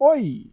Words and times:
Oi! 0.00 0.52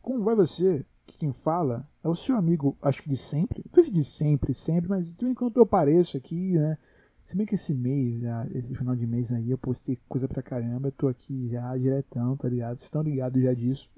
Como 0.00 0.22
vai 0.22 0.36
você? 0.36 0.86
Que 1.04 1.18
quem 1.18 1.32
fala 1.32 1.88
é 2.04 2.08
o 2.08 2.14
seu 2.14 2.36
amigo, 2.36 2.78
acho 2.80 3.02
que 3.02 3.08
de 3.08 3.16
sempre. 3.16 3.64
Não 3.66 3.74
sei 3.74 3.82
se 3.82 3.90
de 3.90 4.04
sempre, 4.04 4.54
sempre, 4.54 4.88
mas 4.88 5.10
de 5.10 5.26
enquanto 5.26 5.56
eu 5.56 5.64
apareço 5.64 6.16
aqui, 6.16 6.52
né? 6.52 6.78
Se 7.24 7.36
bem 7.36 7.44
que 7.44 7.56
esse 7.56 7.74
mês, 7.74 8.20
já, 8.20 8.46
esse 8.46 8.72
final 8.76 8.94
de 8.94 9.08
mês 9.08 9.32
aí, 9.32 9.50
eu 9.50 9.58
postei 9.58 9.98
coisa 10.08 10.28
pra 10.28 10.40
caramba. 10.40 10.86
Eu 10.86 10.92
tô 10.92 11.08
aqui 11.08 11.48
já 11.48 11.76
diretão, 11.76 12.36
tá 12.36 12.48
ligado? 12.48 12.76
Vocês 12.76 12.84
estão 12.84 13.02
ligados 13.02 13.42
já 13.42 13.52
disso. 13.52 13.90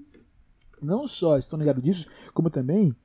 Não 0.81 1.07
só 1.07 1.37
estão 1.37 1.59
ligados 1.59 1.83
disso, 1.83 2.07
como 2.33 2.49
também 2.49 2.95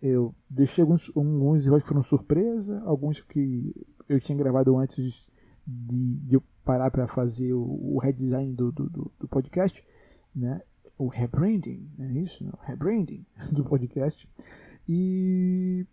eu 0.00 0.32
deixei 0.48 0.82
alguns, 0.82 1.10
alguns 1.16 1.64
que 1.64 1.88
foram 1.88 2.02
surpresa, 2.02 2.80
alguns 2.84 3.20
que 3.20 3.74
eu 4.08 4.20
tinha 4.20 4.38
gravado 4.38 4.76
antes 4.76 5.28
de, 5.66 6.16
de 6.20 6.36
eu 6.36 6.42
parar 6.64 6.92
para 6.92 7.08
fazer 7.08 7.52
o, 7.52 7.94
o 7.94 7.98
redesign 7.98 8.52
do, 8.52 8.70
do, 8.70 8.88
do, 9.18 9.28
podcast, 9.28 9.84
né? 10.34 10.60
O 10.98 11.08
rebranding, 11.08 11.90
é 11.98 12.06
isso? 12.12 12.44
O 12.44 12.58
rebranding 12.62 13.24
do 13.52 13.64
podcast. 13.64 14.28
E 14.88 15.86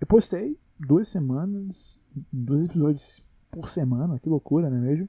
eu 0.00 0.06
postei 0.06 0.58
duas 0.78 1.08
semanas, 1.08 1.98
dois 2.32 2.66
episódios 2.66 3.24
por 3.50 3.68
semana, 3.68 4.18
que 4.18 4.28
loucura, 4.28 4.70
não 4.70 4.78
é 4.78 4.80
mesmo? 4.80 5.08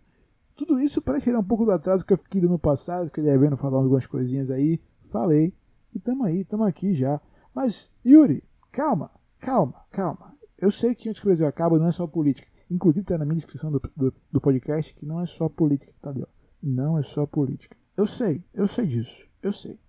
Tudo 0.55 0.79
isso 0.79 1.01
para 1.01 1.19
tirar 1.19 1.39
um 1.39 1.43
pouco 1.43 1.65
do 1.65 1.71
atraso 1.71 2.05
que 2.05 2.13
eu 2.13 2.17
fiquei 2.17 2.41
no 2.41 2.59
passado, 2.59 3.07
fiquei 3.07 3.23
devendo 3.23 3.57
falar 3.57 3.77
algumas 3.77 4.05
coisinhas 4.05 4.51
aí, 4.51 4.79
falei, 5.07 5.53
e 5.93 5.99
tamo 5.99 6.23
aí, 6.23 6.43
tamo 6.43 6.63
aqui 6.63 6.93
já. 6.93 7.19
Mas, 7.53 7.91
Yuri, 8.05 8.43
calma, 8.71 9.11
calma, 9.39 9.85
calma. 9.91 10.35
Eu 10.57 10.69
sei 10.69 10.93
que 10.93 11.09
antes 11.09 11.19
que 11.19 11.27
o 11.27 11.29
Brasil 11.29 11.47
acaba 11.47 11.79
não 11.79 11.87
é 11.87 11.91
só 11.91 12.05
política. 12.05 12.47
Inclusive 12.69 13.05
tá 13.05 13.17
na 13.17 13.25
minha 13.25 13.35
descrição 13.35 13.71
do, 13.71 13.81
do, 13.95 14.13
do 14.31 14.41
podcast 14.41 14.93
que 14.93 15.05
não 15.05 15.19
é 15.19 15.25
só 15.25 15.49
política, 15.49 15.93
tá 16.01 16.09
ali, 16.11 16.21
ó. 16.21 16.27
Não 16.61 16.97
é 16.97 17.01
só 17.01 17.25
política. 17.25 17.75
Eu 17.95 18.05
sei, 18.05 18.43
eu 18.53 18.67
sei 18.67 18.85
disso, 18.85 19.29
eu 19.41 19.51
sei. 19.51 19.79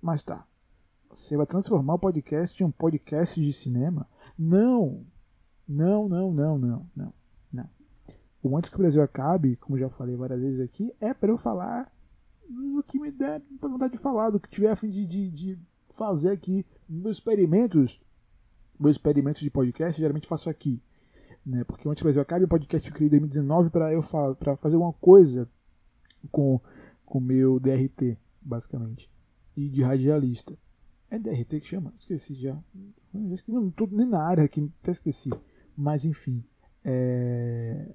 Mas 0.00 0.22
tá. 0.22 0.46
Você 1.10 1.36
vai 1.36 1.46
transformar 1.46 1.94
o 1.94 1.98
podcast 1.98 2.62
em 2.62 2.66
um 2.66 2.70
podcast 2.70 3.40
de 3.40 3.52
cinema? 3.52 4.08
Não! 4.38 5.04
Não, 5.68 6.08
não, 6.08 6.32
não, 6.32 6.58
não, 6.58 6.90
não, 6.94 7.14
não. 7.52 7.70
O 8.42 8.56
Antes 8.56 8.68
que 8.68 8.76
o 8.76 8.78
Brasil 8.78 9.02
acabe, 9.02 9.56
como 9.56 9.78
já 9.78 9.88
falei 9.88 10.16
várias 10.16 10.40
vezes 10.40 10.60
aqui, 10.60 10.92
é 11.00 11.14
para 11.14 11.30
eu 11.30 11.38
falar 11.38 11.90
do 12.48 12.82
que 12.82 12.98
me 12.98 13.10
der 13.10 13.42
vontade 13.60 13.92
de 13.92 13.98
falar, 13.98 14.30
do 14.30 14.40
que 14.40 14.50
tiver 14.50 14.70
a 14.70 14.76
fim 14.76 14.90
de, 14.90 15.06
de, 15.06 15.30
de 15.30 15.58
fazer 15.94 16.30
aqui. 16.30 16.66
Meus 16.88 17.16
experimentos, 17.16 18.00
meus 18.78 18.96
experimentos 18.96 19.42
de 19.42 19.50
podcast, 19.50 20.00
geralmente 20.00 20.26
faço 20.26 20.50
aqui. 20.50 20.82
Né? 21.44 21.64
Porque 21.64 21.88
Antes 21.88 22.00
que 22.00 22.04
o 22.04 22.08
Brasil 22.08 22.22
acabe, 22.22 22.44
o 22.44 22.48
podcast 22.48 22.88
eu 22.88 22.94
criei 22.94 23.08
em 23.08 23.20
2019 23.20 23.70
para 23.70 23.92
eu 23.92 24.02
para 24.38 24.56
fazer 24.56 24.76
uma 24.76 24.92
coisa 24.92 25.48
com 26.30 26.60
com 27.12 27.20
meu 27.20 27.60
DRT, 27.60 28.16
basicamente, 28.40 29.10
e 29.54 29.68
de 29.68 29.82
radialista. 29.82 30.58
É 31.10 31.18
DRT 31.18 31.60
que 31.60 31.66
chama? 31.66 31.92
Esqueci 31.94 32.32
já. 32.32 32.58
Não 33.12 33.68
estou 33.68 33.86
nem 33.92 34.06
na 34.06 34.22
área 34.22 34.42
aqui, 34.42 34.72
até 34.80 34.92
esqueci. 34.92 35.28
Mas 35.76 36.06
enfim. 36.06 36.42
É... 36.82 37.86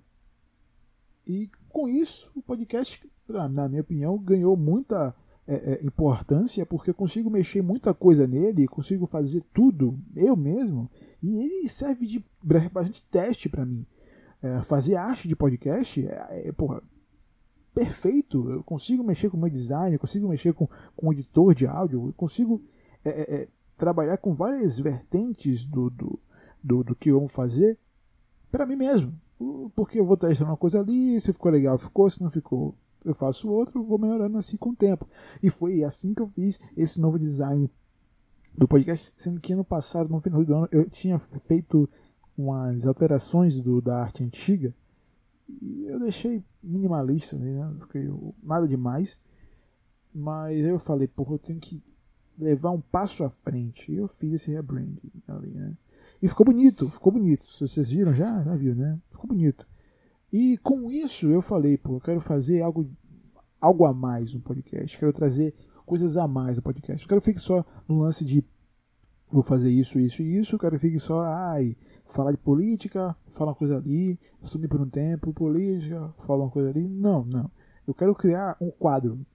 E 1.25 1.49
com 1.67 1.89
isso, 1.89 2.31
o 2.35 2.43
podcast, 2.43 3.09
na 3.27 3.67
minha 3.67 3.81
opinião, 3.81 4.19
ganhou 4.19 4.55
muita 4.55 5.15
é, 5.47 5.73
é, 5.73 5.83
importância 5.83 6.63
porque 6.63 6.91
eu 6.91 6.93
consigo 6.93 7.27
mexer 7.27 7.63
muita 7.63 7.95
coisa 7.95 8.27
nele, 8.27 8.67
consigo 8.67 9.07
fazer 9.07 9.41
tudo 9.51 9.99
eu 10.15 10.35
mesmo. 10.35 10.91
E 11.23 11.39
ele 11.39 11.67
serve 11.67 12.05
de 12.05 12.21
bastante 12.71 13.03
teste 13.05 13.49
para 13.49 13.65
mim. 13.65 13.83
É, 14.43 14.61
fazer 14.61 14.95
arte 14.95 15.27
de 15.27 15.35
podcast 15.35 16.05
é, 16.07 16.49
é, 16.49 16.51
porra, 16.51 16.83
perfeito. 17.77 18.49
Eu 18.49 18.63
consigo 18.63 19.03
mexer 19.03 19.29
com 19.29 19.37
o 19.37 19.39
meu 19.39 19.49
design, 19.49 19.93
eu 19.93 19.99
consigo 19.99 20.27
mexer 20.27 20.53
com, 20.53 20.67
com 20.95 21.07
o 21.07 21.13
editor 21.13 21.53
de 21.53 21.67
áudio, 21.67 22.07
eu 22.07 22.13
consigo 22.13 22.61
é, 23.05 23.09
é, 23.09 23.35
é, 23.35 23.47
trabalhar 23.75 24.17
com 24.17 24.33
várias 24.33 24.79
vertentes 24.79 25.63
do, 25.63 25.89
do, 25.91 26.19
do, 26.63 26.83
do 26.83 26.95
que 26.95 27.09
eu 27.09 27.19
vou 27.19 27.29
fazer 27.29 27.77
para 28.51 28.65
mim 28.65 28.75
mesmo. 28.75 29.13
Porque 29.75 29.99
eu 29.99 30.05
vou 30.05 30.17
testando 30.17 30.49
uma 30.49 30.57
coisa 30.57 30.79
ali, 30.79 31.21
se 31.21 31.31
ficou 31.31 31.51
legal, 31.51 31.77
ficou, 31.77 32.09
se 32.09 32.19
não 32.19 32.29
ficou, 32.31 32.75
eu 33.05 33.13
faço 33.13 33.47
outro, 33.47 33.83
vou 33.83 33.99
melhorando 33.99 34.39
assim 34.39 34.57
com 34.57 34.71
o 34.71 34.75
tempo. 34.75 35.07
E 35.43 35.49
foi 35.51 35.83
assim 35.83 36.15
que 36.15 36.21
eu 36.23 36.27
fiz 36.27 36.59
esse 36.75 36.99
novo 36.99 37.19
design 37.19 37.69
do 38.57 38.67
podcast, 38.67 39.13
sendo 39.15 39.39
que 39.39 39.53
ano 39.53 39.63
passado, 39.63 40.09
no 40.09 40.19
final 40.19 40.43
do 40.43 40.55
ano, 40.55 40.67
eu 40.71 40.89
tinha 40.89 41.19
feito 41.19 41.87
umas 42.35 42.87
alterações 42.87 43.61
do, 43.61 43.79
da 43.79 44.01
arte 44.01 44.23
antiga 44.23 44.73
eu 45.85 45.99
deixei 45.99 46.43
minimalista, 46.61 47.37
né? 47.37 47.73
Porque 47.79 47.99
eu, 47.99 48.35
nada 48.43 48.67
demais. 48.67 49.19
Mas 50.13 50.65
eu 50.65 50.79
falei, 50.79 51.07
porra, 51.07 51.33
eu 51.33 51.39
tenho 51.39 51.59
que 51.59 51.83
levar 52.37 52.71
um 52.71 52.81
passo 52.81 53.23
à 53.23 53.29
frente. 53.29 53.91
E 53.91 53.97
eu 53.97 54.07
fiz 54.07 54.33
esse 54.33 54.51
rebranding 54.51 55.11
ali, 55.27 55.51
né? 55.51 55.77
E 56.21 56.27
ficou 56.27 56.45
bonito, 56.45 56.89
ficou 56.89 57.11
bonito. 57.11 57.45
Se 57.45 57.67
vocês 57.67 57.89
viram 57.89 58.13
já, 58.13 58.43
já 58.43 58.55
viu, 58.55 58.75
né? 58.75 58.99
Ficou 59.11 59.27
bonito. 59.27 59.67
E 60.31 60.57
com 60.57 60.91
isso 60.91 61.27
eu 61.27 61.41
falei, 61.41 61.77
pô, 61.77 61.95
eu 61.95 62.01
quero 62.01 62.19
fazer 62.19 62.61
algo, 62.61 62.89
algo 63.59 63.85
a 63.85 63.93
mais 63.93 64.33
no 64.33 64.41
podcast. 64.41 64.97
Quero 64.97 65.13
trazer 65.13 65.55
coisas 65.85 66.17
a 66.17 66.27
mais 66.27 66.57
no 66.57 66.63
podcast. 66.63 67.03
Eu 67.03 67.09
quero 67.09 67.21
ficar 67.21 67.39
só 67.39 67.65
no 67.87 67.99
lance 67.99 68.25
de 68.25 68.43
vou 69.29 69.43
fazer 69.43 69.69
isso, 69.69 69.99
isso 69.99 70.21
e 70.21 70.37
isso, 70.37 70.55
o 70.55 70.59
cara 70.59 70.77
fica 70.79 70.99
só, 70.99 71.21
ai, 71.21 71.75
falar 72.05 72.31
de 72.31 72.37
política, 72.37 73.15
falar 73.27 73.51
uma 73.51 73.57
coisa 73.57 73.77
ali, 73.77 74.17
sumir 74.41 74.67
por 74.67 74.81
um 74.81 74.87
tempo, 74.87 75.33
política, 75.33 76.13
falar 76.19 76.45
uma 76.45 76.51
coisa 76.51 76.69
ali. 76.69 76.87
Não, 76.87 77.25
não. 77.25 77.51
Eu 77.85 77.93
quero 77.93 78.15
criar 78.15 78.57
um 78.61 78.71
quadro 78.71 79.25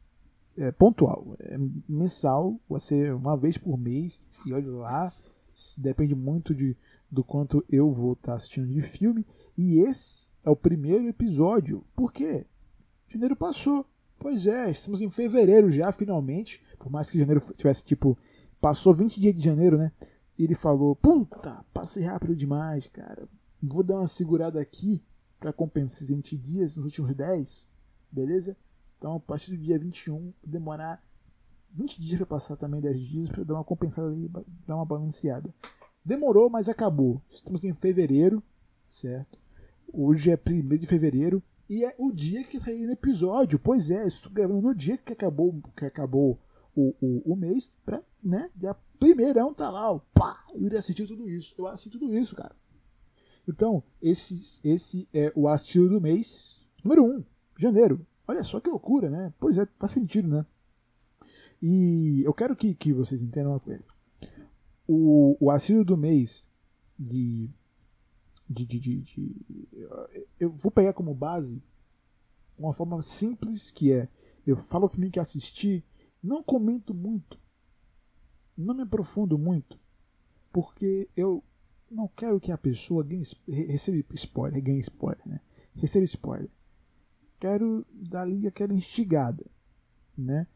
é, 0.57 0.71
pontual, 0.71 1.37
é, 1.39 1.57
mensal, 1.89 2.59
vai 2.69 2.81
ser 2.81 3.15
uma 3.15 3.37
vez 3.37 3.57
por 3.57 3.79
mês, 3.79 4.21
e 4.47 4.53
olha 4.53 4.71
lá, 4.71 5.13
depende 5.79 6.15
muito 6.15 6.55
de, 6.55 6.77
do 7.11 7.23
quanto 7.23 7.65
eu 7.69 7.91
vou 7.91 8.15
estar 8.15 8.33
tá 8.33 8.37
assistindo 8.37 8.67
de 8.69 8.81
filme, 8.81 9.27
e 9.57 9.81
esse 9.81 10.31
é 10.45 10.51
o 10.51 10.57
primeiro 10.57 11.07
episódio. 11.09 11.85
Por 11.95 12.13
quê? 12.13 12.47
Janeiro 13.09 13.37
passou. 13.37 13.87
Pois 14.19 14.47
é, 14.47 14.71
estamos 14.71 15.01
em 15.01 15.11
fevereiro 15.11 15.69
já, 15.71 15.91
finalmente. 15.91 16.63
Por 16.79 16.91
mais 16.91 17.11
que 17.11 17.19
janeiro 17.19 17.41
tivesse 17.57 17.85
tipo 17.85 18.17
Passou 18.63 18.95
20 18.95 19.19
dias 19.19 19.35
de 19.35 19.45
janeiro, 19.45 19.77
né? 19.77 19.91
E 20.39 20.45
ele 20.45 20.55
falou: 20.55 20.95
Puta, 20.95 21.65
passei 21.75 22.05
rápido 22.05 22.37
demais, 22.37 22.87
cara. 22.87 23.29
Vou 23.61 23.83
dar 23.83 23.97
uma 23.97 24.07
segurada 24.07 24.61
aqui 24.61 25.03
para 25.41 25.53
compensar 25.53 25.97
esses 25.97 26.11
20 26.11 26.39
dias 26.39 26.77
nos 26.77 26.87
últimos 26.87 27.13
10, 27.13 27.69
beleza? 28.09 28.57
Então, 28.97 29.17
a 29.17 29.21
partir 29.21 29.51
do 29.51 29.57
dia 29.57 29.77
21, 29.77 30.17
vou 30.17 30.33
demorar 30.47 31.03
20 31.73 32.01
dias 32.01 32.17
para 32.19 32.27
passar 32.27 32.57
também 32.57 32.81
10 32.81 33.01
dias 33.01 33.29
para 33.31 33.43
dar 33.43 33.55
uma 33.55 33.65
compensada 33.65 34.11
aí, 34.11 34.31
dar 34.65 34.77
uma 34.77 34.87
balanceada. 34.87 35.53
Demorou, 36.05 36.49
mas 36.49 36.69
acabou. 36.69 37.21
Estamos 37.29 37.65
em 37.65 37.75
fevereiro, 37.75 38.41
certo? 38.89 39.41
Hoje 39.93 40.31
é 40.31 40.39
1 40.39 40.77
de 40.77 40.87
fevereiro 40.87 41.43
e 41.69 41.85
é 41.85 41.97
o 41.99 42.13
dia 42.13 42.45
que 42.45 42.61
saiu 42.61 42.87
no 42.87 42.93
episódio. 42.93 43.59
Pois 43.59 43.91
é, 43.91 44.07
estou 44.07 44.31
gravando 44.31 44.63
no 44.63 44.73
dia 44.73 44.97
que 44.97 45.13
acabou, 45.13 45.61
que 45.77 45.85
acabou 45.85 46.39
o, 46.77 46.95
o, 47.01 47.33
o 47.33 47.37
mês 47.37 47.69
pra, 47.85 48.01
né, 48.23 48.51
dia 48.55 48.75
primeirão 48.99 49.53
tá 49.53 49.69
lá, 49.69 49.91
ó, 49.91 49.99
pá, 50.15 50.45
Yuri 50.55 50.77
assistiu 50.77 51.07
tudo 51.07 51.29
isso. 51.29 51.55
Eu 51.59 51.67
assisti 51.67 51.91
tudo 51.91 52.17
isso, 52.17 52.37
cara. 52.37 52.55
Então, 53.49 53.83
esse, 54.01 54.61
esse 54.63 55.09
é 55.13 55.33
o 55.35 55.49
assistido 55.49 55.89
do 55.89 56.01
mês 56.01 56.65
número 56.85 57.05
1, 57.05 57.19
um, 57.19 57.25
janeiro. 57.59 58.07
Olha 58.27 58.45
só 58.45 58.61
que 58.61 58.71
loucura, 58.71 59.11
né? 59.11 59.35
Pois 59.41 59.59
é, 59.59 59.67
faz 59.79 59.93
sentido, 59.93 60.29
né? 60.29 60.47
E 61.61 62.23
eu 62.25 62.33
quero 62.33 62.55
que, 62.55 62.75
que 62.75 62.93
vocês 62.93 63.23
entendam 63.23 63.53
uma 63.53 63.61
coisa. 63.61 63.85
O, 64.87 65.37
o 65.41 65.51
assistido 65.51 65.85
do 65.85 65.97
mês 65.97 66.49
de, 66.99 67.51
de, 68.49 68.65
de, 68.65 68.79
de, 68.79 69.03
de. 69.03 69.69
Eu 70.39 70.53
vou 70.53 70.71
pegar 70.71 70.93
como 70.93 71.15
base 71.15 71.63
uma 72.57 72.73
forma 72.73 73.03
simples 73.03 73.71
que 73.71 73.93
é: 73.93 74.09
eu 74.47 74.57
falo 74.57 74.85
o 74.87 74.89
filme 74.89 75.11
que 75.11 75.21
assisti 75.21 75.85
não 76.23 76.43
comento 76.43 76.95
muito, 76.95 77.39
não 78.57 78.75
me 78.75 78.83
aprofundo 78.83 79.39
muito, 79.39 79.79
porque 80.53 81.09
eu 81.17 81.43
não 81.91 82.09
quero 82.09 82.41
que 82.41 82.51
a 82.51 82.59
pessoa 82.59 83.05
ganhe, 83.05 83.25
receba 83.47 84.03
spoiler, 84.15 84.63
ganhe 84.63 84.81
spoiler, 84.81 85.27
né? 85.27 85.41
Receba 85.75 86.05
spoiler. 86.05 86.51
Quero 87.39 87.85
dar 87.93 88.27
aquela 88.47 88.73
instigada, 88.73 89.45
né? 90.17 90.47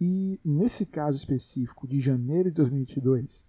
E 0.00 0.40
nesse 0.44 0.86
caso 0.86 1.16
específico 1.16 1.86
de 1.86 2.00
janeiro 2.00 2.50
de 2.50 2.56
2022, 2.56 3.46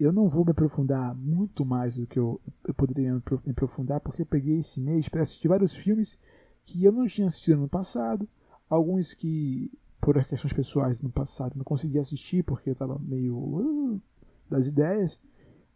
eu 0.00 0.12
não 0.12 0.28
vou 0.28 0.44
me 0.44 0.50
aprofundar 0.50 1.14
muito 1.14 1.64
mais 1.64 1.96
do 1.96 2.06
que 2.06 2.18
eu, 2.18 2.40
eu 2.66 2.74
poderia 2.74 3.12
me 3.12 3.50
aprofundar, 3.50 4.00
porque 4.00 4.22
eu 4.22 4.26
peguei 4.26 4.58
esse 4.58 4.80
mês 4.80 5.08
para 5.08 5.22
assistir 5.22 5.48
vários 5.48 5.74
filmes 5.74 6.18
que 6.64 6.82
eu 6.84 6.92
não 6.92 7.06
tinha 7.06 7.26
assistido 7.26 7.60
no 7.60 7.68
passado, 7.68 8.28
alguns 8.68 9.14
que 9.14 9.70
por 10.02 10.22
questões 10.26 10.52
pessoais 10.52 10.98
no 10.98 11.10
passado, 11.10 11.56
não 11.56 11.64
consegui 11.64 11.96
assistir 11.96 12.42
porque 12.42 12.70
eu 12.70 12.72
estava 12.72 12.98
meio 12.98 13.36
uh, 13.38 14.02
das 14.50 14.66
ideias. 14.66 15.18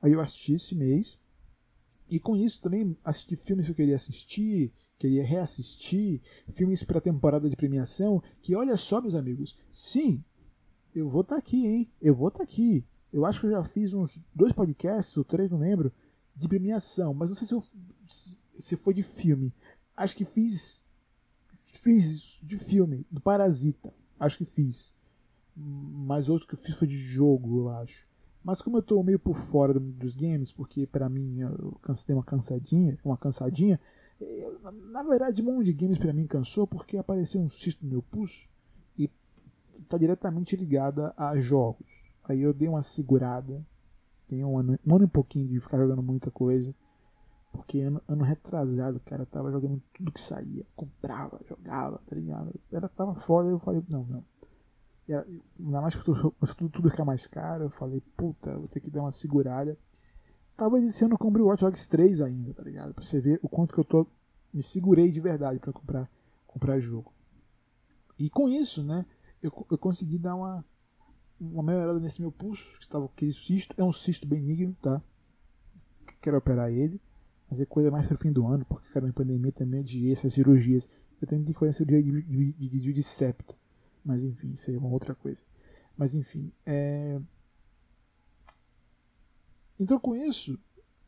Aí 0.02 0.12
eu 0.12 0.20
assisti 0.20 0.54
esse 0.54 0.74
mês 0.74 1.18
E 2.10 2.18
com 2.20 2.36
isso 2.36 2.60
também 2.60 2.96
assisti 3.04 3.36
filmes 3.36 3.66
que 3.66 3.72
eu 3.72 3.76
queria 3.76 3.94
assistir, 3.94 4.72
queria 4.98 5.24
reassistir, 5.24 6.20
filmes 6.50 6.82
para 6.82 7.00
temporada 7.00 7.48
de 7.48 7.56
premiação, 7.56 8.22
que 8.42 8.54
olha 8.54 8.76
só, 8.76 9.00
meus 9.00 9.14
amigos, 9.14 9.56
sim, 9.70 10.22
eu 10.94 11.08
vou 11.08 11.22
estar 11.22 11.36
tá 11.36 11.38
aqui, 11.38 11.66
hein? 11.66 11.90
Eu 12.02 12.14
vou 12.14 12.28
estar 12.28 12.38
tá 12.38 12.44
aqui. 12.44 12.84
Eu 13.12 13.24
acho 13.24 13.40
que 13.40 13.46
eu 13.46 13.50
já 13.52 13.62
fiz 13.62 13.94
uns 13.94 14.22
dois 14.34 14.52
podcasts, 14.52 15.16
ou 15.16 15.24
três, 15.24 15.50
não 15.50 15.58
lembro, 15.58 15.92
de 16.34 16.48
premiação, 16.48 17.14
mas 17.14 17.28
não 17.28 17.36
sei 17.36 17.46
se, 17.46 17.54
eu, 17.54 17.62
se 18.58 18.76
foi 18.76 18.92
de 18.92 19.02
filme. 19.02 19.54
Acho 19.96 20.16
que 20.16 20.24
fiz. 20.24 20.84
Fiz 21.82 22.40
de 22.42 22.58
filme, 22.58 23.06
do 23.10 23.20
Parasita. 23.20 23.92
Acho 24.18 24.38
que 24.38 24.44
fiz. 24.44 24.94
Mas 25.54 26.28
outro 26.28 26.46
que 26.46 26.54
eu 26.54 26.58
fiz 26.58 26.78
foi 26.78 26.88
de 26.88 26.96
jogo, 26.96 27.60
eu 27.60 27.68
acho. 27.70 28.06
Mas 28.42 28.62
como 28.62 28.76
eu 28.76 28.82
tô 28.82 29.02
meio 29.02 29.18
por 29.18 29.34
fora 29.34 29.74
dos 29.74 30.14
games, 30.14 30.52
porque 30.52 30.86
para 30.86 31.08
mim 31.08 31.40
eu 31.40 31.76
dei 32.06 32.14
uma 32.14 32.22
cansadinha, 32.22 32.96
uma 33.04 33.16
cansadinha, 33.16 33.80
eu, 34.20 34.60
na 34.90 35.02
verdade, 35.02 35.42
um 35.42 35.46
monte 35.46 35.66
de 35.66 35.72
games 35.72 35.98
para 35.98 36.12
mim 36.12 36.26
cansou 36.26 36.66
porque 36.66 36.96
apareceu 36.96 37.40
um 37.40 37.48
cisto 37.48 37.84
no 37.84 37.90
meu 37.90 38.02
pulso 38.02 38.48
e 38.96 39.10
tá 39.88 39.98
diretamente 39.98 40.56
ligada 40.56 41.12
a 41.16 41.38
jogos. 41.40 42.14
Aí 42.22 42.40
eu 42.40 42.52
dei 42.52 42.68
uma 42.68 42.82
segurada, 42.82 43.66
tem 44.28 44.44
um 44.44 44.58
ano, 44.58 44.78
um 44.88 44.96
ano 44.96 45.04
e 45.04 45.08
pouquinho 45.08 45.48
de 45.48 45.60
ficar 45.60 45.78
jogando 45.78 46.02
muita 46.02 46.30
coisa. 46.30 46.74
Porque 47.56 47.80
ano, 47.80 48.02
ano 48.06 48.24
retrasado, 48.24 49.00
cara, 49.00 49.22
eu 49.22 49.26
tava 49.26 49.50
jogando 49.50 49.82
tudo 49.92 50.12
que 50.12 50.20
saía. 50.20 50.64
Comprava, 50.74 51.40
jogava, 51.48 51.98
tá 52.06 52.14
ligado? 52.14 52.54
Era, 52.70 52.88
tava 52.88 53.14
foda, 53.14 53.48
eu 53.48 53.58
falei, 53.58 53.82
não, 53.88 54.04
não. 54.04 54.24
E 55.08 55.12
era, 55.12 55.26
ainda 55.58 55.80
mais 55.80 55.94
que 55.94 56.04
tudo, 56.04 56.34
tudo, 56.70 56.90
ficar 56.90 57.04
mais 57.04 57.26
caro, 57.26 57.64
eu 57.64 57.70
falei, 57.70 58.00
puta, 58.16 58.58
vou 58.58 58.68
ter 58.68 58.80
que 58.80 58.90
dar 58.90 59.02
uma 59.02 59.12
segurada. 59.12 59.78
Talvez 60.56 60.84
esse 60.84 61.04
ano 61.04 61.14
eu 61.14 61.18
compre 61.18 61.42
o 61.42 61.46
Watch 61.46 61.62
Dogs 61.62 61.88
3 61.88 62.20
ainda, 62.20 62.54
tá 62.54 62.62
ligado? 62.62 62.94
Pra 62.94 63.04
você 63.04 63.20
ver 63.20 63.38
o 63.42 63.48
quanto 63.48 63.74
que 63.74 63.80
eu 63.80 63.84
tô. 63.84 64.06
Me 64.52 64.62
segurei 64.62 65.10
de 65.10 65.20
verdade 65.20 65.58
para 65.58 65.72
comprar, 65.72 66.10
comprar 66.46 66.80
jogo. 66.80 67.12
E 68.18 68.30
com 68.30 68.48
isso, 68.48 68.82
né, 68.82 69.04
eu, 69.42 69.52
eu 69.70 69.76
consegui 69.76 70.18
dar 70.18 70.34
uma, 70.34 70.64
uma 71.38 71.62
melhorada 71.62 72.00
nesse 72.00 72.20
meu 72.20 72.32
pulso, 72.32 72.78
que 72.78 72.84
estava 72.84 73.04
aquele 73.04 73.32
cisto. 73.32 73.74
É 73.78 73.84
um 73.84 73.92
cisto 73.92 74.26
benigno, 74.26 74.74
tá? 74.80 75.02
Quero 76.22 76.38
operar 76.38 76.70
ele. 76.70 77.00
É 77.50 77.64
coisa 77.64 77.90
mais 77.90 78.08
pro 78.08 78.18
fim 78.18 78.32
do 78.32 78.46
ano, 78.46 78.64
porque 78.64 78.88
cada 78.88 79.10
pandemia 79.12 79.52
também 79.52 79.80
adiei 79.80 80.12
essas 80.12 80.34
cirurgias. 80.34 80.88
Eu 81.20 81.28
tenho 81.28 81.44
que 81.44 81.52
fazer 81.52 81.72
cirurgia 81.72 82.02
de, 82.02 82.22
de, 82.22 82.52
de 82.52 82.68
desvio 82.68 82.92
de 82.92 83.02
septo. 83.02 83.56
Mas 84.04 84.24
enfim, 84.24 84.52
isso 84.52 84.70
aí 84.70 84.76
é 84.76 84.78
uma 84.78 84.88
outra 84.88 85.14
coisa. 85.14 85.42
Mas 85.96 86.14
enfim, 86.14 86.52
é... 86.64 87.20
Então 89.78 89.98
com 89.98 90.16
isso, 90.16 90.58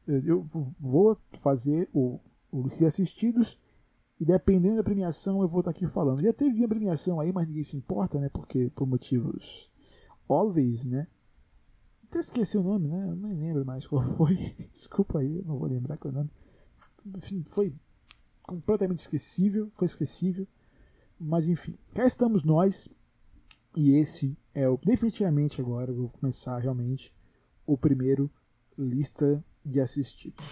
eu 0.06 0.46
vou 0.78 1.18
fazer 1.38 1.88
o, 1.92 2.20
o 2.50 2.68
assistidos 2.86 3.58
e 4.20 4.24
dependendo 4.24 4.76
da 4.76 4.84
premiação 4.84 5.42
eu 5.42 5.48
vou 5.48 5.60
estar 5.60 5.70
aqui 5.70 5.86
falando. 5.86 6.22
Já 6.22 6.32
teve 6.32 6.60
uma 6.60 6.68
premiação 6.68 7.20
aí, 7.20 7.32
mas 7.32 7.46
ninguém 7.46 7.62
se 7.62 7.76
importa, 7.76 8.18
né? 8.18 8.28
Porque 8.28 8.70
por 8.70 8.86
motivos 8.86 9.70
óbvios, 10.28 10.84
né? 10.84 11.06
Até 12.08 12.20
esqueci 12.20 12.56
o 12.56 12.62
nome, 12.62 12.88
né? 12.88 13.10
Eu 13.10 13.16
nem 13.16 13.34
lembro 13.34 13.64
mais 13.66 13.86
qual 13.86 14.00
foi. 14.16 14.34
Desculpa 14.72 15.18
aí, 15.18 15.42
não 15.44 15.58
vou 15.58 15.68
lembrar 15.68 15.98
qual 15.98 16.12
é 16.12 16.14
o 16.14 16.18
nome. 16.18 16.30
Enfim, 17.16 17.44
foi 17.44 17.74
completamente 18.42 19.00
esquecível, 19.00 19.70
foi 19.74 19.86
esquecível. 19.86 20.46
Mas 21.20 21.48
enfim, 21.48 21.76
cá 21.94 22.06
estamos 22.06 22.44
nós. 22.44 22.88
E 23.76 23.94
esse 23.94 24.36
é 24.54 24.68
o 24.68 24.78
definitivamente 24.78 25.60
agora, 25.60 25.90
eu 25.90 25.96
vou 25.96 26.08
começar 26.08 26.58
realmente 26.58 27.14
o 27.66 27.76
primeiro 27.76 28.30
lista 28.76 29.44
de 29.64 29.80
assistidos. 29.80 30.44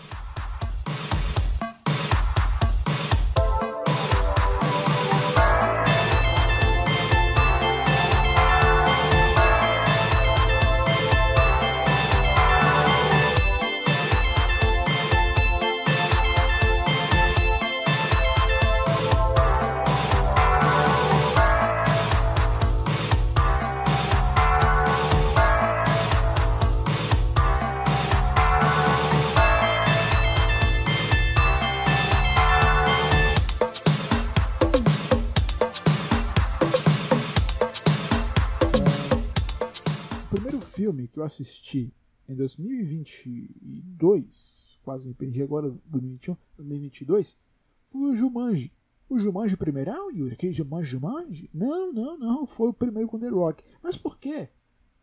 Assisti 41.27 41.93
em 42.29 42.35
2022, 42.35 44.81
quase 44.83 45.07
me 45.07 45.15
perdi 45.15 45.41
agora, 45.43 45.71
2021, 45.87 46.37
2022, 46.57 47.39
foi 47.85 48.13
o 48.13 48.17
Jumanji. 48.17 48.73
O 49.09 49.19
Jumanji 49.19 49.57
primeirão, 49.57 50.11
Yuri? 50.11 50.35
Aquele 50.35 50.53
Jumanji 50.53 50.91
Jumanji? 50.91 51.49
Não, 51.55 51.93
não, 51.93 52.19
não, 52.19 52.45
foi 52.47 52.69
o 52.69 52.73
primeiro 52.73 53.09
com 53.09 53.17
The 53.19 53.29
Rock. 53.29 53.63
Mas 53.83 53.97
por 53.97 54.19
quê? 54.19 54.49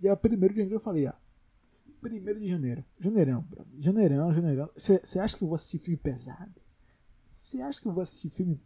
E 0.02 0.10
a 0.10 0.18
primeiro 0.18 0.54
de 0.54 0.60
janeiro 0.60 0.75
eu 0.75 0.81
falei, 0.81 1.08
ah, 1.08 1.18
primeiro 2.02 2.40
de 2.40 2.50
janeiro, 2.50 2.84
janeirão, 3.00 3.48
janeirão, 3.80 4.34
janeirão. 4.34 4.69
Você 4.76 5.19
acha 5.19 5.38
que 5.38 5.44
eu 5.44 5.48
vou 5.48 5.56
assistir 5.56 5.80
filme 5.80 5.98
pesado? 5.98 6.62
Você 7.31 7.62
acha 7.62 7.81
que 7.81 7.88
eu 7.88 7.94
vou 7.94 8.04
assistir 8.04 8.30
filme 8.30 8.60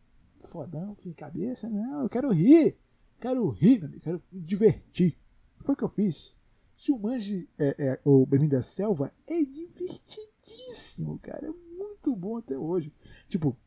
fodão, 0.45 0.95
filme 0.95 1.13
cabeça? 1.13 1.69
Não, 1.69 2.03
eu 2.03 2.09
quero 2.09 2.31
rir. 2.31 2.75
Quero 3.19 3.49
rir, 3.49 3.79
meu 3.79 3.87
amigo, 3.87 4.03
quero 4.03 4.21
me 4.31 4.41
divertir. 4.41 5.17
Foi 5.59 5.73
o 5.73 5.77
que 5.77 5.83
eu 5.83 5.89
fiz. 5.89 6.36
Jumanji, 6.77 7.49
é, 7.57 7.75
é, 7.79 7.99
o 8.05 8.23
Bem-vindo 8.27 8.55
à 8.55 8.61
Selva, 8.61 9.11
é 9.25 9.43
divertidíssimo, 9.43 11.17
cara. 11.17 11.47
É 11.47 11.51
muito 11.51 12.15
bom 12.15 12.37
até 12.37 12.55
hoje. 12.55 12.93
Tipo, 13.27 13.57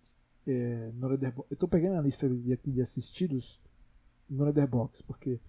é, 0.47 0.93
eu 1.51 1.57
tô 1.57 1.67
pegando 1.67 1.99
a 1.99 2.03
lista 2.03 2.29
de, 2.29 2.57
de 2.57 2.81
assistidos 2.81 3.61
no 4.29 4.45
Letterboxd, 4.45 5.03
porque 5.05 5.41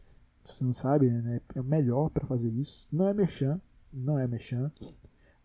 você 0.44 0.64
não 0.64 0.74
sabe, 0.74 1.12
né? 1.12 1.40
É 1.54 1.62
o 1.62 1.64
melhor 1.64 2.10
para 2.10 2.26
fazer 2.26 2.50
isso. 2.52 2.90
Não 2.92 3.08
é 3.08 3.14
Merchan, 3.14 3.62
não 3.94 4.18
é 4.18 4.28
Merchan, 4.28 4.72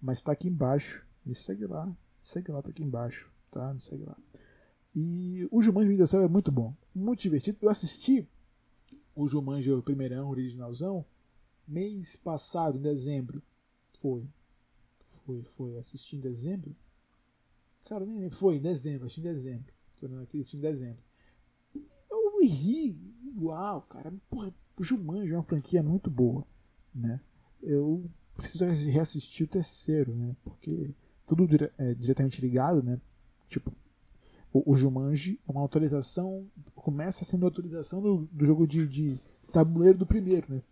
mas 0.00 0.22
tá 0.22 0.32
aqui 0.32 0.48
embaixo. 0.48 1.06
Me 1.24 1.34
segue 1.34 1.66
lá, 1.66 1.94
segue 2.22 2.50
lá, 2.50 2.62
tá 2.62 2.70
aqui 2.70 2.82
embaixo, 2.82 3.30
tá? 3.50 3.74
Me 3.74 3.80
segue 3.82 4.04
lá. 4.04 4.16
E 4.94 5.46
o 5.50 5.60
Jumanji 5.60 6.00
à 6.00 6.06
Selva 6.06 6.24
é 6.24 6.28
muito 6.30 6.50
bom, 6.50 6.74
muito 6.94 7.20
divertido. 7.20 7.58
Eu 7.60 7.68
assisti 7.68 8.26
o 9.14 9.28
Jumanji, 9.28 9.70
o 9.70 9.82
primeirão, 9.82 10.30
originalzão, 10.30 11.04
mês 11.66 12.16
passado, 12.16 12.78
em 12.78 12.82
dezembro. 12.82 13.42
Foi. 14.00 14.28
Foi, 15.25 15.42
foi. 15.42 15.78
Assisti 15.78 16.16
em 16.16 16.20
dezembro? 16.20 16.75
Cara, 17.88 18.04
nem 18.04 18.18
lembro. 18.18 18.37
Foi 18.37 18.56
em 18.56 18.61
dezembro, 18.61 19.06
assisti 19.06 19.20
em 19.20 19.25
dezembro. 19.25 19.73
Tô 19.99 20.08
vendo 20.08 20.23
aqui, 20.23 20.40
assisti 20.40 20.56
em 20.56 20.61
dezembro. 20.61 21.02
Eu 22.11 22.40
ri 22.40 22.99
igual, 23.25 23.82
cara. 23.82 24.12
Porra, 24.30 24.54
o 24.78 24.85
Jumanji 24.85 25.32
é 25.32 25.37
uma 25.37 25.42
franquia 25.42 25.82
muito 25.82 26.11
boa, 26.11 26.46
né? 26.94 27.20
Eu 27.62 28.08
preciso 28.37 28.64
reassistir 28.64 29.46
o 29.46 29.50
terceiro, 29.50 30.14
né? 30.14 30.37
Porque 30.44 30.94
tudo 31.26 31.49
é 31.78 31.94
diretamente 31.94 32.40
ligado, 32.40 32.82
né? 32.82 33.00
Tipo, 33.49 33.73
o, 34.52 34.73
o 34.73 34.76
Jumanji 34.76 35.40
é 35.46 35.50
uma 35.50 35.61
autorização, 35.61 36.46
começa 36.75 37.25
sendo 37.25 37.44
a 37.44 37.49
autorização 37.49 38.00
do, 38.00 38.28
do 38.30 38.46
jogo 38.46 38.66
de, 38.66 38.87
de 38.87 39.20
tabuleiro 39.52 39.99
do 39.99 40.06
primeiro, 40.06 40.52
né? 40.52 40.62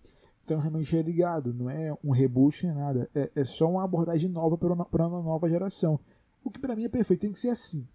Então 0.45 0.59
realmente 0.59 0.95
é 0.95 1.01
ligado, 1.01 1.55
não 1.55 1.71
é 1.71 1.97
um 2.05 2.11
reboot 2.11 2.67
nem 2.67 2.75
nada. 2.75 3.11
É, 3.15 3.31
é 3.35 3.45
só 3.45 3.71
uma 3.71 3.83
abordagem 3.83 4.31
nova 4.31 4.59
para 4.59 5.07
uma, 5.07 5.23
nova 5.23 5.49
geração. 5.49 5.99
O 6.45 6.51
que 6.51 6.59
para 6.59 6.77
mim 6.77 6.85
é 6.85 6.89
perfeito, 6.89 7.23
tem 7.23 7.33
que 7.33 7.39
ser 7.39 7.49
assim. 7.49 7.87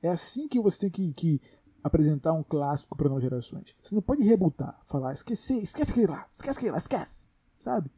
É 0.00 0.08
assim 0.08 0.46
que 0.46 0.60
você 0.60 0.88
tem 0.88 0.90
que, 0.90 1.12
que 1.12 1.40
apresentar 1.82 2.32
um 2.32 2.44
clássico 2.44 2.96
para 2.96 3.08
novas 3.08 3.24
gerações. 3.24 3.74
Você 3.82 3.96
não 3.96 4.02
pode 4.02 4.22
rebutar, 4.22 4.80
falar, 4.86 5.12
esquecer, 5.12 5.60
esquece 5.60 5.90
aquele 5.90 6.06
lá, 6.06 6.28
esquece 6.32 6.58
aquele 6.58 6.72
lá, 6.72 6.78
esquece. 6.78 7.26
Sabe? 7.58 7.90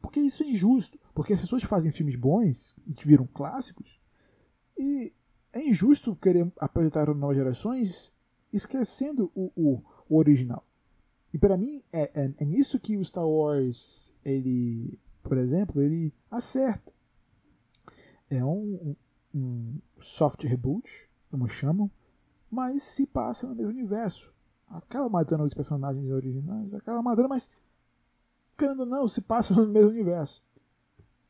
Porque 0.00 0.20
isso 0.20 0.44
é 0.44 0.46
injusto. 0.46 1.00
Porque 1.12 1.32
as 1.32 1.40
pessoas 1.40 1.64
fazem 1.64 1.90
filmes 1.90 2.14
bons, 2.14 2.76
que 2.96 3.08
viram 3.08 3.26
clássicos, 3.26 4.00
e 4.78 5.12
é 5.52 5.60
injusto 5.60 6.14
querer 6.14 6.52
apresentar 6.60 7.12
novas 7.12 7.36
gerações 7.36 8.12
esquecendo 8.52 9.32
o, 9.34 9.50
o, 9.56 9.82
o 10.08 10.16
original. 10.16 10.64
E 11.32 11.38
para 11.38 11.56
mim 11.56 11.82
é, 11.92 12.10
é, 12.14 12.34
é, 12.38 12.44
nisso 12.44 12.80
que 12.80 12.96
o 12.96 13.04
Star 13.04 13.26
Wars, 13.26 14.14
ele, 14.24 14.98
por 15.22 15.36
exemplo, 15.36 15.82
ele 15.82 16.12
acerta. 16.30 16.92
É 18.30 18.44
um, 18.44 18.96
um, 19.34 19.78
soft 19.98 20.42
reboot, 20.44 21.08
como 21.30 21.48
chamam, 21.48 21.90
mas 22.50 22.82
se 22.82 23.06
passa 23.06 23.46
no 23.46 23.54
mesmo 23.54 23.70
universo. 23.70 24.34
Acaba 24.66 25.08
matando 25.08 25.44
os 25.44 25.54
personagens 25.54 26.10
originais, 26.10 26.74
acaba 26.74 27.02
matando, 27.02 27.28
mas 27.28 27.48
querendo 28.56 28.80
ou 28.80 28.86
não, 28.86 29.08
se 29.08 29.22
passa 29.22 29.54
no 29.54 29.66
mesmo 29.68 29.90
universo. 29.90 30.42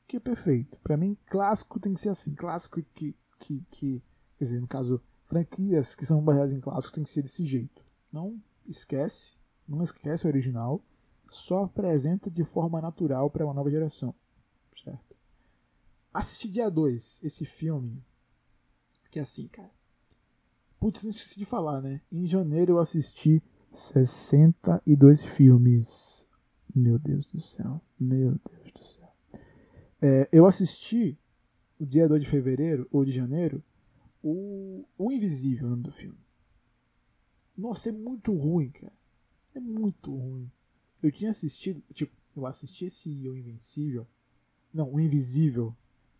que 0.06 0.16
é 0.16 0.20
perfeito. 0.20 0.78
Para 0.80 0.96
mim, 0.96 1.16
clássico 1.26 1.78
tem 1.78 1.94
que 1.94 2.00
ser 2.00 2.08
assim. 2.08 2.34
Clássico 2.34 2.82
que, 2.94 3.14
que, 3.38 3.64
que. 3.70 4.02
Quer 4.38 4.44
dizer, 4.44 4.60
no 4.60 4.68
caso, 4.68 5.00
franquias 5.24 5.94
que 5.94 6.06
são 6.06 6.22
baseadas 6.22 6.54
em 6.54 6.60
clássico 6.60 6.94
tem 6.94 7.04
que 7.04 7.10
ser 7.10 7.22
desse 7.22 7.44
jeito. 7.44 7.84
Não 8.10 8.40
esquece, 8.66 9.37
não 9.68 9.82
esquece 9.82 10.26
o 10.26 10.28
original, 10.28 10.82
só 11.28 11.64
apresenta 11.64 12.30
de 12.30 12.44
forma 12.44 12.80
natural 12.80 13.30
para 13.30 13.44
uma 13.44 13.54
nova 13.54 13.70
geração. 13.70 14.14
Certo? 14.72 15.16
Assisti 16.12 16.48
dia 16.48 16.70
2 16.70 17.20
esse 17.22 17.44
filme, 17.44 18.02
que 19.10 19.18
é 19.18 19.22
assim, 19.22 19.46
cara. 19.48 19.70
Putz, 20.80 21.02
não 21.02 21.10
esqueci 21.10 21.38
de 21.38 21.44
falar, 21.44 21.80
né? 21.80 22.00
Em 22.10 22.26
janeiro 22.26 22.72
eu 22.72 22.78
assisti 22.78 23.42
62 23.72 25.24
filmes. 25.24 26.26
Meu 26.74 26.98
Deus 26.98 27.26
do 27.26 27.40
céu. 27.40 27.80
Meu 27.98 28.32
Deus 28.32 28.72
do 28.72 28.84
céu. 28.84 29.12
É, 30.00 30.28
eu 30.32 30.46
assisti 30.46 31.18
o 31.78 31.84
dia 31.84 32.08
2 32.08 32.22
de 32.22 32.28
fevereiro 32.28 32.88
ou 32.90 33.04
de 33.04 33.12
janeiro 33.12 33.62
o, 34.22 34.84
o 34.96 35.12
Invisível, 35.12 35.66
o 35.66 35.70
nome 35.70 35.82
do 35.82 35.92
filme. 35.92 36.18
Nossa, 37.56 37.88
é 37.88 37.92
muito 37.92 38.32
ruim, 38.32 38.70
cara. 38.70 38.97
É 39.54 39.60
muito 39.60 40.14
ruim. 40.14 40.50
Eu 41.02 41.12
tinha 41.12 41.30
assistido, 41.30 41.82
tipo, 41.92 42.12
eu 42.36 42.46
assisti 42.46 42.86
esse 42.86 43.28
O 43.28 43.36
Invencível, 43.36 44.06
não, 44.72 44.92
O 44.92 45.00
Invisível, 45.00 45.74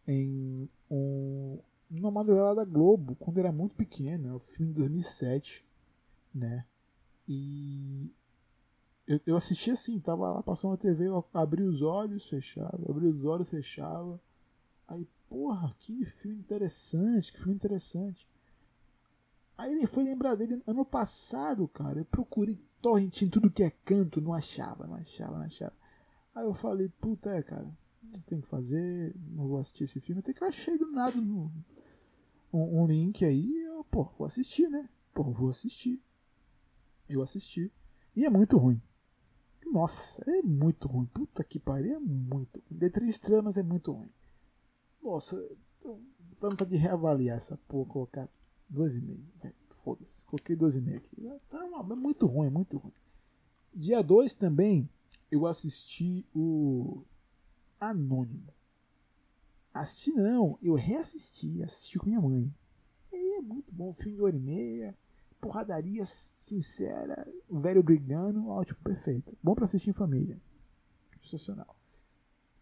em 0.06 0.68
um, 0.90 1.58
uma 1.90 2.10
madrugada 2.10 2.56
da 2.56 2.64
Globo, 2.64 3.14
quando 3.16 3.38
era 3.38 3.52
muito 3.52 3.74
pequeno, 3.74 4.28
é 4.28 4.34
o 4.34 4.38
filme 4.38 4.72
de 4.72 4.78
2007, 4.78 5.64
né? 6.34 6.64
E 7.26 8.10
eu, 9.06 9.20
eu 9.26 9.36
assisti 9.36 9.70
assim, 9.70 9.98
tava 10.00 10.30
lá 10.30 10.42
passando 10.42 10.72
na 10.72 10.76
TV, 10.76 11.08
eu 11.08 11.24
abri 11.32 11.62
os 11.62 11.82
olhos, 11.82 12.26
fechava, 12.26 12.78
abri 12.88 13.06
os 13.06 13.24
olhos, 13.24 13.50
fechava. 13.50 14.20
Aí, 14.86 15.06
porra, 15.28 15.74
que 15.78 16.04
filme 16.04 16.38
interessante, 16.38 17.32
que 17.32 17.38
filme 17.38 17.54
interessante. 17.54 18.28
Aí 19.56 19.72
ele 19.72 19.86
foi 19.86 20.04
lembrar 20.04 20.34
dele 20.34 20.62
ano 20.66 20.84
passado, 20.84 21.66
cara. 21.68 21.98
Eu 21.98 22.04
procurei 22.04 22.58
torrent 22.80 23.22
em 23.22 23.28
tudo 23.28 23.50
que 23.50 23.62
é 23.62 23.70
canto, 23.70 24.20
não 24.20 24.32
achava, 24.32 24.86
não 24.86 24.94
achava, 24.94 25.38
não 25.38 25.44
achava. 25.44 25.74
Aí 26.34 26.44
eu 26.44 26.54
falei, 26.54 26.88
puta, 26.88 27.30
é, 27.30 27.42
cara, 27.42 27.68
não 28.02 28.20
tem 28.20 28.40
que 28.40 28.48
fazer, 28.48 29.14
não 29.30 29.48
vou 29.48 29.58
assistir 29.58 29.84
esse 29.84 30.00
filme. 30.00 30.20
Até 30.20 30.32
que 30.32 30.42
eu 30.42 30.48
achei 30.48 30.78
do 30.78 30.90
nada 30.90 31.20
no, 31.20 31.52
um, 32.52 32.82
um, 32.82 32.86
link 32.86 33.24
aí, 33.24 33.62
eu, 33.64 33.84
pô, 33.84 34.04
vou 34.16 34.26
assistir, 34.26 34.68
né? 34.68 34.88
Pô, 35.12 35.24
vou 35.24 35.48
assistir. 35.48 36.00
Eu 37.08 37.22
assisti. 37.22 37.72
E 38.14 38.24
é 38.24 38.30
muito 38.30 38.56
ruim. 38.56 38.80
Nossa, 39.66 40.22
é 40.30 40.42
muito 40.42 40.88
ruim. 40.88 41.06
Puta 41.06 41.44
que 41.44 41.58
pariu, 41.58 41.96
é 41.96 42.00
muito 42.00 42.60
ruim. 42.60 42.78
De 42.78 42.90
três 42.90 43.18
tramas 43.18 43.56
é 43.56 43.62
muito 43.62 43.92
ruim. 43.92 44.10
Nossa, 45.02 45.36
dando 46.40 46.66
de 46.66 46.76
reavaliar 46.76 47.36
essa 47.36 47.56
porra, 47.68 47.88
colocar 47.90 48.28
duas 48.68 48.94
e 48.96 49.00
meio. 49.00 49.26
Foda-se, 49.70 50.24
coloquei 50.24 50.56
meio 50.80 50.96
aqui. 50.96 51.30
Tá 51.48 51.64
uma, 51.64 51.80
é 51.80 51.96
muito 51.96 52.26
ruim, 52.26 52.46
é 52.46 52.50
muito 52.50 52.78
ruim. 52.78 52.92
Dia 53.74 54.02
2 54.02 54.34
também 54.34 54.88
eu 55.30 55.46
assisti 55.46 56.26
o 56.34 57.02
Anônimo. 57.80 58.52
Assisti 59.72 60.12
não, 60.12 60.58
eu 60.62 60.74
reassisti, 60.74 61.62
assisti 61.62 61.98
com 61.98 62.06
minha 62.06 62.20
mãe. 62.20 62.52
E 63.12 63.38
é 63.38 63.40
muito 63.40 63.74
bom, 63.74 63.92
filme 63.92 64.16
de 64.16 64.22
hora 64.22 64.36
e 64.36 64.40
meia, 64.40 64.96
porradaria 65.40 66.04
sincera, 66.04 67.26
velho 67.48 67.82
brigando, 67.82 68.48
ótimo, 68.48 68.80
perfeito. 68.82 69.36
Bom 69.42 69.54
para 69.54 69.64
assistir 69.64 69.90
em 69.90 69.94
família. 69.94 70.40
Sensacional. 71.20 71.76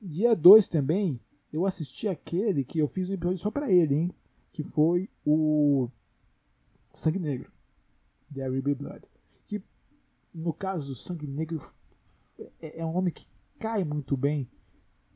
Dia 0.00 0.34
2 0.34 0.68
também, 0.68 1.20
eu 1.52 1.64
assisti 1.64 2.06
aquele 2.08 2.64
que 2.64 2.78
eu 2.78 2.88
fiz 2.88 3.08
um 3.08 3.14
episódio 3.14 3.38
só 3.38 3.50
para 3.50 3.70
ele, 3.70 3.94
hein? 3.94 4.14
Que 4.52 4.62
foi 4.62 5.08
o 5.24 5.88
Sangue 6.96 7.18
Negro. 7.18 7.50
The 8.32 8.46
Ruby 8.46 8.74
Blood. 8.74 9.08
Que, 9.46 9.62
no 10.34 10.52
caso, 10.52 10.94
Sangue 10.94 11.26
Negro 11.26 11.60
é, 12.60 12.80
é 12.80 12.84
um 12.84 12.92
nome 12.92 13.10
que 13.10 13.26
cai 13.58 13.84
muito 13.84 14.16
bem 14.16 14.48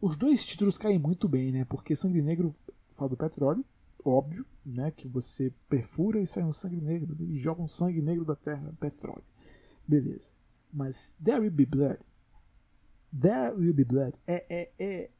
os 0.00 0.16
dois 0.16 0.44
títulos 0.44 0.78
caem 0.78 0.98
muito 0.98 1.28
bem, 1.28 1.52
né? 1.52 1.64
Porque 1.64 1.94
Sangue 1.94 2.22
Negro 2.22 2.54
fala 2.94 3.10
do 3.10 3.16
petróleo, 3.16 3.64
óbvio, 4.02 4.46
né? 4.64 4.90
Que 4.90 5.06
você 5.06 5.52
perfura 5.68 6.20
e 6.20 6.26
sai 6.26 6.42
um 6.42 6.52
sangue 6.52 6.80
negro, 6.80 7.14
e 7.20 7.36
joga 7.36 7.62
um 7.62 7.68
sangue 7.68 8.00
negro 8.00 8.24
da 8.24 8.34
terra, 8.34 8.74
petróleo. 8.80 9.24
Beleza. 9.86 10.30
Mas 10.72 11.16
There 11.22 11.40
Will 11.40 11.50
Be 11.50 11.66
Blood, 11.66 11.98
There 13.12 13.54
Will 13.56 13.74
Be 13.74 13.84
Blood 13.84 14.16
é, 14.26 14.46
é, 14.48 14.72
é, 14.78 15.10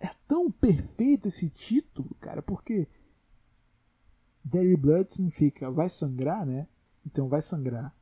é 0.00 0.10
tão 0.28 0.50
perfeito 0.50 1.28
esse 1.28 1.48
título, 1.48 2.14
cara, 2.20 2.42
porque 2.42 2.88
Be 4.44 4.76
Blood 4.76 5.12
significa 5.12 5.70
vai 5.70 5.88
sangrar, 5.88 6.46
né? 6.46 6.66
Então 7.06 7.28
vai 7.28 7.40
sangrar 7.40 7.94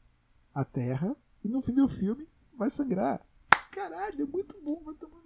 a 0.54 0.64
terra, 0.64 1.16
e 1.44 1.48
no 1.48 1.62
fim 1.62 1.72
do 1.72 1.88
filme 1.88 2.28
vai 2.56 2.70
sangrar. 2.70 3.24
Caralho, 3.70 4.22
é 4.22 4.26
muito 4.26 4.56
bom, 4.62 4.82
vai 4.84 4.94
tomar 4.94 5.18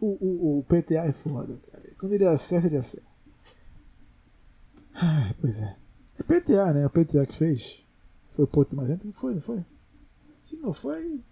o, 0.00 0.06
o, 0.06 0.58
o 0.58 0.64
PTA 0.64 1.06
é 1.06 1.12
foda, 1.12 1.58
cara. 1.70 1.94
Quando 1.98 2.12
ele 2.12 2.26
acerta, 2.26 2.66
ele 2.66 2.76
acerta. 2.76 3.06
Ai, 4.94 5.34
pois 5.40 5.60
é. 5.60 5.76
É 6.18 6.22
PTA, 6.22 6.72
né? 6.72 6.86
O 6.86 6.90
PTA 6.90 7.26
que 7.26 7.36
fez. 7.36 7.84
Foi 8.30 8.44
o 8.44 8.48
Porto 8.48 8.76
mais 8.76 8.88
Não 8.88 9.12
foi, 9.12 9.34
não 9.34 9.40
foi? 9.40 9.64
Se 10.42 10.56
não 10.56 10.72
foi, 10.72 11.22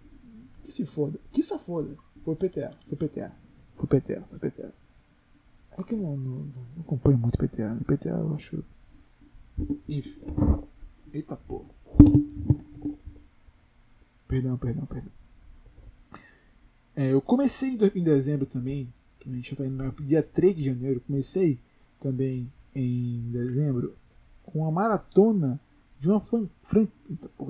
que 0.63 0.71
se 0.71 0.85
foda. 0.85 1.19
Que 1.31 1.41
se 1.41 1.57
foda. 1.57 1.95
Foi 2.23 2.35
PTA. 2.35 2.71
Foi 2.87 2.97
PTA. 2.97 3.31
Foi 3.75 3.87
PTA. 3.87 4.23
Foi 4.29 4.39
PTA. 4.39 4.73
É 5.77 5.83
que 5.83 5.95
não, 5.95 6.15
não, 6.17 6.45
não 6.75 6.81
acompanho 6.81 7.17
muito 7.17 7.37
PTA. 7.37 7.73
Né? 7.73 7.81
PTA 7.85 8.09
eu 8.09 8.33
acho. 8.33 8.63
Enfim. 9.87 10.19
Eita 11.13 11.35
porra. 11.35 11.69
Perdão, 14.27 14.57
perdão, 14.57 14.85
perdão. 14.85 15.11
É, 16.95 17.11
eu 17.11 17.21
comecei 17.21 17.77
em 17.95 18.03
dezembro 18.03 18.45
também, 18.45 18.93
a 19.25 19.29
gente 19.29 19.49
já 19.49 19.53
está 19.53 19.65
indo 19.65 19.83
no 19.83 19.91
dia 20.05 20.21
3 20.21 20.55
de 20.55 20.63
janeiro, 20.63 21.01
comecei 21.01 21.59
também 21.99 22.51
em 22.75 23.31
dezembro 23.31 23.95
com 24.43 24.59
uma 24.59 24.71
maratona 24.71 25.59
de 25.99 26.09
uma, 26.09 26.19
fran, 26.19 26.47
fran, 26.61 26.87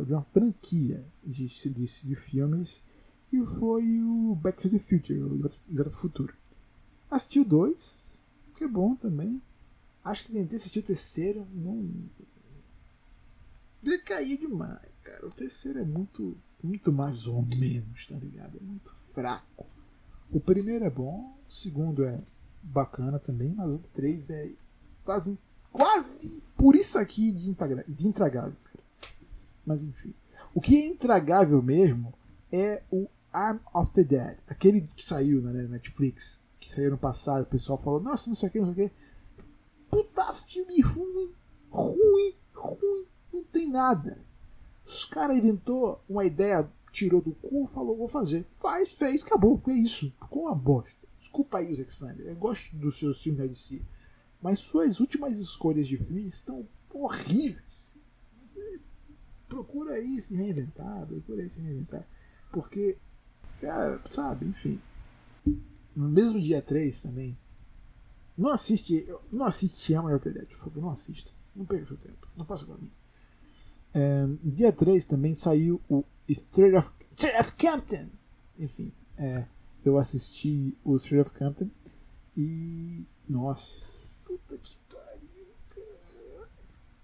de 0.05 0.13
uma 0.13 0.23
franquia 0.23 1.03
de, 1.23 1.47
de, 1.47 1.71
de 1.71 2.15
filmes 2.15 2.85
que 3.29 3.43
foi 3.45 4.01
o 4.01 4.35
Back 4.35 4.61
to 4.61 4.69
the 4.69 4.77
Future, 4.77 5.19
o 5.19 5.37
Volta 5.39 5.57
para 5.73 5.89
o 5.89 5.91
Futuro. 5.91 6.33
Assisti 7.13 7.39
o 7.39 7.45
2, 7.45 8.19
que 8.55 8.63
é 8.63 8.67
bom 8.67 8.95
também. 8.95 9.41
Acho 10.03 10.25
que 10.25 10.33
tentei 10.33 10.57
assistir 10.57 10.79
o 10.79 10.83
terceiro, 10.83 11.47
não. 11.53 11.87
Decaiu 13.81 14.37
demais, 14.37 14.89
cara. 15.03 15.27
O 15.27 15.31
terceiro 15.31 15.79
é 15.79 15.85
muito 15.85 16.35
muito 16.63 16.93
mais 16.93 17.27
ou 17.27 17.41
menos, 17.41 18.07
tá 18.07 18.15
ligado? 18.15 18.57
É 18.57 18.63
muito 18.63 18.95
fraco. 18.95 19.65
O 20.31 20.39
primeiro 20.39 20.85
é 20.85 20.89
bom, 20.89 21.37
o 21.47 21.51
segundo 21.51 22.05
é 22.05 22.19
bacana 22.63 23.19
também, 23.19 23.53
mas 23.53 23.73
o 23.73 23.79
três 23.93 24.29
é 24.29 24.49
quase, 25.03 25.37
quase 25.71 26.41
por 26.55 26.75
isso 26.75 26.97
aqui 26.97 27.31
de, 27.31 27.53
de 27.89 28.07
intragável. 28.07 28.55
Cara. 28.63 28.83
Mas 29.65 29.83
enfim. 29.83 30.13
O 30.55 30.61
que 30.61 30.77
é 30.77 30.87
intragável 30.87 31.61
mesmo 31.61 32.13
é 32.51 32.81
o 32.89 33.07
Arm 33.31 33.59
of 33.73 33.91
the 33.91 34.03
Dead, 34.03 34.37
aquele 34.47 34.81
que 34.81 35.03
saiu 35.03 35.41
na 35.41 35.51
Netflix, 35.51 36.39
que 36.65 36.73
saiu 36.73 36.91
no 36.91 36.97
passado, 36.97 37.43
o 37.43 37.47
pessoal 37.47 37.77
falou, 37.81 37.99
nossa, 37.99 38.29
não 38.29 38.35
sei 38.35 38.49
o 38.49 38.51
que, 38.51 38.59
não 38.59 38.73
sei 38.73 38.85
o 38.85 38.89
que. 38.89 38.95
Puta 39.89 40.33
filme 40.33 40.81
ruim, 40.81 41.33
ruim, 41.69 42.35
ruim, 42.53 43.05
não 43.31 43.43
tem 43.43 43.69
nada. 43.69 44.19
Os 44.85 45.05
caras 45.05 45.37
inventou 45.37 46.01
uma 46.09 46.25
ideia, 46.25 46.69
tirou 46.91 47.21
do 47.21 47.31
cu, 47.33 47.65
falou, 47.67 47.97
vou 47.97 48.07
fazer. 48.07 48.45
Faz, 48.51 48.91
fez, 48.91 49.23
acabou. 49.23 49.61
É 49.67 49.73
isso. 49.73 50.11
Ficou 50.21 50.43
uma 50.43 50.55
bosta. 50.55 51.07
Desculpa 51.17 51.59
aí, 51.59 51.73
Zack 51.73 51.89
Snyder. 51.89 52.27
Eu 52.27 52.35
gosto 52.35 52.75
dos 52.75 52.97
seus 52.97 53.21
filmes 53.21 53.41
da 53.41 53.47
DC. 53.47 53.81
Mas 54.41 54.59
suas 54.59 54.99
últimas 54.99 55.39
escolhas 55.39 55.87
de 55.87 55.97
filme 55.97 56.27
estão 56.27 56.67
horríveis. 56.91 57.95
Procura 59.47 59.93
aí 59.93 60.21
se 60.21 60.35
reinventar, 60.35 61.05
procura 61.07 61.43
aí 61.43 61.49
se 61.49 61.61
reinventar. 61.61 62.05
Porque, 62.51 62.97
cara, 63.61 64.01
sabe, 64.05 64.45
enfim. 64.47 64.81
No 65.95 66.09
mesmo 66.09 66.39
dia 66.39 66.61
3 66.61 67.03
também. 67.03 67.37
Não 68.37 68.51
assiste. 68.51 69.07
Não 69.31 69.45
assiste 69.45 69.93
Ama 69.93 70.17
Dead, 70.17 70.47
por 70.47 70.57
favor, 70.57 70.81
não 70.81 70.89
assista. 70.89 71.31
Não 71.55 71.65
perca 71.65 71.85
seu 71.85 71.97
tempo. 71.97 72.27
Não 72.35 72.45
faça 72.45 72.65
pra 72.65 72.75
mim. 72.75 72.91
É, 73.93 74.27
dia 74.43 74.71
3 74.71 75.05
também 75.05 75.33
saiu 75.33 75.79
o 75.87 76.03
Straight 76.27 76.75
of, 76.75 76.89
Straight 77.11 77.39
of 77.39 77.53
Campton. 77.53 78.09
Enfim, 78.57 78.91
é, 79.17 79.45
eu 79.85 79.97
assisti 79.97 80.75
o 80.83 80.95
Straight 80.95 81.29
of 81.29 81.37
Campton 81.37 81.69
e. 82.35 83.05
Nossa, 83.29 83.99
puta 84.25 84.57
que 84.57 84.77
pariu, 84.89 85.47
cara. 85.69 86.49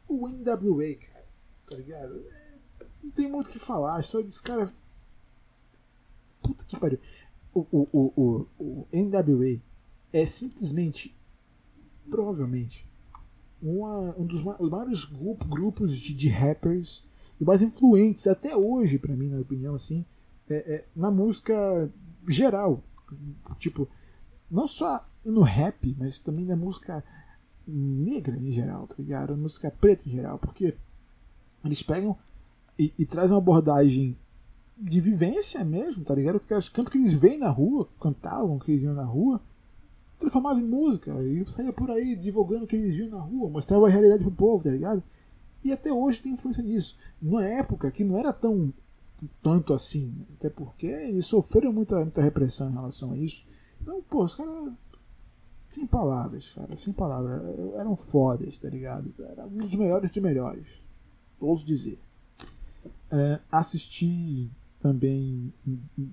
O 0.08 0.28
NWA, 0.28 0.96
cara, 0.96 1.28
tá 1.70 1.76
ligado? 1.76 2.26
É, 2.32 2.58
não 3.04 3.12
tem 3.12 3.30
muito 3.30 3.48
o 3.48 3.50
que 3.52 3.60
falar. 3.60 3.98
A 3.98 4.00
história 4.00 4.26
desse 4.26 4.42
cara. 4.42 4.74
Puta 6.42 6.66
que 6.66 6.80
pariu. 6.80 7.00
O, 7.54 7.66
o, 7.72 8.14
o, 8.16 8.48
o, 8.60 8.88
NWA 8.94 9.60
é 10.14 10.26
simplesmente, 10.26 11.16
provavelmente, 12.10 12.88
uma, 13.62 14.16
um 14.18 14.26
dos 14.26 14.42
maiores 14.42 15.06
grupo, 15.06 15.46
grupos 15.46 15.98
de, 15.98 16.14
de 16.14 16.30
rappers 16.30 17.04
e 17.40 17.44
mais 17.44 17.62
influentes 17.62 18.28
até 18.28 18.56
hoje, 18.56 19.00
para 19.00 19.16
mim, 19.16 19.30
na 19.30 19.40
opinião, 19.40 19.76
assim, 19.76 20.06
é, 20.50 20.56
é, 20.56 20.86
na 20.96 21.12
música 21.12 21.90
geral. 22.28 22.84
Tipo, 23.58 23.88
não 24.50 24.68
só 24.68 25.06
no 25.24 25.42
rap, 25.42 25.96
mas 25.98 26.20
também 26.20 26.46
na 26.46 26.56
música 26.56 27.04
negra 27.68 28.38
em 28.38 28.52
geral, 28.52 28.88
tá 28.88 28.96
ligado? 28.98 29.32
Na 29.32 29.44
música 29.44 29.72
preta 29.72 30.08
em 30.08 30.12
geral, 30.12 30.40
porque 30.40 30.76
eles 31.64 31.84
pegam 31.84 32.18
e, 32.78 32.94
e 32.98 33.06
trazem 33.06 33.32
uma 33.32 33.40
abordagem 33.40 34.18
de 34.80 35.02
vivência 35.02 35.64
mesmo, 35.64 36.04
tá 36.04 36.16
ligado? 36.16 36.40
Canto 36.72 36.92
que 36.92 36.98
eles 36.98 37.14
veem 37.14 37.38
na 37.38 37.50
rua, 37.50 37.88
cantavam 38.00 38.58
que 38.58 38.72
eles 38.72 38.82
viam 38.82 38.94
na 38.94 39.04
rua, 39.04 39.42
transformava 40.18 40.60
em 40.60 40.64
música 40.64 41.12
e 41.24 41.46
saía 41.48 41.74
por 41.74 41.92
aí 41.92 42.16
divulgando 42.16 42.66
o 42.66 42.68
que 42.68 42.76
eles 42.76 42.96
viam 42.96 43.10
na 43.10 43.20
rua, 43.20 43.50
mostrava 43.50 43.88
a 43.88 43.90
realidade 43.90 44.24
pro 44.24 44.32
povo, 44.32 44.64
tá 44.64 44.70
ligado? 44.70 45.04
E 45.64 45.72
até 45.72 45.92
hoje 45.92 46.22
tem 46.22 46.34
influência 46.34 46.64
nisso. 46.64 46.98
Numa 47.22 47.46
época 47.46 47.92
que 47.92 48.04
não 48.04 48.18
era 48.18 48.32
tão 48.32 48.74
tanto 49.42 49.74
assim, 49.74 50.26
até 50.36 50.50
porque 50.50 50.88
eles 50.88 51.26
sofreram 51.26 51.74
muita, 51.74 51.98
muita 52.00 52.22
repressão 52.22 52.70
em 52.70 52.74
relação 52.74 53.12
a 53.12 53.18
isso. 53.18 53.46
Então, 53.82 54.02
pô, 54.02 54.24
os 54.24 54.36
caras. 54.36 54.74
Sem 55.70 55.86
palavras, 55.86 56.50
cara, 56.50 56.76
sem 56.76 56.92
palavras. 56.92 57.42
Eram 57.76 57.96
fodas, 57.96 58.58
tá 58.58 58.68
ligado? 58.70 59.14
Era 59.20 59.46
um 59.46 59.58
dos 59.58 59.76
melhores 59.76 60.10
dos 60.10 60.24
melhores. 60.24 60.82
Ouso 61.40 61.66
dizer. 61.66 62.00
É, 63.12 63.40
assisti 63.52 64.50
também 64.80 65.54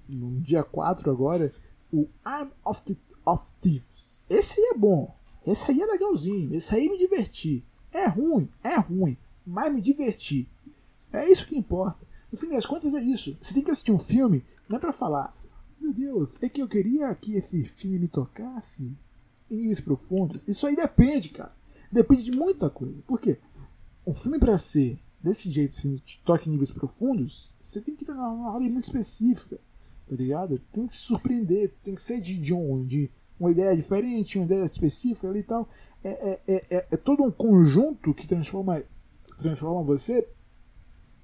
no 0.09 0.41
dia 0.41 0.63
4 0.63 1.11
agora 1.11 1.53
o 1.93 2.09
Arm 2.25 2.51
of, 2.65 2.83
the, 2.83 2.97
of 3.25 3.53
Thieves. 3.61 4.21
Esse 4.29 4.59
aí 4.59 4.73
é 4.75 4.79
bom. 4.79 5.15
Esse 5.47 5.71
aí 5.71 5.81
é 5.81 5.87
legalzinho. 5.87 6.55
Esse 6.55 6.75
aí 6.75 6.89
me 6.89 6.99
diverti. 6.99 7.65
É 7.93 8.07
ruim, 8.07 8.49
é 8.63 8.77
ruim, 8.77 9.17
mas 9.47 9.73
me 9.73 9.81
diverti. 9.81 10.49
É 11.13 11.31
isso 11.31 11.47
que 11.47 11.57
importa. 11.57 12.05
No 12.31 12.37
fim 12.37 12.49
das 12.49 12.67
contas 12.67 12.95
é 12.95 13.03
isso. 13.03 13.37
Você 13.41 13.55
tem 13.55 13.63
que 13.63 13.71
assistir 13.71 13.93
um 13.93 13.99
filme, 13.99 14.45
não 14.69 14.77
é 14.77 14.81
pra 14.81 14.93
falar, 14.93 15.35
meu 15.81 15.93
Deus, 15.93 16.37
é 16.43 16.49
que 16.49 16.61
eu 16.61 16.69
queria 16.69 17.15
que 17.15 17.37
esse 17.37 17.65
filme 17.65 17.99
me 17.99 18.09
tocasse 18.09 18.97
em 19.51 19.57
níveis 19.57 19.81
profundos. 19.81 20.47
Isso 20.49 20.67
aí 20.67 20.75
depende, 20.75 21.29
cara. 21.29 21.53
Depende 21.91 22.25
de 22.25 22.33
muita 22.33 22.69
coisa. 22.69 23.01
Por 23.07 23.21
quê? 23.21 23.39
Um 24.05 24.13
filme 24.13 24.39
para 24.39 24.59
ser 24.59 24.99
desse 25.27 25.51
jeito, 25.51 25.75
se 25.75 25.99
te 25.99 26.23
toque 26.25 26.49
em 26.49 26.53
níveis 26.53 26.71
profundos, 26.71 27.57
você 27.61 27.81
tem 27.81 27.97
que 27.97 28.05
estar 28.05 28.15
numa 28.15 28.55
área 28.55 28.71
muito 28.71 28.85
específica, 28.85 29.59
tá 30.09 30.15
ligado? 30.15 30.61
Tem 30.73 30.87
que 30.87 30.95
se 30.95 31.03
surpreender, 31.03 31.75
tem 31.83 31.97
que 31.97 32.01
ser 32.01 32.21
de, 32.21 32.39
de, 32.39 32.55
de 32.85 33.11
uma 33.39 33.51
ideia 33.51 33.77
diferente, 33.77 34.39
uma 34.39 34.45
ideia 34.45 34.65
específica 34.65 35.29
ali 35.29 35.41
e 35.41 35.43
tal. 35.43 35.69
É, 36.05 36.11
é, 36.11 36.41
é, 36.47 36.77
é, 36.77 36.87
é 36.93 36.97
todo 36.97 37.25
um 37.25 37.31
conjunto 37.31 38.15
que 38.15 38.27
transforma, 38.27 38.81
transforma 39.37 39.83
você, 39.83 40.29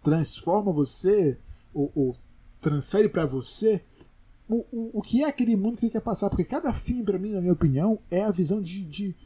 transforma 0.03 0.73
você, 0.73 1.39
ou, 1.73 1.93
ou 1.95 2.17
transfere 2.61 3.09
para 3.09 3.25
você 3.25 3.83
o, 4.49 4.65
o, 4.73 4.99
o 4.99 5.03
que 5.03 5.23
é 5.23 5.29
aquele 5.29 5.55
mundo 5.55 5.79
que 5.79 5.87
ele 5.87 5.93
quer 5.93 6.01
passar. 6.01 6.29
Porque 6.29 6.45
cada 6.45 6.73
filme, 6.73 7.05
para 7.05 7.21
mim, 7.21 7.31
na 7.31 7.41
minha 7.41 7.53
opinião, 7.53 8.01
é 8.11 8.23
a 8.23 8.33
visão 8.33 8.61
de. 8.61 8.85
de 8.85 9.17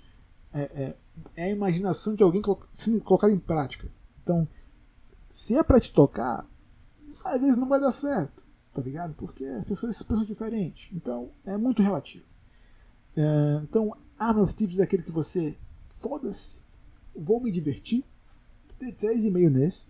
é, 0.52 0.61
é, 0.61 0.97
é, 1.35 1.45
a 1.45 1.50
imaginação 1.50 2.14
de 2.14 2.23
alguém 2.23 2.42
se 2.75 3.00
colocar 3.00 3.30
em 3.30 3.38
prática. 3.38 3.88
Então, 4.23 4.47
se 5.28 5.56
é 5.56 5.62
pra 5.62 5.80
te 5.80 5.92
tocar, 5.92 6.47
às 7.25 7.40
vezes 7.40 7.56
não 7.56 7.68
vai 7.68 7.80
dar 7.80 7.92
certo, 7.92 8.47
tá 8.73 8.80
ligado? 8.80 9.14
Porque 9.14 9.45
as 9.45 9.64
pessoas 9.64 10.02
pensam 10.02 10.25
diferente. 10.25 10.95
Então, 10.95 11.30
é 11.45 11.56
muito 11.56 11.83
relativo. 11.83 12.25
É, 13.16 13.61
então, 13.62 13.97
Arm 14.18 14.40
of 14.40 14.54
Thieves 14.54 14.78
é 14.78 14.83
aquele 14.83 15.02
que 15.02 15.11
você. 15.11 15.56
Foda-se, 15.90 16.61
vou 17.14 17.40
me 17.40 17.50
divertir. 17.50 18.04
Tem 18.78 18.92
3,5 18.92 19.50
nesse. 19.50 19.87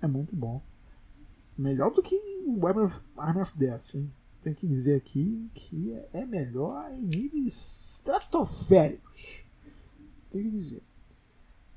É 0.00 0.06
muito 0.06 0.36
bom. 0.36 0.62
Melhor 1.56 1.90
do 1.90 2.02
que 2.02 2.14
o 2.46 2.66
Arm 2.66 2.84
of, 2.84 3.00
Arm 3.16 3.40
of 3.40 3.56
Death, 3.56 3.94
hein? 3.94 4.12
Tem 4.42 4.54
que 4.54 4.66
dizer 4.66 4.96
aqui 4.96 5.50
que 5.54 5.98
é 6.12 6.24
melhor 6.24 6.92
em 6.92 7.02
níveis 7.02 7.96
estratosféricos. 7.96 9.44
Tem 10.30 10.42
que 10.42 10.50
dizer. 10.50 10.82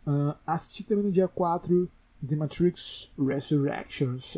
Uh, 0.05 0.37
assisti 0.45 0.83
também 0.83 1.05
no 1.05 1.11
dia 1.11 1.27
4 1.27 1.89
The 2.27 2.35
Matrix 2.35 3.11
Resurrections. 3.17 4.37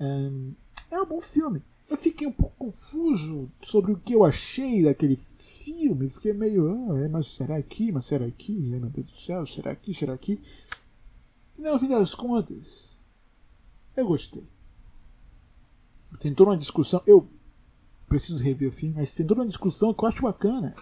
Um, 0.00 0.54
é 0.90 1.00
um 1.00 1.06
bom 1.06 1.20
filme. 1.20 1.62
Eu 1.88 1.96
fiquei 1.96 2.26
um 2.26 2.32
pouco 2.32 2.56
confuso 2.58 3.50
sobre 3.62 3.92
o 3.92 3.96
que 3.96 4.12
eu 4.12 4.24
achei 4.24 4.82
daquele 4.82 5.16
filme. 5.16 6.08
Fiquei 6.10 6.32
meio, 6.32 6.68
ah, 6.68 7.08
mas 7.08 7.28
será 7.28 7.56
aqui? 7.56 7.92
Mas 7.92 8.06
será 8.06 8.26
aqui? 8.26 8.52
Meu 8.52 8.90
Deus 8.90 9.06
do 9.06 9.16
céu, 9.16 9.46
será 9.46 9.70
aqui? 9.70 9.94
Será 9.94 10.14
aqui? 10.14 10.40
E 11.56 11.62
no 11.62 11.78
fim 11.78 11.88
das 11.88 12.14
contas, 12.14 12.98
eu 13.96 14.06
gostei. 14.06 14.48
Tem 16.18 16.34
toda 16.34 16.50
uma 16.50 16.56
discussão. 16.56 17.00
Eu 17.06 17.28
preciso 18.08 18.42
rever 18.42 18.68
o 18.68 18.72
filme, 18.72 18.94
mas 18.96 19.14
tem 19.14 19.26
toda 19.26 19.40
uma 19.40 19.46
discussão 19.46 19.94
que 19.94 20.04
eu 20.04 20.08
acho 20.08 20.22
bacana. 20.22 20.74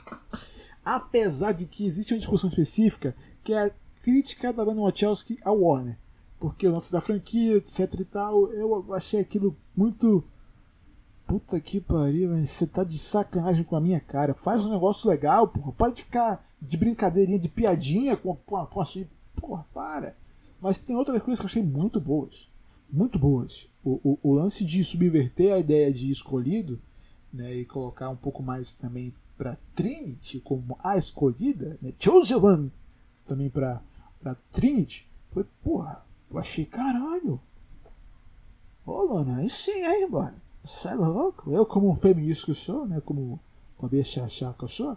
Apesar 0.85 1.53
de 1.53 1.67
que 1.67 1.87
existe 1.87 2.13
uma 2.13 2.19
discussão 2.19 2.49
específica 2.49 3.15
que 3.43 3.53
é 3.53 3.75
crítica 4.05 4.53
da 4.53 4.63
Lana 4.63 4.83
Wachowski 4.83 5.39
ao 5.43 5.63
Warner. 5.63 5.97
Porque 6.39 6.69
o 6.69 6.73
lance 6.73 6.93
da 6.93 7.01
franquia, 7.01 7.57
etc 7.57 7.95
e 7.99 8.05
tal, 8.05 8.53
eu 8.53 8.93
achei 8.93 9.19
aquilo 9.19 9.57
muito. 9.75 10.23
Puta 11.27 11.59
que 11.59 11.81
pariu, 11.81 12.37
você 12.37 12.67
tá 12.67 12.85
de 12.85 12.99
sacanagem 12.99 13.65
com 13.65 13.75
a 13.75 13.81
minha 13.81 13.99
cara. 13.99 14.35
Faz 14.35 14.67
um 14.67 14.71
negócio 14.71 15.09
legal, 15.09 15.49
porra. 15.49 15.73
Pode 15.73 16.03
ficar 16.03 16.47
de 16.61 16.77
brincadeirinha, 16.77 17.39
de 17.39 17.49
piadinha 17.49 18.15
com, 18.15 18.37
com, 18.37 18.67
com 18.67 18.81
assim. 18.81 19.09
Porra, 19.35 19.65
para. 19.73 20.15
Mas 20.61 20.77
tem 20.77 20.95
outras 20.95 21.23
coisas 21.23 21.41
que 21.41 21.47
eu 21.47 21.49
achei 21.49 21.63
muito 21.63 21.99
boas. 21.99 22.47
Muito 22.93 23.19
boas. 23.19 23.67
O, 23.83 23.99
o, 24.05 24.19
o 24.23 24.35
lance 24.35 24.67
de 24.67 24.85
subverter 24.85 25.55
a 25.55 25.59
ideia 25.59 25.91
de 25.91 26.11
escolhido 26.11 26.79
né, 27.33 27.55
e 27.55 27.65
colocar 27.65 28.11
um 28.11 28.17
pouco 28.17 28.43
mais 28.43 28.75
também 28.75 29.15
para 29.39 29.57
Trinity 29.75 30.41
como 30.41 30.77
a 30.79 30.99
escolhida, 30.99 31.79
né, 31.81 31.95
Chosen 31.99 32.37
One, 32.37 32.73
também 33.27 33.49
para 33.49 33.81
pra 34.25 34.35
Trinity, 34.53 35.07
foi, 35.31 35.45
porra, 35.63 36.03
eu 36.31 36.39
achei 36.39 36.65
caralho. 36.65 37.39
Ô, 38.87 39.07
mano, 39.07 39.39
aí 39.39 39.51
sim, 39.51 39.85
aí, 39.85 40.07
mano. 40.07 40.41
Você 40.65 40.89
é 40.89 40.95
louco? 40.95 41.51
Eu, 41.51 41.67
como 41.67 41.91
um 41.91 41.95
feminista 41.95 42.47
que 42.47 42.51
eu 42.53 42.55
sou, 42.55 42.87
né? 42.87 43.03
Como 43.03 43.39
o 43.77 43.89
bicho 43.89 44.23
achar 44.23 44.55
que 44.55 44.65
eu 44.65 44.69
sou. 44.69 44.97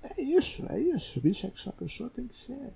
É 0.00 0.22
isso, 0.22 0.64
é 0.70 0.80
isso. 0.80 1.18
O 1.18 1.22
bicho 1.22 1.48
achar 1.48 1.72
que 1.72 1.82
eu 1.82 1.88
sou 1.88 2.08
tem 2.08 2.28
que 2.28 2.36
ser. 2.36 2.72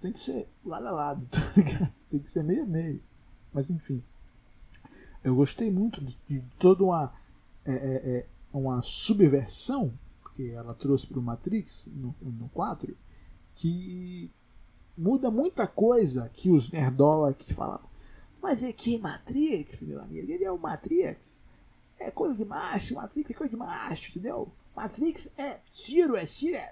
Tem 0.00 0.12
que 0.12 0.18
ser 0.18 0.48
lado 0.64 0.88
a 0.88 0.90
lado, 0.90 1.26
tá 1.30 1.40
ligado? 1.56 1.92
Tem 2.10 2.18
que 2.18 2.28
ser 2.28 2.42
meio 2.42 2.64
a 2.64 2.66
meio. 2.66 3.00
Mas 3.52 3.70
enfim. 3.70 4.02
Eu 5.22 5.36
gostei 5.36 5.70
muito 5.70 6.04
de, 6.04 6.18
de 6.28 6.40
toda 6.58 6.82
uma. 6.82 7.14
É, 7.64 7.72
é, 7.72 8.18
é, 8.18 8.26
uma 8.52 8.82
subversão 8.82 9.92
que 10.34 10.50
ela 10.50 10.74
trouxe 10.74 11.06
para 11.06 11.18
o 11.18 11.22
Matrix 11.22 11.88
no, 11.92 12.14
no 12.20 12.48
4 12.48 12.96
que 13.56 14.30
muda 14.96 15.30
muita 15.30 15.66
coisa 15.66 16.30
que 16.32 16.50
os 16.50 16.70
nerdola 16.70 17.34
que 17.34 17.52
falavam. 17.52 17.88
Mas 18.40 18.62
é 18.62 18.72
que 18.72 18.98
Matrix, 18.98 19.80
meu 19.80 20.00
amigo, 20.00 20.30
ele 20.30 20.44
é 20.44 20.52
o 20.52 20.58
Matrix. 20.58 21.36
É 21.98 22.10
coisa 22.10 22.34
de 22.34 22.44
macho, 22.44 22.94
Matrix 22.94 23.30
é 23.30 23.34
coisa 23.34 23.50
de 23.50 23.56
macho, 23.56 24.10
entendeu? 24.10 24.52
Matrix 24.76 25.26
é 25.38 25.58
tiro, 25.70 26.16
é 26.16 26.26
tiro, 26.26 26.56
é 26.56 26.70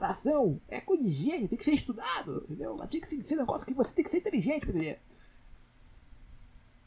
ação, 0.00 0.58
é 0.68 0.80
coisa 0.80 1.04
de 1.04 1.12
gênio, 1.12 1.48
tem 1.48 1.58
que 1.58 1.64
ser 1.64 1.74
estudado, 1.74 2.42
entendeu? 2.44 2.74
Matrix 2.74 3.08
tem 3.08 3.20
que 3.20 3.26
ser 3.26 3.34
um 3.34 3.40
negócio 3.40 3.66
que 3.66 3.74
você 3.74 3.92
tem 3.92 4.02
que 4.02 4.10
ser 4.10 4.18
inteligente 4.18 4.60
pra 4.62 4.70
entender. 4.70 5.00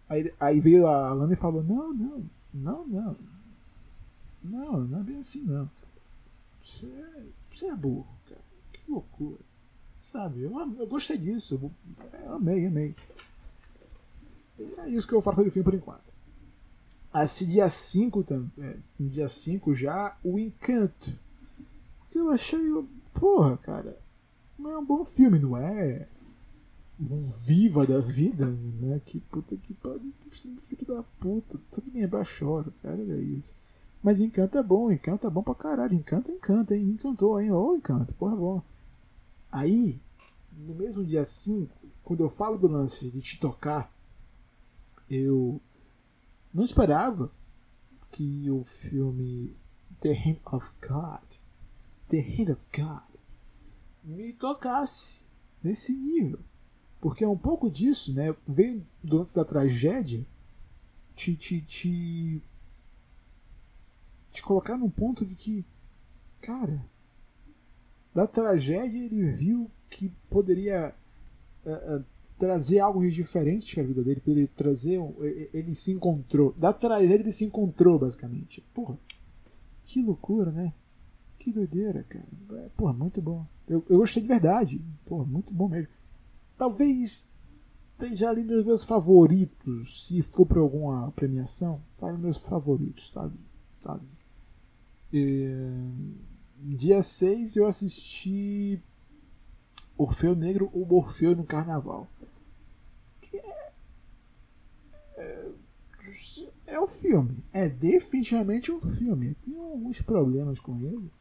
Aí, 0.09 0.33
aí 0.39 0.59
veio 0.59 0.87
a 0.87 1.13
Lana 1.13 1.33
e 1.33 1.37
falou, 1.37 1.63
não, 1.63 1.93
não, 1.93 2.29
não, 2.51 2.87
não. 2.87 3.17
Não, 4.43 4.79
não 4.81 4.99
é 4.99 5.03
bem 5.03 5.19
assim 5.19 5.43
não. 5.43 5.69
Você 6.63 6.87
é, 6.87 7.23
você 7.55 7.67
é 7.67 7.75
burro, 7.75 8.14
que 8.85 8.91
loucura. 8.91 9.39
Sabe? 9.97 10.43
Eu, 10.43 10.51
eu 10.77 10.87
gostei 10.87 11.17
disso. 11.17 11.71
Eu 12.23 12.33
amei, 12.33 12.67
amei. 12.67 12.95
E 14.59 14.63
é 14.79 14.89
isso 14.89 15.07
que 15.07 15.13
eu 15.13 15.21
faço 15.21 15.43
do 15.43 15.51
filme 15.51 15.63
por 15.63 15.73
enquanto. 15.73 16.13
Assim, 17.11 17.47
dia 17.47 17.69
5 17.69 18.25
é, 18.59 18.77
no 18.99 19.09
dia 19.09 19.29
5 19.29 19.73
já, 19.73 20.17
o 20.23 20.37
Encanto. 20.37 21.11
Que 22.09 22.19
eu 22.19 22.29
achei. 22.29 22.59
Porra, 23.13 23.57
cara. 23.57 23.97
Não 24.57 24.71
é 24.71 24.77
um 24.77 24.85
bom 24.85 25.03
filme, 25.03 25.39
não 25.39 25.57
é? 25.57 26.07
Viva 26.97 27.85
da 27.85 27.99
vida, 27.99 28.45
né? 28.45 29.01
Que 29.05 29.19
puta 29.19 29.55
que 29.57 29.73
pariu. 29.73 30.13
Filho 30.29 30.85
da 30.85 31.03
puta. 31.19 31.59
Tudo 31.71 31.91
lembrar 31.93 32.25
chora, 32.25 32.71
cara. 32.81 33.01
É 33.01 33.19
isso. 33.19 33.55
Mas 34.03 34.19
Encanto 34.19 34.57
é 34.57 34.63
bom, 34.63 34.91
Encanto 34.91 35.25
é 35.25 35.29
bom 35.29 35.41
pra 35.41 35.55
caralho. 35.55 35.93
Encanto, 35.93 36.31
encanta, 36.31 36.75
hein? 36.75 36.83
Me 36.83 36.93
encantou, 36.93 37.39
hein? 37.41 37.51
Ô, 37.51 37.71
oh, 37.71 37.75
Encanto, 37.75 38.13
porra, 38.13 38.33
é 38.33 38.37
bom. 38.37 38.61
Aí, 39.55 40.01
no 40.51 40.75
mesmo 40.75 41.05
dia 41.05 41.23
5, 41.23 41.73
quando 42.03 42.19
eu 42.19 42.29
falo 42.29 42.57
do 42.57 42.67
lance 42.67 43.09
de 43.09 43.21
te 43.21 43.39
tocar, 43.39 43.89
eu 45.09 45.61
não 46.53 46.65
esperava 46.65 47.31
que 48.11 48.51
o 48.51 48.65
filme 48.65 49.55
The 50.01 50.11
Hand 50.11 50.41
of 50.51 50.73
God, 50.85 51.37
The 52.09 52.19
Hand 52.19 52.51
of 52.51 52.65
God, 52.75 53.17
me 54.03 54.33
tocasse 54.33 55.25
nesse 55.63 55.93
nível. 55.95 56.41
Porque 56.99 57.23
é 57.23 57.27
um 57.29 57.37
pouco 57.37 57.71
disso, 57.71 58.13
né? 58.13 58.35
Vem 58.45 58.85
do 59.01 59.21
antes 59.21 59.33
da 59.33 59.45
tragédia 59.45 60.27
te, 61.15 61.33
te, 61.33 61.61
te, 61.61 62.43
te 64.33 64.43
colocar 64.43 64.75
num 64.75 64.89
ponto 64.89 65.25
de 65.25 65.33
que, 65.33 65.65
cara, 66.41 66.85
da 68.15 68.25
tragédia 68.25 68.97
ele 68.97 69.29
viu 69.29 69.69
que 69.89 70.09
poderia 70.29 70.95
uh, 71.65 71.97
uh, 71.97 72.05
trazer 72.37 72.79
algo 72.79 73.07
diferente 73.09 73.75
para 73.75 73.83
a 73.83 73.87
vida 73.87 74.03
dele, 74.03 74.21
ele 74.25 74.47
trazer, 74.47 74.99
ele 75.53 75.75
se 75.75 75.91
encontrou, 75.91 76.53
da 76.53 76.71
tragédia 76.71 77.15
ele 77.15 77.31
se 77.31 77.43
encontrou 77.43 77.99
basicamente. 77.99 78.61
Porra, 78.73 78.97
que 79.83 80.01
loucura, 80.01 80.51
né? 80.51 80.73
Que 81.37 81.51
doideira, 81.51 82.03
cara. 82.03 82.25
É, 82.53 82.69
porra, 82.75 82.93
muito 82.93 83.21
bom. 83.21 83.45
Eu, 83.67 83.85
eu 83.89 83.99
gostei 83.99 84.21
de 84.21 84.27
verdade. 84.27 84.81
Porra, 85.05 85.25
muito 85.25 85.53
bom 85.53 85.67
mesmo. 85.67 85.89
Talvez 86.57 87.31
esteja 87.91 88.29
ali 88.29 88.43
nos 88.43 88.65
meus 88.65 88.83
favoritos. 88.83 90.07
Se 90.07 90.21
for 90.21 90.45
para 90.45 90.59
alguma 90.59 91.11
premiação, 91.11 91.81
tá 91.97 92.11
nos 92.11 92.19
meus 92.19 92.37
favoritos. 92.45 93.11
Tá 93.11 93.23
ali. 93.23 93.39
Tá 93.83 93.93
ali. 93.93 94.09
É... 95.13 96.34
Dia 96.57 97.03
6 97.03 97.57
eu 97.57 97.67
assisti 97.67 98.81
Orfeu 99.97 100.35
Negro 100.35 100.69
ou 100.73 100.91
Orfeu 100.93 101.35
no 101.35 101.43
Carnaval. 101.43 102.07
Que 103.21 103.37
é. 103.37 103.73
É, 105.17 105.51
é 106.67 106.79
um 106.79 106.87
filme. 106.87 107.43
É 107.53 107.69
definitivamente 107.69 108.71
um 108.71 108.81
filme. 108.81 109.35
Tem 109.35 109.57
alguns 109.57 110.01
problemas 110.01 110.59
com 110.59 110.77
ele. 110.79 111.11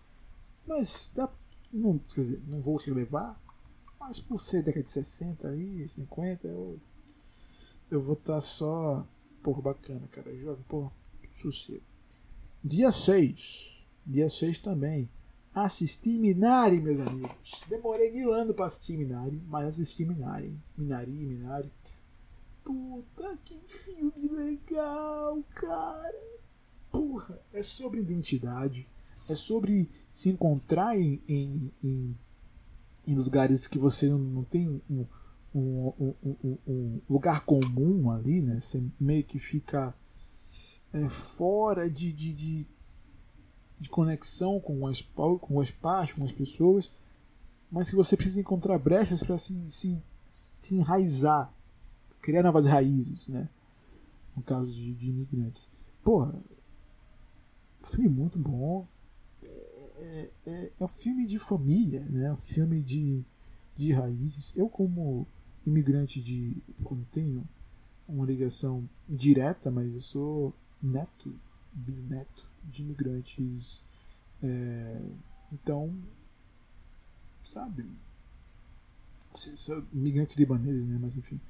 Mas 0.66 1.10
dá, 1.14 1.30
não, 1.72 1.98
quer 1.98 2.20
dizer, 2.20 2.42
não 2.46 2.60
vou 2.60 2.76
relevar. 2.76 3.40
Mas 3.98 4.20
por 4.20 4.40
ser 4.40 4.62
década 4.62 4.84
de 4.84 4.92
60 4.92 5.48
aí, 5.48 5.88
50, 5.88 6.46
eu, 6.46 6.78
eu 7.90 8.02
vou 8.02 8.14
estar 8.14 8.34
tá 8.34 8.40
só. 8.40 9.06
Porra, 9.42 9.62
bacana, 9.62 10.06
cara. 10.08 10.34
Jogo, 10.36 10.62
pô, 10.68 10.90
sossego. 11.32 11.82
Dia 12.62 12.90
6. 12.90 13.86
Dia 14.06 14.28
6 14.28 14.58
também. 14.58 15.08
Assisti 15.54 16.18
Minari, 16.18 16.80
meus 16.80 17.00
amigos. 17.00 17.62
Demorei 17.68 18.10
mil 18.10 18.32
anos 18.32 18.54
para 18.56 18.66
assistir 18.66 18.96
Minari, 18.96 19.40
mas 19.46 19.66
assisti 19.66 20.04
Minari. 20.04 20.58
Minari, 20.76 21.12
Minari. 21.12 21.70
Puta 22.64 23.38
que 23.44 23.60
filme 23.66 24.28
legal, 24.28 25.42
cara. 25.54 26.34
Porra, 26.90 27.40
é 27.52 27.62
sobre 27.62 28.00
identidade 28.00 28.88
é 29.28 29.34
sobre 29.34 29.90
se 30.08 30.28
encontrar 30.28 30.98
em, 30.98 31.20
em, 31.28 31.72
em, 31.82 32.18
em 33.06 33.14
lugares 33.14 33.66
que 33.66 33.78
você 33.78 34.08
não 34.08 34.44
tem 34.44 34.68
um, 34.90 35.06
um, 35.54 36.14
um, 36.22 36.58
um, 36.66 37.00
lugar 37.08 37.44
comum 37.44 38.10
ali, 38.10 38.42
né? 38.42 38.60
Você 38.60 38.82
meio 39.00 39.24
que 39.24 39.38
fica 39.38 39.94
é, 40.92 41.08
fora 41.08 41.88
de, 41.88 42.12
de, 42.12 42.32
de, 42.32 42.66
de, 43.84 43.90
conexão 43.90 44.58
com 44.58 44.86
as, 44.86 45.02
com 45.40 45.60
as 45.60 45.70
partes, 45.70 46.16
com 46.16 46.24
as 46.24 46.32
pessoas, 46.32 46.90
mas 47.70 47.90
que 47.90 47.96
você 47.96 48.16
precisa 48.16 48.40
encontrar 48.40 48.78
brechas 48.78 49.22
para 49.22 49.38
se, 49.38 49.70
se, 49.70 50.02
se 50.26 50.74
enraizar, 50.74 51.52
criar 52.20 52.42
novas 52.42 52.66
raízes, 52.66 53.28
né? 53.28 53.48
No 54.36 54.42
caso 54.42 54.72
de, 54.72 54.92
de 54.94 55.10
imigrantes. 55.10 55.68
Porra, 56.02 56.34
filme 57.82 58.08
muito 58.08 58.38
bom 58.38 58.86
é, 59.42 60.30
é, 60.46 60.72
é 60.78 60.84
um 60.84 60.88
filme 60.88 61.26
de 61.26 61.38
família, 61.38 62.00
né? 62.08 62.32
um 62.32 62.36
filme 62.36 62.80
de, 62.82 63.22
de 63.76 63.92
raízes. 63.92 64.52
Eu, 64.56 64.68
como 64.68 65.26
imigrante 65.66 66.20
de. 66.20 66.56
como 66.82 67.04
tenho 67.10 67.46
uma 68.06 68.26
ligação 68.26 68.88
direta, 69.08 69.70
mas 69.70 69.92
eu 69.94 70.00
sou 70.00 70.54
neto, 70.82 71.34
bisneto 71.72 72.53
de 72.64 72.82
imigrantes. 72.82 73.84
É, 74.42 75.00
então, 75.52 75.96
sabe? 77.42 77.86
Sou 79.34 79.84
imigrante 79.92 80.38
libanês, 80.38 80.86
né? 80.86 80.98
Mas 81.00 81.16
enfim. 81.16 81.40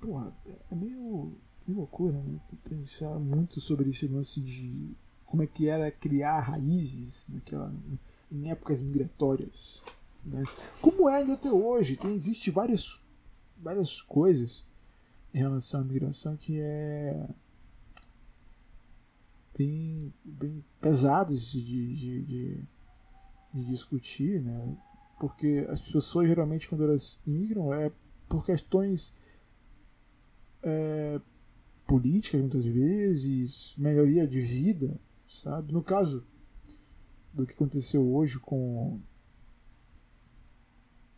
Porra, 0.00 0.36
é 0.70 0.74
meio, 0.74 1.32
meio 1.66 1.78
loucura, 1.78 2.20
né? 2.22 2.40
Pensar 2.68 3.18
muito 3.18 3.60
sobre 3.60 3.90
esse 3.90 4.06
lance 4.08 4.40
de 4.40 4.94
como 5.24 5.42
é 5.42 5.46
que 5.46 5.68
era 5.68 5.90
criar 5.90 6.40
raízes 6.40 7.26
naquela, 7.28 7.74
em 8.30 8.50
épocas 8.50 8.82
migratórias. 8.82 9.82
Né? 10.24 10.44
Como 10.80 11.08
é 11.08 11.22
até 11.22 11.50
hoje, 11.50 11.96
tem, 11.96 12.14
existe 12.14 12.50
várias, 12.50 13.02
várias 13.56 14.00
coisas 14.00 14.64
em 15.32 15.38
relação 15.38 15.80
à 15.80 15.84
migração 15.84 16.36
que 16.36 16.58
é 16.60 17.28
bem, 19.56 20.12
bem 20.24 20.64
pesadas 20.80 21.40
de, 21.52 21.94
de, 21.94 22.22
de, 22.22 22.64
de 23.52 23.64
discutir, 23.64 24.40
né? 24.42 24.76
porque 25.18 25.66
as 25.70 25.80
pessoas 25.80 26.28
geralmente 26.28 26.68
quando 26.68 26.84
elas 26.84 27.18
imigram 27.26 27.72
é 27.72 27.90
por 28.28 28.44
questões 28.44 29.16
é, 30.62 31.20
políticas 31.86 32.40
muitas 32.40 32.66
vezes, 32.66 33.74
melhoria 33.78 34.26
de 34.26 34.40
vida, 34.40 34.98
sabe? 35.28 35.72
No 35.72 35.82
caso 35.82 36.26
do 37.32 37.46
que 37.46 37.52
aconteceu 37.52 38.02
hoje 38.14 38.38
com 38.38 39.00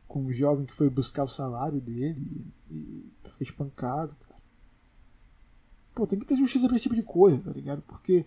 com 0.09 0.25
o 0.25 0.33
jovem 0.33 0.65
que 0.65 0.75
foi 0.75 0.89
buscar 0.89 1.25
o 1.25 1.29
salário 1.29 1.81
dele 1.81 2.47
e, 2.71 3.13
foi 3.29 3.45
espancado. 3.45 4.17
Pô, 5.97 6.07
tem 6.07 6.19
que 6.19 6.27
ter 6.27 6.37
justiça 6.37 6.69
pra 6.69 6.77
esse 6.77 6.83
tipo 6.83 6.95
de 6.95 7.03
coisa, 7.03 7.51
tá 7.51 7.57
ligado? 7.57 7.81
Porque 7.81 8.27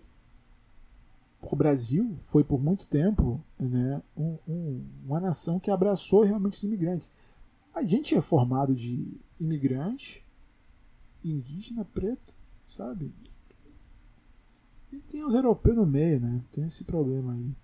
o 1.40 1.54
Brasil 1.54 2.16
foi 2.18 2.42
por 2.42 2.60
muito 2.60 2.88
tempo 2.88 3.40
né, 3.56 4.02
um, 4.16 4.36
um, 4.48 4.86
uma 5.04 5.20
nação 5.20 5.60
que 5.60 5.70
abraçou 5.70 6.24
realmente 6.24 6.56
os 6.56 6.64
imigrantes. 6.64 7.12
A 7.72 7.84
gente 7.84 8.16
é 8.16 8.20
formado 8.20 8.74
de 8.74 9.16
imigrante, 9.38 10.26
indígena, 11.24 11.84
preto, 11.84 12.34
sabe? 12.68 13.14
E 14.92 14.98
tem 14.98 15.24
os 15.24 15.36
europeus 15.36 15.76
no 15.76 15.86
meio, 15.86 16.18
né? 16.18 16.42
Tem 16.50 16.66
esse 16.66 16.82
problema 16.82 17.34
aí. 17.34 17.54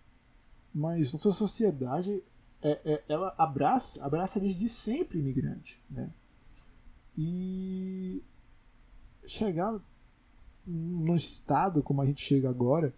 Mas 0.73 1.13
nossa 1.13 1.33
sociedade, 1.33 2.23
é, 2.63 2.81
é, 2.85 3.05
ela 3.09 3.35
abraça, 3.37 4.07
abraça 4.07 4.39
desde 4.39 4.69
sempre 4.69 5.19
imigrante, 5.19 5.83
né? 5.91 6.13
E 7.19 8.23
chegar 9.27 9.81
no 10.67 11.15
estado 11.15 11.83
como 11.83 12.03
a 12.03 12.07
gente 12.07 12.23
chega 12.23 12.51
agora, 12.51 12.95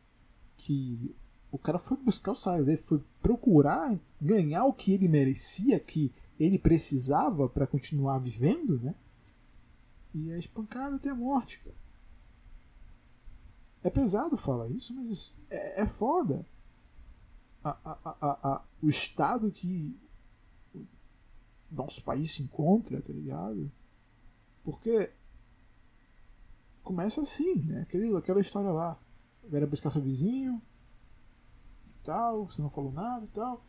que 0.56 1.14
o 1.50 1.58
cara 1.58 1.78
foi 1.78 1.96
buscar 1.96 2.32
o 2.32 2.36
salário 2.36 2.64
dele, 2.64 2.78
foi 2.78 3.02
procurar 3.22 3.98
ganhar 4.20 4.64
o 4.64 4.72
que 4.72 4.92
ele 4.92 5.08
merecia, 5.08 5.78
que 5.78 6.12
ele 6.38 6.58
precisava 6.58 7.48
para 7.48 7.66
continuar 7.66 8.18
vivendo, 8.18 8.78
né? 8.80 8.94
E 10.14 10.30
é 10.30 10.38
espancado 10.38 10.96
até 10.96 11.10
a 11.10 11.14
morte, 11.14 11.60
cara. 11.60 11.76
É 13.82 13.90
pesado 13.90 14.36
falar 14.36 14.68
isso, 14.68 14.94
mas 14.94 15.32
é, 15.50 15.82
é 15.82 15.86
foda. 15.86 16.44
A, 17.62 17.70
a, 17.84 18.04
a, 18.22 18.64
o 18.82 18.88
estado 18.88 19.50
que 19.50 19.96
nosso 21.70 22.02
país 22.02 22.32
se 22.32 22.42
encontra, 22.42 23.00
tá 23.00 23.12
ligado? 23.12 23.70
Porque 24.64 25.10
começa 26.88 27.20
assim, 27.20 27.56
né? 27.56 27.82
Aquele, 27.82 28.16
aquela 28.16 28.40
história 28.40 28.70
lá. 28.70 28.98
Era 29.52 29.66
buscar 29.66 29.90
seu 29.90 30.00
vizinho, 30.00 30.60
tal, 32.02 32.46
você 32.46 32.62
não 32.62 32.70
falou 32.70 32.90
nada 32.90 33.26
e 33.26 33.28
tal. 33.28 33.62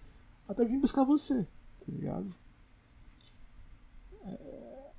Até 0.47 0.63
vir 0.63 0.79
buscar 0.79 1.03
você, 1.03 1.43
tá 1.43 1.85
ligado? 1.89 2.33
É, 4.23 4.91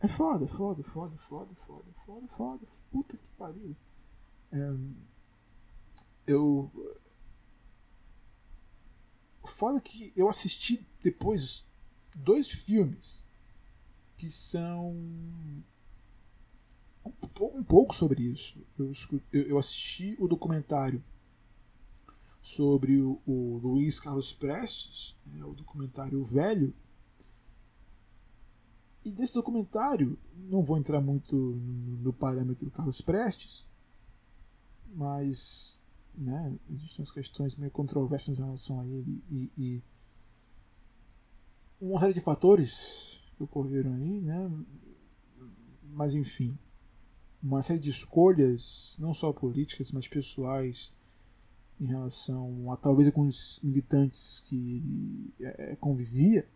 é 0.00 0.08
foda, 0.08 0.48
foda, 0.48 0.82
foda, 0.82 1.16
foda, 1.16 1.54
foda, 1.54 1.92
foda, 2.04 2.26
foda. 2.26 2.66
Puta 2.90 3.16
que 3.16 3.26
pariu. 3.38 3.76
É, 4.50 4.76
eu. 6.26 6.70
Foda 9.44 9.80
que 9.80 10.12
eu 10.16 10.28
assisti 10.28 10.84
depois 11.02 11.64
dois 12.16 12.48
filmes 12.48 13.24
que 14.16 14.28
são 14.28 14.92
um, 17.40 17.62
pouco 17.62 17.94
sobre 17.94 18.22
isso. 18.22 18.58
Eu, 18.78 18.92
eu 19.32 19.58
assisti 19.58 20.16
o 20.18 20.28
documentário 20.28 21.02
sobre 22.42 23.00
o, 23.00 23.20
o 23.26 23.58
Luiz 23.58 24.00
Carlos 24.00 24.32
Prestes, 24.32 25.16
é, 25.38 25.44
o 25.44 25.54
documentário 25.54 26.22
Velho. 26.24 26.74
E 29.04 29.10
desse 29.10 29.34
documentário, 29.34 30.18
não 30.34 30.62
vou 30.62 30.76
entrar 30.76 31.00
muito 31.00 31.34
no, 31.34 31.96
no 31.98 32.12
parâmetro 32.12 32.66
do 32.66 32.70
Carlos 32.70 33.00
Prestes, 33.00 33.66
mas 34.94 35.80
né, 36.14 36.58
existem 36.70 37.02
as 37.02 37.10
questões 37.10 37.56
meio 37.56 37.70
controversas 37.70 38.38
em 38.38 38.42
relação 38.42 38.80
a 38.80 38.86
ele 38.86 39.22
e, 39.30 39.50
e 39.56 39.82
uma 41.80 42.00
série 42.00 42.12
de 42.12 42.20
fatores 42.20 43.22
que 43.36 43.42
ocorreram 43.42 43.94
aí, 43.94 44.20
né? 44.20 44.50
Mas 45.82 46.14
enfim, 46.14 46.58
uma 47.42 47.62
série 47.62 47.80
de 47.80 47.90
escolhas, 47.90 48.94
não 48.98 49.14
só 49.14 49.32
políticas, 49.32 49.90
mas 49.92 50.06
pessoais, 50.06 50.92
em 51.80 51.86
relação 51.86 52.70
a 52.70 52.76
talvez 52.76 53.08
alguns 53.08 53.58
militantes 53.62 54.44
que 54.46 54.76
ele 54.76 55.34
é, 55.40 55.76
convivia. 55.76 56.46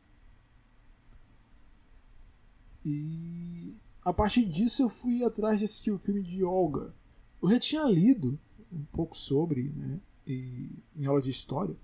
E 2.84 3.74
a 4.04 4.12
partir 4.12 4.44
disso 4.44 4.82
eu 4.82 4.90
fui 4.90 5.24
atrás 5.24 5.58
de 5.58 5.64
assistir 5.64 5.90
o 5.90 5.98
filme 5.98 6.22
de 6.22 6.44
Olga. 6.44 6.94
Eu 7.42 7.50
já 7.50 7.58
tinha 7.58 7.84
lido 7.84 8.38
um 8.70 8.84
pouco 8.92 9.16
sobre, 9.16 9.70
né, 9.70 9.98
e, 10.26 10.68
em 10.94 11.06
aula 11.06 11.22
de 11.22 11.30
história, 11.30 11.74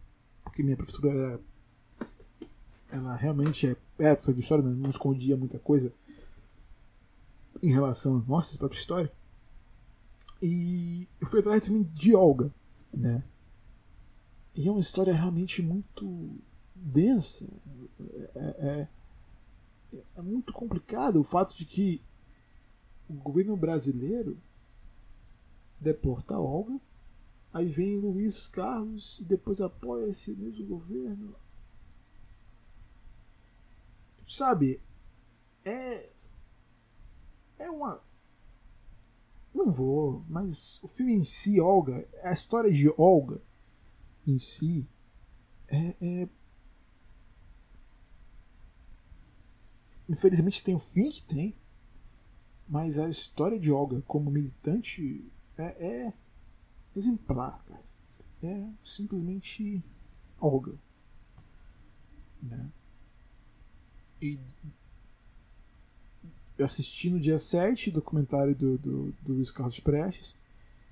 porque 0.44 0.62
minha 0.62 0.76
professora 0.76 1.08
era, 1.08 1.40
ela 2.92 3.16
realmente 3.16 3.66
é, 3.66 3.70
é 3.98 4.14
professora 4.14 4.34
de 4.34 4.40
história, 4.42 4.64
não 4.64 4.90
escondia 4.90 5.36
muita 5.36 5.58
coisa 5.58 5.92
em 7.62 7.70
relação 7.70 8.16
à 8.16 8.22
nossa 8.30 8.56
própria 8.58 8.78
história. 8.78 9.12
E 10.42 11.06
eu 11.20 11.26
fui 11.26 11.40
atrás 11.40 11.66
filme 11.66 11.84
de 11.84 12.14
Olga, 12.14 12.52
né? 12.92 13.22
E 14.54 14.66
é 14.66 14.70
uma 14.70 14.80
história 14.80 15.12
realmente 15.12 15.62
muito 15.62 16.38
densa. 16.74 17.46
É, 18.34 18.88
é, 19.92 19.98
é 20.16 20.22
muito 20.22 20.52
complicado 20.52 21.20
o 21.20 21.24
fato 21.24 21.56
de 21.56 21.64
que 21.64 22.02
o 23.08 23.14
governo 23.14 23.56
brasileiro 23.56 24.38
deporta 25.78 26.34
a 26.34 26.40
Olga, 26.40 26.80
aí 27.52 27.68
vem 27.68 27.98
Luiz 27.98 28.46
Carlos 28.46 29.18
e 29.18 29.24
depois 29.24 29.60
apoia 29.60 30.08
esse 30.10 30.32
mesmo 30.32 30.64
governo. 30.66 31.34
Sabe, 34.26 34.80
é. 35.64 36.10
É 37.60 37.70
uma. 37.70 38.02
Não 39.54 39.70
vou, 39.70 40.24
mas 40.28 40.82
o 40.82 40.88
filme 40.88 41.12
em 41.12 41.24
si, 41.24 41.60
Olga, 41.60 42.08
a 42.22 42.32
história 42.32 42.72
de 42.72 42.92
Olga 42.96 43.40
em 44.26 44.38
si, 44.38 44.88
é, 45.68 45.94
é 46.00 46.28
infelizmente 50.08 50.64
tem 50.64 50.74
o 50.74 50.78
fim 50.78 51.10
que 51.10 51.22
tem, 51.22 51.56
mas 52.66 52.98
a 52.98 53.08
história 53.08 53.58
de 53.58 53.70
Olga 53.70 54.02
como 54.02 54.30
militante 54.30 55.30
é, 55.58 55.62
é 55.62 56.12
exemplar, 56.96 57.62
cara. 57.64 57.84
É 58.42 58.68
simplesmente 58.82 59.84
Olga. 60.40 60.74
Né? 62.42 62.70
E 64.22 64.38
eu 66.60 66.66
assisti 66.66 67.08
no 67.08 67.18
dia 67.18 67.38
7 67.38 67.88
o 67.88 67.92
documentário 67.92 68.54
do, 68.54 68.76
do, 68.76 69.12
do 69.22 69.32
Luiz 69.32 69.50
Carlos 69.50 69.80
Prestes. 69.80 70.36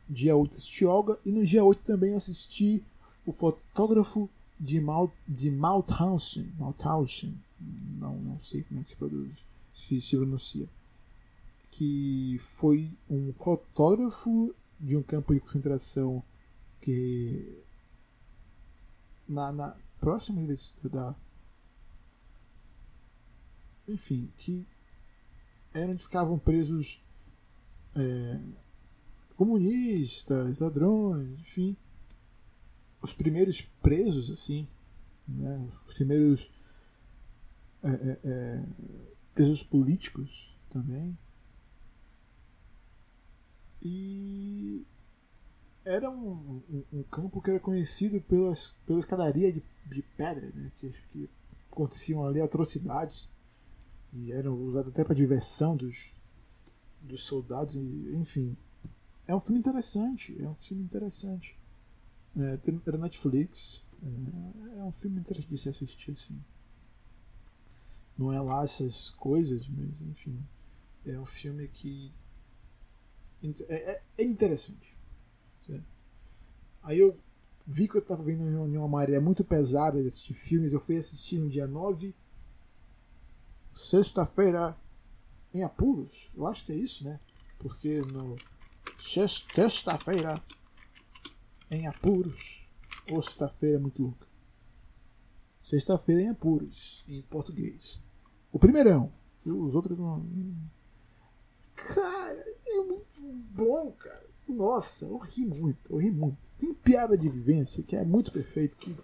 Dia 0.08 0.34
8 0.34 0.56
assisti 0.56 0.86
Olga. 0.86 1.18
E 1.26 1.30
no 1.30 1.44
dia 1.44 1.62
8 1.62 1.82
também 1.82 2.14
assisti 2.14 2.82
o 3.26 3.32
fotógrafo 3.32 4.30
de, 4.58 4.80
Mal, 4.80 5.12
de 5.26 5.50
Mauthausen. 5.50 6.50
Mauthausen. 6.58 7.38
Não, 7.60 8.16
não 8.18 8.40
sei 8.40 8.62
como 8.62 8.80
é 8.80 8.82
que 8.82 8.88
se 8.88 8.96
produz. 8.96 9.44
Se, 9.74 10.00
se 10.00 10.16
pronuncia 10.16 10.66
que 11.70 12.38
foi 12.40 12.90
um 13.10 13.30
fotógrafo 13.34 14.54
de 14.80 14.96
um 14.96 15.02
campo 15.02 15.34
de 15.34 15.40
concentração 15.40 16.22
que 16.80 17.62
na, 19.28 19.52
na 19.52 19.76
próxima 20.00 20.42
da 20.84 21.14
enfim 23.86 24.32
que 24.38 24.66
onde 25.86 26.02
ficavam 26.02 26.38
presos 26.38 27.02
é, 27.94 28.40
comunistas 29.36 30.60
ladrões 30.60 31.40
enfim 31.40 31.76
os 33.00 33.12
primeiros 33.12 33.60
presos 33.82 34.30
assim 34.30 34.66
né, 35.26 35.68
os 35.86 35.94
primeiros 35.94 36.50
é, 37.82 37.90
é, 37.90 38.18
é 38.24 38.64
presos 39.34 39.62
políticos 39.62 40.56
também 40.70 41.16
e 43.82 44.84
era 45.84 46.10
um, 46.10 46.62
um, 46.68 46.84
um, 46.92 47.02
campo 47.04 47.40
que 47.40 47.50
era 47.50 47.60
conhecido 47.60 48.20
pelas, 48.20 48.74
pela 48.84 48.98
escadaria 48.98 49.52
de, 49.52 49.62
de 49.86 50.02
pedra, 50.02 50.50
né? 50.54 50.70
que, 50.74 50.90
que 51.10 51.30
aconteciam 51.70 52.26
ali 52.26 52.40
atrocidades 52.40 53.28
e 54.12 54.32
eram 54.32 54.54
usadas 54.54 54.92
até 54.92 55.04
para 55.04 55.14
diversão 55.14 55.76
dos, 55.76 56.12
dos 57.00 57.24
soldados, 57.24 57.74
e, 57.74 58.14
enfim. 58.16 58.56
É 59.26 59.34
um 59.34 59.40
filme 59.40 59.58
interessante, 59.58 60.36
é 60.42 60.48
um 60.48 60.54
filme 60.54 60.82
interessante. 60.82 61.58
É, 62.36 62.58
era 62.86 62.98
Netflix, 62.98 63.84
é, 64.02 64.78
é, 64.78 64.84
um 64.84 64.92
filme 64.92 65.20
interessante 65.20 65.50
de 65.50 65.58
se 65.58 65.68
assistir 65.68 66.12
assim. 66.12 66.40
Não 68.16 68.32
é 68.32 68.40
lá 68.40 68.64
essas 68.64 69.10
coisas, 69.10 69.68
mas 69.68 70.00
enfim. 70.00 70.42
É 71.04 71.18
um 71.18 71.26
filme 71.26 71.68
que 71.68 72.12
é, 73.68 73.92
é, 73.92 74.02
é 74.18 74.24
interessante. 74.24 74.96
Certo? 75.64 75.84
Aí 76.82 76.98
eu 76.98 77.18
vi 77.66 77.86
que 77.86 77.96
eu 77.96 78.00
estava 78.00 78.22
vendo 78.22 78.42
uma 78.42 78.88
maré 78.88 79.20
muito 79.20 79.44
pesada 79.44 80.02
de 80.02 80.34
filmes. 80.34 80.72
Eu 80.72 80.80
fui 80.80 80.96
assistir 80.96 81.38
no 81.38 81.48
dia 81.48 81.66
9, 81.66 82.14
sexta-feira, 83.78 84.76
em 85.54 85.62
apuros. 85.62 86.32
Eu 86.36 86.46
acho 86.46 86.66
que 86.66 86.72
é 86.72 86.74
isso, 86.74 87.04
né? 87.04 87.20
Porque 87.58 88.00
no 88.00 88.36
sexta-feira, 88.98 90.42
em 91.70 91.86
apuros. 91.86 92.68
Ou 93.10 93.22
sexta-feira 93.22 93.76
é 93.76 93.80
muito 93.80 94.02
louca. 94.02 94.26
Sexta-feira 95.62 96.22
em 96.22 96.28
apuros, 96.30 97.04
em 97.08 97.22
português. 97.22 98.00
O 98.52 98.58
primeirão. 98.58 99.12
Os 99.46 99.74
outros 99.74 99.96
não. 99.96 100.26
Cara, 101.76 102.44
é 102.66 102.82
muito 102.82 103.22
bom, 103.22 103.92
cara. 103.92 104.26
Nossa, 104.48 105.04
eu 105.04 105.18
ri 105.18 105.46
muito, 105.46 105.92
eu 105.92 105.98
ri 105.98 106.10
muito. 106.10 106.36
Tem 106.58 106.74
piada 106.74 107.16
de 107.16 107.28
vivência 107.28 107.82
que 107.84 107.94
é 107.94 108.04
muito 108.04 108.32
perfeito, 108.32 108.76
que 108.76 108.94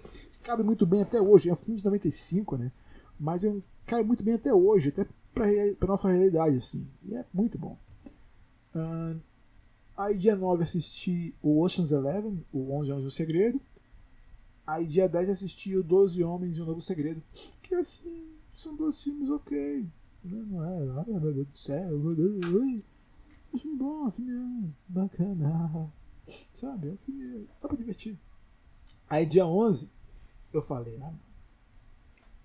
cabe 0.42 0.64
muito 0.64 0.84
bem 0.84 1.02
até 1.02 1.20
hoje. 1.20 1.48
É 1.48 1.52
um 1.52 1.56
filme 1.56 1.78
de 1.78 1.84
95, 1.84 2.56
né? 2.56 2.72
Mas 3.18 3.44
é 3.44 3.48
um, 3.48 3.62
cai 3.86 4.02
muito 4.02 4.22
bem 4.24 4.34
até 4.34 4.52
hoje, 4.52 4.88
até 4.88 5.06
pra, 5.34 5.88
nossa 5.88 6.10
realidade, 6.10 6.58
assim. 6.58 6.86
E 7.04 7.14
é 7.14 7.24
muito 7.32 7.58
bom. 7.58 7.78
Uh, 8.74 9.20
aí 9.96 10.16
dia 10.16 10.36
9 10.36 10.62
assisti 10.62 11.34
o 11.42 11.60
Ocean's 11.60 11.92
Eleven, 11.92 12.44
o 12.52 12.72
11 12.72 12.92
Homens 12.92 13.04
e 13.04 13.08
o 13.08 13.10
Segredo. 13.10 13.60
Aí 14.66 14.86
dia 14.86 15.08
10 15.08 15.30
assisti 15.30 15.76
o 15.76 15.82
12 15.82 16.22
Homens 16.24 16.56
e 16.56 16.62
o 16.62 16.66
Novo 16.66 16.80
Segredo. 16.80 17.22
Que 17.62 17.74
assim, 17.74 18.28
são 18.52 18.74
dois 18.74 19.02
filmes 19.02 19.30
ok. 19.30 19.86
Não 20.24 20.64
é, 20.64 20.90
ai 20.98 21.20
meu 21.20 21.32
Deus 21.34 21.46
do 21.46 21.58
céu, 21.58 21.98
meu 21.98 22.14
Deus. 22.14 22.82
É 23.52 23.56
um 23.56 23.58
filme 23.58 23.76
bom, 23.76 24.06
um 24.06 24.10
filme 24.10 24.74
bacana. 24.88 25.92
Sabe? 26.52 26.88
É 26.88 26.92
um 26.92 26.96
filme. 26.96 27.46
dá 27.60 27.68
pra 27.68 27.76
divertir. 27.76 28.18
Aí 29.08 29.26
dia 29.26 29.46
11, 29.46 29.90
eu 30.52 30.62
falei, 30.62 30.98
ah, 31.02 31.12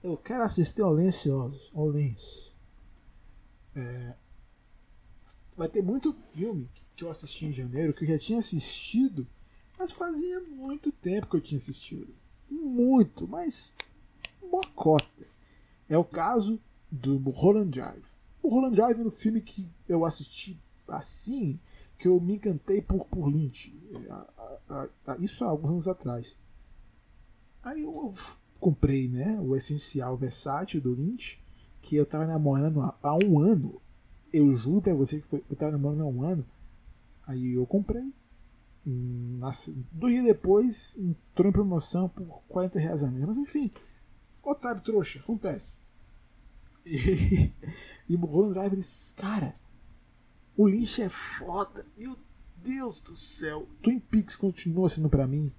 eu 0.01 0.17
quero 0.17 0.43
assistir 0.43 0.81
ao 0.81 0.93
Lenciosos, 0.93 1.71
ao 1.73 1.87
Lens. 1.87 2.55
É, 3.75 4.15
vai 5.55 5.67
ter 5.67 5.81
muito 5.81 6.11
filme 6.11 6.69
que 6.95 7.03
eu 7.03 7.09
assisti 7.09 7.45
em 7.45 7.53
janeiro 7.53 7.93
que 7.93 8.03
eu 8.03 8.07
já 8.07 8.17
tinha 8.17 8.39
assistido, 8.39 9.27
mas 9.77 9.91
fazia 9.91 10.39
muito 10.41 10.91
tempo 10.91 11.27
que 11.27 11.35
eu 11.35 11.41
tinha 11.41 11.57
assistido. 11.57 12.13
Muito, 12.49 13.27
mas 13.27 13.75
uma 14.41 14.63
cota. 14.75 15.27
É 15.87 15.97
o 15.97 16.03
caso 16.03 16.59
do 16.91 17.17
Roland 17.29 17.69
Drive. 17.69 18.07
O 18.41 18.49
Roland 18.49 18.71
Drive 18.71 18.99
é 18.99 19.03
um 19.03 19.11
filme 19.11 19.41
que 19.41 19.67
eu 19.87 20.05
assisti 20.05 20.59
assim 20.87 21.59
que 21.97 22.07
eu 22.07 22.19
me 22.19 22.35
encantei 22.35 22.81
por, 22.81 23.05
por 23.05 23.27
Lynch. 23.27 23.77
É, 24.69 25.23
isso 25.23 25.43
há 25.43 25.49
alguns 25.49 25.71
anos 25.71 25.87
atrás. 25.87 26.37
Aí 27.61 27.81
eu 27.81 28.11
comprei 28.59 29.07
né, 29.07 29.39
o 29.41 29.55
essencial 29.55 30.17
versátil 30.17 30.81
do 30.81 30.93
Lynch, 30.93 31.39
que 31.81 31.95
eu 31.95 32.05
tava 32.05 32.27
namorando 32.27 32.81
há, 32.81 32.95
há 33.01 33.15
um 33.15 33.39
ano. 33.39 33.81
Eu 34.31 34.55
juro 34.55 34.81
pra 34.81 34.93
você 34.93 35.19
que 35.19 35.27
foi, 35.27 35.43
eu 35.49 35.55
tava 35.55 35.71
namorando 35.71 36.01
há 36.01 36.05
um 36.05 36.23
ano. 36.23 36.45
Aí 37.25 37.53
eu 37.53 37.65
comprei. 37.65 38.13
Dois 39.91 40.13
dias 40.13 40.25
depois 40.25 40.97
entrou 40.97 41.49
em 41.49 41.53
promoção 41.53 42.09
por 42.09 42.41
40 42.47 42.79
reais 42.79 43.03
a 43.03 43.07
menos. 43.09 43.27
Mas 43.27 43.37
enfim, 43.37 43.71
otário 44.43 44.81
trouxa, 44.81 45.19
acontece. 45.19 45.77
E, 46.85 47.51
e 48.09 48.15
o 48.15 48.19
Mulholland 48.19 48.53
Drive, 48.53 48.73
eles, 48.73 49.13
cara, 49.15 49.55
o 50.57 50.67
Lynch 50.67 51.01
é 51.01 51.09
foda. 51.09 51.85
Meu 51.97 52.17
Deus 52.57 53.01
do 53.01 53.15
céu. 53.15 53.67
Twin 53.81 53.99
Peaks 53.99 54.35
continua 54.35 54.89
sendo 54.89 55.09
para 55.09 55.27
mim 55.27 55.51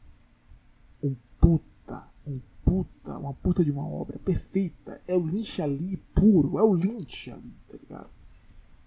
puta, 2.70 3.18
uma 3.18 3.35
puta 3.35 3.64
de 3.64 3.70
uma 3.72 3.85
obra 3.85 4.16
perfeita. 4.20 5.02
É 5.09 5.16
o 5.16 5.26
Lynch 5.26 5.61
ali 5.61 5.96
puro, 6.14 6.56
é 6.56 6.62
o 6.62 6.72
Lynch 6.72 7.28
ali, 7.28 7.52
tá 7.66 7.76
ligado? 7.76 8.11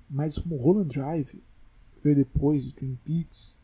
Mas 0.09 0.37
o 0.37 0.47
Mulholland 0.47 0.87
Drive 0.87 1.43
veio 2.01 2.15
depois 2.15 2.63
de 2.63 2.73
Twin 2.73 2.97
Peaks 3.03 3.57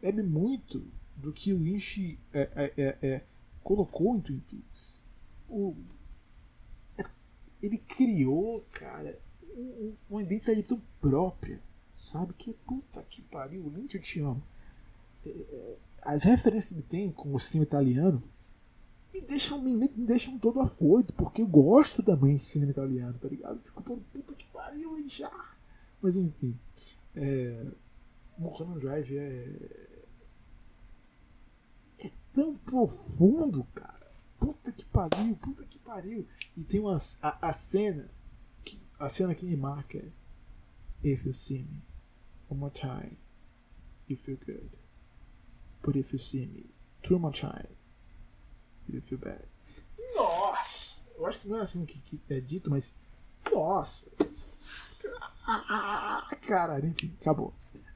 bebe 0.00 0.22
muito 0.22 0.82
do 1.16 1.32
que 1.34 1.52
o 1.52 1.58
Lynch 1.58 2.18
é, 2.32 2.40
é, 2.54 2.72
é, 2.82 2.98
é 3.02 3.24
colocou 3.62 4.16
em 4.16 4.20
Twin 4.20 4.40
Peaks. 4.40 5.02
O, 5.50 5.76
é, 6.96 7.04
ele 7.62 7.76
criou, 7.76 8.64
cara, 8.72 9.18
uma 10.08 10.22
identidade 10.22 10.62
tão 10.62 10.80
própria, 10.98 11.60
sabe? 11.92 12.32
Que 12.32 12.54
puta 12.66 13.02
que 13.02 13.20
pariu, 13.20 13.68
Lynch, 13.68 13.96
eu 13.96 14.02
te 14.02 14.18
amo. 14.18 14.42
É, 15.26 15.28
é, 15.28 15.76
as 16.00 16.22
referências 16.22 16.70
que 16.70 16.74
ele 16.74 16.82
tem 16.82 17.12
com 17.12 17.34
o 17.34 17.38
cinema 17.38 17.64
italiano 17.64 18.22
me 19.12 19.20
deixam, 19.20 19.60
me, 19.60 19.74
me 19.74 19.88
deixam 19.88 20.38
todo 20.38 20.60
afoito, 20.60 21.12
porque 21.12 21.42
eu 21.42 21.46
gosto 21.46 22.02
também 22.02 22.36
de 22.36 22.44
cinema 22.44 22.72
italiano, 22.72 23.18
tá 23.18 23.28
ligado? 23.28 23.62
fico 23.62 23.82
todo 23.82 24.00
puta 24.12 24.34
que 24.34 24.46
pariu, 24.46 24.96
já. 25.08 25.30
Mas 26.00 26.16
enfim. 26.16 26.58
É, 27.14 27.70
Mulholland 28.38 28.80
Drive 28.80 29.16
é. 29.16 29.98
É 31.98 32.10
tão 32.32 32.56
profundo, 32.56 33.64
cara. 33.74 34.10
Puta 34.40 34.72
que 34.72 34.84
pariu, 34.86 35.36
puta 35.36 35.64
que 35.64 35.78
pariu. 35.78 36.26
E 36.56 36.64
tem 36.64 36.80
uma, 36.80 36.96
a, 37.22 37.48
a 37.48 37.52
cena. 37.52 38.10
Que, 38.64 38.80
a 38.98 39.08
cena 39.08 39.34
que 39.34 39.46
me 39.46 39.56
marca 39.56 39.98
é. 39.98 40.10
If 41.04 41.26
you 41.26 41.34
see 41.34 41.64
me 41.64 41.82
one 42.48 42.60
more 42.60 42.72
time, 42.72 43.16
you 44.08 44.16
feel 44.16 44.38
good. 44.38 44.70
But 45.82 45.96
if 45.96 46.12
you 46.12 46.18
see 46.18 46.46
me 46.46 46.66
two 47.02 47.18
more 47.18 47.32
time, 47.32 47.68
you 48.88 49.02
feel 49.02 49.18
bad. 49.18 49.42
Nossa! 50.14 51.06
Eu 51.16 51.26
acho 51.26 51.40
que 51.40 51.48
não 51.48 51.58
é 51.58 51.62
assim 51.62 51.84
que, 51.84 51.98
que 51.98 52.20
é 52.32 52.40
dito, 52.40 52.70
mas. 52.70 52.96
Nossa! 53.50 54.10
Ah, 55.46 56.30
cara, 56.42 56.78
enfim, 56.86 57.14
acabou. 57.20 57.52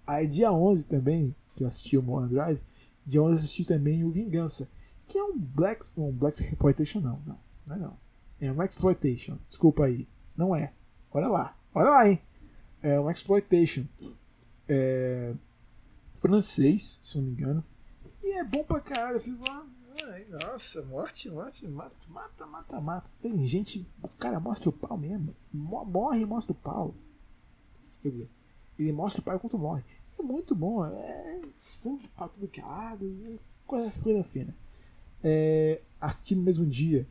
Aí 0.06 0.26
dia 0.26 0.52
11 0.52 0.86
também, 0.86 1.34
que 1.54 1.62
eu 1.62 1.68
assisti 1.68 1.96
o 1.96 2.02
Mulholland 2.02 2.34
Drive, 2.34 2.60
dia 3.04 3.22
11 3.22 3.30
eu 3.30 3.36
assisti 3.36 3.64
também 3.64 4.04
o 4.04 4.10
Vingança, 4.10 4.68
que 5.06 5.18
é 5.18 5.22
um 5.22 5.38
Black, 5.38 5.86
um 5.96 6.12
Black 6.12 6.42
Exploitation, 6.42 7.00
não, 7.00 7.20
não, 7.26 7.38
não 7.66 7.76
é 7.76 7.78
não. 7.78 7.98
É 8.40 8.52
um 8.52 8.62
Exploitation, 8.62 9.38
desculpa 9.48 9.84
aí, 9.84 10.06
não 10.36 10.54
é. 10.54 10.72
Olha 11.10 11.28
lá, 11.28 11.56
olha 11.74 11.90
lá, 11.90 12.08
hein. 12.08 12.20
É 12.82 13.00
um 13.00 13.10
Exploitation. 13.10 13.86
É, 14.68 15.34
francês, 16.16 16.98
se 17.02 17.16
não 17.18 17.24
me 17.24 17.32
engano. 17.32 17.64
E 18.22 18.32
é 18.32 18.44
bom 18.44 18.64
pra 18.64 18.80
caralho, 18.80 19.16
eu 19.16 19.20
fico 19.20 19.48
lá, 19.48 19.64
Ai, 20.04 20.26
nossa, 20.26 20.82
morte, 20.82 21.30
morte, 21.30 21.66
mata, 21.66 22.08
mata, 22.46 22.80
mata. 22.80 23.08
Tem 23.20 23.46
gente, 23.46 23.86
o 24.02 24.08
cara 24.08 24.38
mostra 24.38 24.68
o 24.68 24.72
pau 24.72 24.96
mesmo. 24.96 25.34
Morre 25.52 26.20
e 26.20 26.26
mostra 26.26 26.52
o 26.52 26.54
pau. 26.54 26.94
Quer 28.02 28.08
dizer, 28.08 28.30
ele 28.78 28.92
mostra 28.92 29.20
o 29.20 29.24
pai 29.24 29.36
enquanto 29.36 29.58
morre. 29.58 29.82
É 30.18 30.22
muito 30.22 30.54
bom, 30.54 30.84
é 30.84 31.40
sangue 31.56 32.08
pra 32.08 32.28
tudo 32.28 32.48
que 32.48 32.60
é 32.60 32.64
lado, 32.64 33.06
é 33.26 33.38
coisa, 33.66 33.90
coisa 34.00 34.24
fina. 34.24 34.54
É, 35.22 35.80
assisti 36.00 36.34
no 36.34 36.42
mesmo 36.42 36.64
dia, 36.66 37.06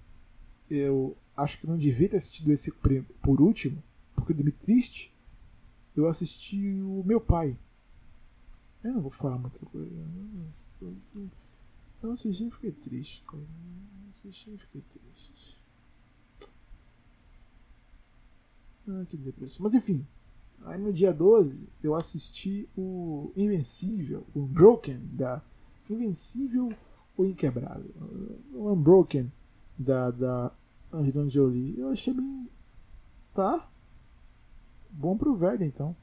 eu 0.70 1.16
acho 1.36 1.60
que 1.60 1.68
não 1.68 1.78
devia 1.78 2.10
ter 2.10 2.18
assistido 2.18 2.52
esse 2.52 2.72
por 2.72 3.42
último, 3.42 3.84
porque 4.16 4.32
eu 4.32 4.36
dormi 4.36 4.52
triste. 4.52 5.14
Eu 5.96 6.08
assisti 6.08 6.82
o 6.82 7.04
meu 7.06 7.22
pai. 7.22 7.58
Eu 8.84 8.94
não 8.94 9.02
vou 9.02 9.12
falar 9.12 9.38
muita 9.38 9.60
coisa. 9.66 9.90
Eu 12.06 12.12
assisti 12.12 12.48
e 12.48 12.52
fiquei 12.52 12.72
triste, 12.72 13.24
cara. 13.24 13.44
Eu 13.44 14.10
assisti 14.10 14.54
e 14.54 14.58
fiquei 14.58 14.82
triste. 14.82 15.58
Ah, 18.88 19.06
que 19.10 19.18
depressão. 19.18 19.64
Mas 19.64 19.74
enfim, 19.74 20.06
Aí 20.66 20.80
no 20.80 20.92
dia 20.92 21.14
12 21.14 21.68
eu 21.84 21.96
assisti 21.96 22.68
o 22.76 23.32
Invencível, 23.36 24.26
o 24.34 24.42
Broken 24.42 25.00
da 25.12 25.42
Invencível 25.90 26.70
ou 27.16 27.26
Inquebrável, 27.26 27.92
o 28.52 28.72
Unbroken 28.72 29.32
da, 29.78 30.10
da 30.10 30.52
Angelina 30.92 31.30
Jolie. 31.30 31.80
Eu 31.80 31.90
achei 31.90 32.14
bem. 32.14 32.50
tá? 33.34 33.70
Bom 34.90 35.16
pro 35.18 35.36
velho 35.36 35.64
então. 35.64 35.96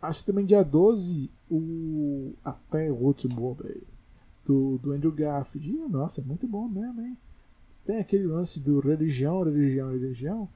Acho 0.00 0.24
também 0.26 0.44
dia 0.44 0.62
12 0.62 1.30
o 1.50 2.34
Até 2.44 2.90
o 2.90 2.96
Último 2.96 3.56
do, 4.50 4.78
do 4.78 4.92
Andrew 4.92 5.12
Garfield. 5.12 5.72
Nossa, 5.88 6.20
é 6.20 6.24
muito 6.24 6.48
bom 6.48 6.66
mesmo, 6.66 7.00
hein? 7.00 7.16
Tem 7.84 7.98
aquele 7.98 8.26
lance 8.26 8.58
do 8.60 8.80
religião, 8.80 9.44
religião, 9.44 9.90
religião 9.90 10.48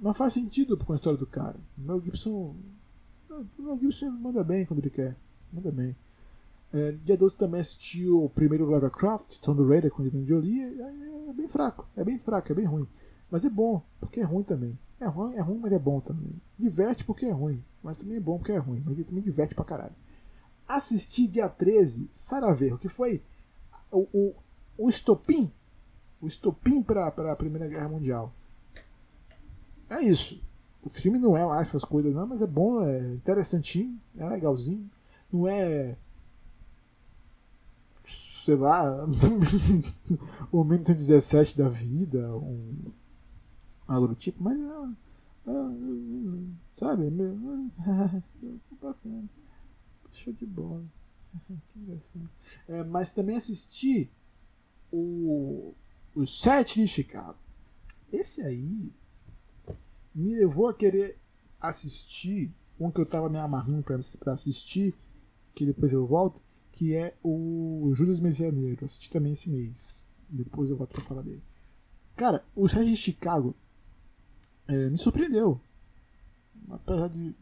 não 0.00 0.12
faz 0.12 0.32
sentido 0.32 0.76
com 0.76 0.92
a 0.92 0.96
história 0.96 1.18
do 1.18 1.26
cara. 1.26 1.56
O 1.78 1.80
Mel 1.80 2.00
Gibson. 2.00 2.56
O 3.30 3.62
Mel 3.62 3.78
Gibson 3.78 4.10
manda 4.10 4.42
bem 4.42 4.66
quando 4.66 4.80
ele 4.80 4.90
quer. 4.90 5.16
Manda 5.52 5.70
bem. 5.70 5.94
É, 6.72 6.92
dia 7.04 7.16
12 7.16 7.36
também 7.36 7.60
assistiu 7.60 8.24
o 8.24 8.28
primeiro 8.28 8.68
Lara 8.68 8.90
Croft, 8.90 9.38
Tomb 9.40 9.62
Raider 9.68 9.92
com 9.92 10.02
Angelina 10.02 10.26
Jolie. 10.26 10.60
É, 10.60 11.30
é, 11.30 11.32
bem 11.32 11.46
fraco, 11.46 11.86
é 11.96 12.02
bem 12.02 12.18
fraco, 12.18 12.50
é 12.50 12.54
bem 12.54 12.64
ruim. 12.64 12.88
Mas 13.30 13.44
é 13.44 13.50
bom, 13.50 13.80
porque 14.00 14.20
é 14.20 14.24
ruim 14.24 14.42
também. 14.42 14.76
É 14.98 15.06
ruim, 15.06 15.36
é 15.36 15.40
ruim, 15.40 15.58
mas 15.58 15.72
é 15.72 15.78
bom 15.78 16.00
também. 16.00 16.32
Diverte 16.58 17.04
porque 17.04 17.26
é 17.26 17.30
ruim, 17.30 17.62
mas 17.82 17.98
também 17.98 18.16
é 18.16 18.20
bom 18.20 18.38
porque 18.38 18.52
é 18.52 18.58
ruim. 18.58 18.82
Mas 18.84 18.96
ele 18.96 19.04
também 19.04 19.22
diverte 19.22 19.54
pra 19.54 19.64
caralho. 19.64 19.94
Assisti 20.66 21.28
dia 21.28 21.48
13, 21.48 22.08
Sarajevo, 22.12 22.78
que 22.78 22.88
foi 22.88 23.22
o, 23.90 24.06
o, 24.12 24.34
o 24.78 24.88
estopim. 24.88 25.50
O 26.20 26.26
estopim 26.26 26.82
para 26.82 27.06
a 27.06 27.36
Primeira 27.36 27.68
Guerra 27.68 27.88
Mundial. 27.88 28.32
É 29.90 30.00
isso. 30.00 30.42
O 30.82 30.88
filme 30.88 31.18
não 31.18 31.36
é 31.36 31.44
lá 31.44 31.60
essas 31.60 31.84
coisas, 31.84 32.12
não, 32.14 32.26
mas 32.26 32.42
é 32.42 32.46
bom, 32.46 32.82
é 32.82 33.14
interessantinho, 33.14 34.00
é 34.16 34.26
legalzinho. 34.26 34.90
Não 35.32 35.46
é. 35.46 35.96
Sei 38.02 38.56
lá. 38.56 39.06
o 40.50 40.56
momento 40.56 40.92
17 40.92 41.58
da 41.58 41.68
vida, 41.68 42.34
um, 42.34 42.90
algo 43.86 44.14
tipo, 44.14 44.42
mas 44.42 44.58
é. 44.60 45.50
é 45.50 45.52
sabe? 46.76 47.06
É 47.06 47.10
meio, 47.10 47.70
é, 47.86 48.22
bacana. 48.80 49.28
Show 50.12 50.32
de 50.32 50.46
bola. 50.46 50.84
que 51.68 51.78
engraçado. 51.78 52.30
É, 52.68 52.84
mas 52.84 53.12
também 53.12 53.36
assisti 53.36 54.10
o, 54.92 55.74
o 56.14 56.26
set 56.26 56.80
de 56.80 56.86
Chicago. 56.86 57.38
Esse 58.12 58.42
aí 58.42 58.92
me 60.14 60.36
levou 60.36 60.68
a 60.68 60.74
querer 60.74 61.18
assistir 61.60 62.52
um 62.78 62.90
que 62.90 63.00
eu 63.00 63.06
tava 63.06 63.28
me 63.28 63.38
amarrando 63.38 63.82
para 63.82 64.32
assistir, 64.32 64.94
que 65.54 65.64
depois 65.64 65.92
eu 65.92 66.06
volto, 66.06 66.42
que 66.72 66.94
é 66.94 67.16
o 67.22 67.92
Judas 67.94 68.20
Messias 68.20 68.52
Assisti 68.82 69.10
também 69.10 69.32
esse 69.32 69.48
mês. 69.50 70.04
Depois 70.28 70.68
eu 70.68 70.76
volto 70.76 70.92
pra 70.92 71.02
falar 71.02 71.22
dele. 71.22 71.42
Cara, 72.16 72.44
o 72.54 72.68
Sérgio 72.68 72.90
de 72.90 72.96
Chicago 72.96 73.54
é, 74.66 74.90
me 74.90 74.98
surpreendeu. 74.98 75.60
Apesar 76.70 77.08
de. 77.08 77.34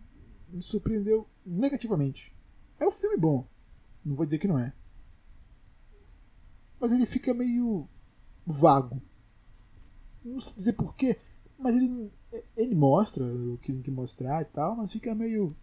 Me 0.48 0.62
surpreendeu 0.62 1.26
negativamente. 1.46 2.34
É 2.80 2.86
um 2.86 2.90
filme 2.90 3.16
bom. 3.16 3.46
Não 4.04 4.16
vou 4.16 4.26
dizer 4.26 4.38
que 4.38 4.48
não 4.48 4.58
é. 4.58 4.72
Mas 6.80 6.92
ele 6.92 7.06
fica 7.06 7.32
meio 7.32 7.86
vago. 8.44 9.00
Não 10.24 10.40
sei 10.40 10.56
dizer 10.56 10.72
porquê, 10.72 11.18
mas 11.58 11.76
ele 11.76 12.10
ele 12.56 12.74
mostra 12.74 13.24
o 13.24 13.58
que 13.58 13.72
tem 13.72 13.82
que 13.82 13.90
mostrar 13.90 14.42
e 14.42 14.44
tal, 14.46 14.76
mas 14.76 14.92
fica 14.92 15.14
meio. 15.14 15.54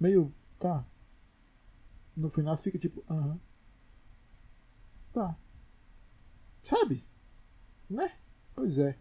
meio. 0.00 0.32
tá. 0.58 0.86
No 2.16 2.28
final 2.28 2.56
fica 2.56 2.78
tipo, 2.78 3.04
aham. 3.08 3.30
Uh 3.30 3.34
-huh. 3.34 3.40
Tá. 5.12 5.38
Sabe? 6.62 7.04
Né? 7.88 8.10
Pois 8.54 8.78
é. 8.78 8.98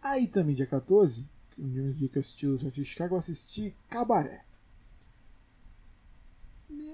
Aí 0.00 0.26
também, 0.26 0.54
dia 0.54 0.66
14, 0.66 1.28
um 1.58 1.90
dia 1.92 2.08
que 2.08 2.16
eu 2.16 2.20
assisti 2.20 2.46
o 2.46 2.58
Sete 2.58 2.84
Chicago, 2.84 3.14
eu 3.14 3.18
assisti 3.18 3.76
Cabaré. 3.88 4.47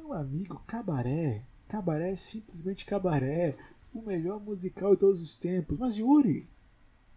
Meu 0.04 0.12
amigo, 0.12 0.62
Cabaré. 0.66 1.42
Cabaré 1.66 2.12
é 2.12 2.16
simplesmente 2.16 2.84
Cabaré. 2.84 3.56
O 3.94 4.02
melhor 4.02 4.38
musical 4.38 4.92
de 4.92 5.00
todos 5.00 5.18
os 5.22 5.38
tempos. 5.38 5.78
Mas 5.78 5.96
Yuri, 5.96 6.46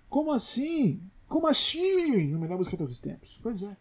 como 0.08 0.32
assim? 0.32 1.02
Como 1.28 1.48
assim? 1.48 2.34
A 2.34 2.38
melhor 2.38 2.58
música 2.58 2.78
de 2.78 2.80
todos 2.80 2.94
os 2.94 3.00
tempos. 3.00 3.38
Pois 3.44 3.62
é. 3.62 3.76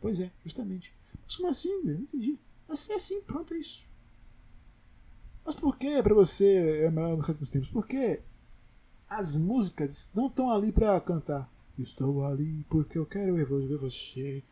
Pois 0.00 0.20
é, 0.20 0.30
justamente. 0.44 0.94
Mas 1.24 1.34
como 1.34 1.48
assim, 1.48 1.82
velho? 1.82 1.98
Não 1.98 2.04
entendi. 2.04 2.38
Assim, 2.68 2.92
assim, 2.92 3.20
pronto, 3.22 3.52
é 3.52 3.58
isso. 3.58 3.88
Mas 5.44 5.56
por 5.56 5.76
que 5.76 6.00
pra 6.00 6.14
você 6.14 6.82
é 6.82 6.86
a 6.86 6.90
melhor 6.92 7.26
todos 7.26 7.42
os 7.42 7.48
tempos? 7.48 7.68
Porque 7.68 8.20
as 9.10 9.36
músicas 9.36 10.12
não 10.14 10.28
estão 10.28 10.52
ali 10.52 10.70
pra 10.70 11.00
cantar. 11.00 11.50
Estou 11.76 12.24
ali 12.24 12.64
porque 12.70 12.96
eu 12.96 13.06
quero 13.06 13.34
ver 13.34 13.44
você. 13.76 14.44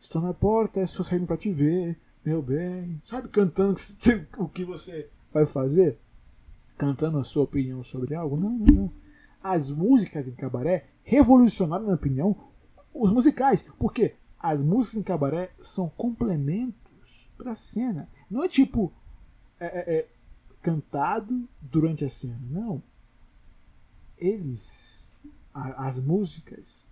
Estou 0.00 0.22
na 0.22 0.32
porta, 0.32 0.80
estou 0.80 1.04
saindo 1.04 1.26
pra 1.26 1.36
te 1.36 1.52
ver. 1.52 1.98
Meu 2.24 2.40
bem, 2.40 3.00
sabe, 3.04 3.28
cantando 3.28 3.78
o 4.38 4.48
que 4.48 4.64
você 4.64 5.10
vai 5.32 5.44
fazer? 5.44 5.98
Cantando 6.78 7.18
a 7.18 7.24
sua 7.24 7.44
opinião 7.44 7.82
sobre 7.82 8.14
algo? 8.14 8.38
Não, 8.38 8.50
não, 8.50 8.66
não. 8.66 8.92
As 9.42 9.70
músicas 9.70 10.28
em 10.28 10.34
cabaré 10.34 10.86
revolucionaram, 11.02 11.86
na 11.86 11.94
opinião, 11.94 12.36
os 12.94 13.12
musicais. 13.12 13.64
Porque 13.78 14.14
as 14.38 14.62
músicas 14.62 15.00
em 15.00 15.02
cabaré 15.02 15.50
são 15.60 15.88
complementos 15.88 17.30
para 17.36 17.52
a 17.52 17.56
cena. 17.56 18.08
Não 18.30 18.44
é 18.44 18.48
tipo 18.48 18.92
é, 19.58 19.66
é, 19.66 19.98
é, 19.98 20.08
cantado 20.60 21.48
durante 21.60 22.04
a 22.04 22.08
cena. 22.08 22.40
Não. 22.50 22.82
Eles, 24.16 25.10
a, 25.52 25.86
as 25.88 25.98
músicas, 25.98 26.88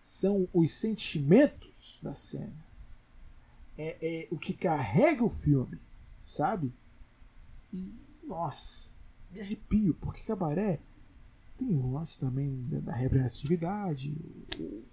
são 0.00 0.48
os 0.52 0.72
sentimentos 0.72 2.00
da 2.02 2.12
cena. 2.12 2.71
É, 3.82 3.98
é 4.02 4.28
o 4.30 4.38
que 4.38 4.54
carrega 4.54 5.24
o 5.24 5.28
filme, 5.28 5.78
sabe? 6.20 6.72
E, 7.72 7.92
nossa, 8.22 8.92
me 9.30 9.40
arrepio, 9.40 9.94
porque 9.94 10.22
Cabaré 10.22 10.80
tem 11.56 11.74
um 11.74 11.92
lance 11.92 12.18
também 12.18 12.66
da 12.68 12.94
representatividade, 12.94 14.14
o 14.58 14.84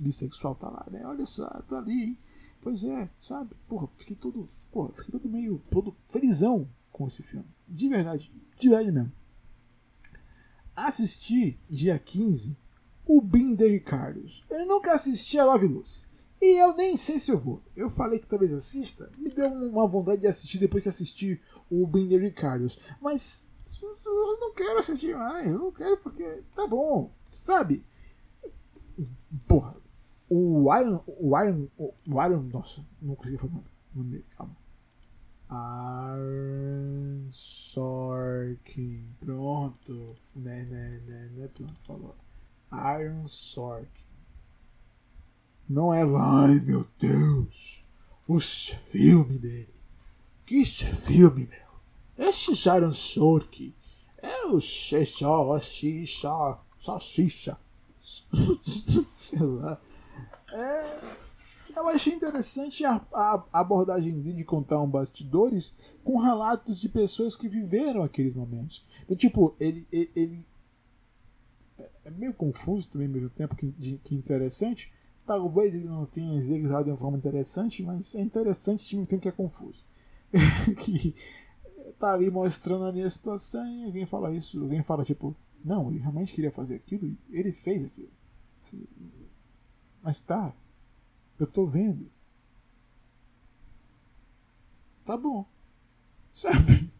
bissexual 0.00 0.54
tá 0.54 0.68
lá, 0.68 0.86
né? 0.90 1.04
Olha 1.06 1.26
só, 1.26 1.48
tá 1.62 1.78
ali, 1.78 2.02
hein? 2.04 2.18
Pois 2.60 2.84
é, 2.84 3.08
sabe? 3.18 3.54
Porra, 3.68 3.88
fiquei 3.96 4.16
todo, 4.16 4.48
porra, 4.72 4.92
fiquei 4.92 5.12
todo 5.12 5.28
meio, 5.28 5.62
todo 5.70 5.96
felizão 6.08 6.68
com 6.90 7.06
esse 7.06 7.22
filme. 7.22 7.46
De 7.68 7.88
verdade, 7.88 8.32
de 8.58 8.68
verdade 8.68 8.92
mesmo. 8.92 9.12
Assisti 10.74 11.58
dia 11.70 11.98
15 11.98 12.56
o 13.06 13.20
Binder 13.20 13.70
Ricardos. 13.70 14.44
Eu 14.50 14.66
nunca 14.66 14.94
assisti 14.94 15.38
a 15.38 15.44
Love 15.44 15.66
Lucy. 15.66 16.08
E 16.40 16.62
eu 16.62 16.74
nem 16.76 16.96
sei 16.96 17.18
se 17.18 17.30
eu 17.30 17.38
vou. 17.38 17.62
Eu 17.74 17.88
falei 17.88 18.18
que 18.18 18.26
talvez 18.26 18.52
assista. 18.52 19.10
Me 19.16 19.30
deu 19.30 19.48
uma 19.48 19.86
vontade 19.86 20.20
de 20.20 20.26
assistir 20.26 20.58
depois 20.58 20.82
que 20.82 20.88
assisti 20.88 21.40
o 21.70 21.86
Binder 21.86 22.20
Ricardos. 22.20 22.78
Mas 23.00 23.50
eu 24.04 24.40
não 24.40 24.52
quero 24.54 24.78
assistir 24.78 25.16
mais. 25.16 25.46
Eu 25.46 25.58
não 25.58 25.72
quero 25.72 25.96
porque 25.96 26.42
tá 26.54 26.66
bom. 26.66 27.10
Sabe? 27.30 27.84
Porra. 29.46 29.76
O 30.28 30.74
Iron. 30.76 31.02
O 31.06 31.38
Iron. 31.42 31.68
O 31.78 32.22
Iron. 32.22 32.42
Nossa, 32.52 32.84
não 33.00 33.14
consegui 33.14 33.38
falar 33.38 33.54
o 33.54 33.64
nome 33.94 34.10
dele. 34.10 34.26
Calma. 34.36 34.56
Iron 36.18 37.28
Sorkin. 37.30 39.16
Pronto. 39.20 40.14
Né, 40.34 40.64
né, 40.64 41.00
né, 41.06 41.30
né. 41.34 41.48
Pronto, 41.48 41.80
falou. 41.84 42.14
Iron 43.00 43.26
Sork. 43.26 44.05
Não 45.68 45.92
é 45.92 46.02
ai 46.02 46.60
meu 46.60 46.86
Deus, 46.98 47.84
o 48.26 48.38
filme 48.38 49.38
dele. 49.38 49.68
Que 50.44 50.64
filme, 50.64 51.48
meu? 51.48 52.28
Esse 52.28 52.52
Iron 52.68 52.92
Sork 52.92 53.74
é 54.18 54.46
o 54.46 54.60
Xixá, 54.60 55.60
Xixa, 55.60 56.58
Salsicha. 56.78 57.58
Sei 59.16 59.38
lá. 59.40 59.80
É, 60.52 61.00
eu 61.76 61.88
achei 61.88 62.14
interessante 62.14 62.84
a, 62.84 63.04
a, 63.12 63.44
abordagem 63.52 64.20
de 64.22 64.44
contar 64.44 64.80
um 64.80 64.88
bastidores 64.88 65.74
com 66.04 66.16
relatos 66.18 66.80
de 66.80 66.88
pessoas 66.88 67.36
que 67.36 67.48
viveram 67.48 68.02
aqueles 68.02 68.34
momentos. 68.34 68.84
Então, 69.02 69.16
tipo, 69.16 69.54
ele, 69.60 69.86
ele, 69.92 70.10
ele 70.14 70.46
é 72.04 72.10
meio 72.10 72.32
confuso 72.32 72.88
também 72.88 73.08
ao 73.08 73.12
mesmo 73.12 73.30
tempo 73.30 73.56
que, 73.56 73.70
que 73.72 74.14
interessante. 74.14 74.92
Talvez 75.26 75.74
ele 75.74 75.84
não 75.84 76.06
tenha 76.06 76.36
executado 76.38 76.84
de 76.84 76.90
uma 76.90 76.96
forma 76.96 77.18
interessante, 77.18 77.82
mas 77.82 78.14
é 78.14 78.22
interessante 78.22 78.86
de 78.86 78.94
mesmo 78.94 79.08
tempo 79.08 79.22
que 79.22 79.28
é 79.28 79.32
confuso. 79.32 79.84
que 80.84 81.14
tá 81.98 82.12
ali 82.12 82.30
mostrando 82.30 82.84
a 82.84 82.92
minha 82.92 83.08
situação 83.10 83.66
e 83.66 83.84
alguém 83.84 84.06
fala 84.06 84.32
isso, 84.32 84.62
alguém 84.62 84.82
fala 84.82 85.04
tipo, 85.04 85.34
não, 85.64 85.90
ele 85.90 85.98
realmente 85.98 86.32
queria 86.32 86.52
fazer 86.52 86.76
aquilo, 86.76 87.16
ele 87.30 87.52
fez 87.52 87.84
aquilo. 87.84 88.10
Mas 90.02 90.20
tá, 90.20 90.54
eu 91.38 91.46
tô 91.46 91.66
vendo. 91.66 92.10
Tá 95.04 95.16
bom. 95.16 95.46
Sabe? 96.30 96.90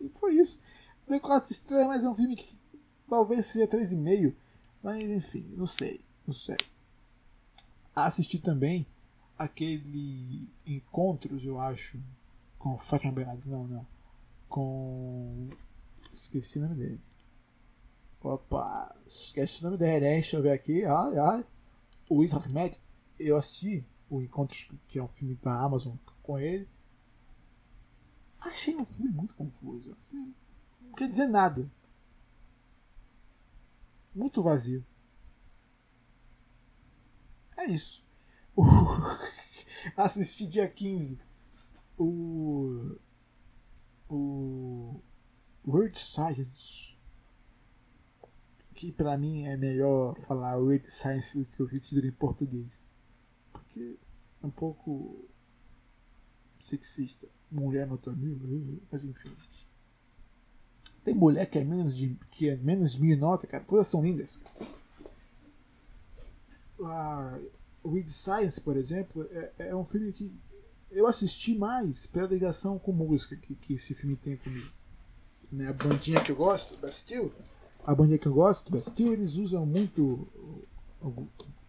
E 0.00 0.08
foi 0.08 0.34
isso. 0.34 0.60
Dei 1.08 1.20
quatro 1.20 1.52
estrelas, 1.52 1.86
mas 1.88 2.04
é 2.04 2.08
um 2.08 2.14
filme 2.14 2.36
que 2.36 2.58
talvez 3.08 3.46
seja 3.46 3.66
3,5 3.66 4.34
mas 4.82 5.02
enfim, 5.02 5.44
não 5.56 5.66
sei, 5.66 6.00
não 6.24 6.32
sei. 6.32 6.56
Assisti 7.96 8.38
também 8.38 8.86
aquele 9.38 10.48
Encontros, 10.66 11.44
eu 11.44 11.58
acho, 11.58 11.98
com 12.58 12.76
Fátima 12.78 13.12
Bernardes, 13.12 13.46
não, 13.46 13.66
não. 13.66 13.86
Com. 14.48 15.48
Esqueci 16.12 16.58
o 16.58 16.62
nome 16.62 16.74
dele. 16.76 17.00
Opa, 18.22 18.94
esqueci 19.06 19.62
o 19.62 19.64
nome 19.64 19.78
dele, 19.78 20.06
hein? 20.06 20.14
Deixa 20.14 20.36
eu 20.36 20.42
ver 20.42 20.52
aqui. 20.52 20.84
Ai, 20.84 21.18
ai. 21.18 21.46
O 22.10 22.16
Wiz 22.16 22.34
Ahmed, 22.34 22.78
eu 23.18 23.36
assisti 23.36 23.84
o 24.08 24.20
Encontros, 24.20 24.68
que 24.86 24.98
é 24.98 25.02
um 25.02 25.08
filme 25.08 25.34
da 25.36 25.60
Amazon 25.60 25.96
com 26.22 26.38
ele. 26.38 26.68
Achei 28.40 28.76
um 28.76 28.84
filme 28.84 29.10
muito 29.10 29.34
confuso. 29.34 29.96
Não 30.80 30.92
quer 30.92 31.08
dizer 31.08 31.26
nada 31.26 31.70
muito 34.16 34.42
vazio. 34.42 34.84
É 37.56 37.64
isso. 37.64 38.04
Assisti 39.96 40.46
dia 40.46 40.68
15 40.68 41.20
o. 41.98 42.96
O. 44.08 45.00
Word 45.66 45.98
Science. 45.98 46.96
Que 48.74 48.92
pra 48.92 49.16
mim 49.16 49.46
é 49.46 49.56
melhor 49.56 50.14
falar 50.20 50.58
Word 50.58 50.90
Science 50.90 51.38
do 51.38 51.46
que 51.46 51.62
o 51.62 51.68
título 51.68 52.06
em 52.06 52.12
português. 52.12 52.86
Porque 53.50 53.98
é 54.42 54.46
um 54.46 54.50
pouco 54.50 55.28
sexista. 56.60 57.26
Mulher 57.50 57.86
no 57.86 57.98
amigo, 58.06 58.82
mas 58.90 59.02
enfim. 59.04 59.30
Tem 61.04 61.14
mulher 61.14 61.48
que 61.48 61.58
é 61.58 61.64
menos 61.64 61.96
de, 61.96 62.16
que 62.30 62.48
é 62.48 62.56
menos 62.56 62.92
de 62.92 63.00
mil 63.00 63.16
nota, 63.16 63.46
cara. 63.46 63.64
Todas 63.64 63.86
são 63.86 64.02
lindas. 64.02 64.42
A 66.82 67.38
Weed 67.84 68.08
Science, 68.08 68.60
por 68.60 68.76
exemplo, 68.76 69.26
é, 69.30 69.52
é, 69.58 69.76
um 69.76 69.84
filme 69.84 70.12
que 70.12 70.32
eu 70.90 71.06
assisti 71.06 71.54
mais 71.54 72.06
pela 72.06 72.28
ligação 72.28 72.78
com 72.78 72.92
música 72.92 73.36
que, 73.36 73.54
que 73.54 73.74
esse 73.74 73.94
filme 73.94 74.16
tem 74.16 74.36
comigo. 74.36 74.70
Né, 75.50 75.68
a 75.68 75.72
bandinha 75.72 76.22
que 76.22 76.32
eu 76.32 76.36
gosto, 76.36 76.76
Bastille, 76.78 77.32
a 77.84 77.94
bandinha 77.94 78.18
que 78.18 78.26
eu 78.26 78.34
gosto, 78.34 78.70
Bastille, 78.70 79.12
eles 79.12 79.36
usam 79.36 79.64
muito 79.64 80.26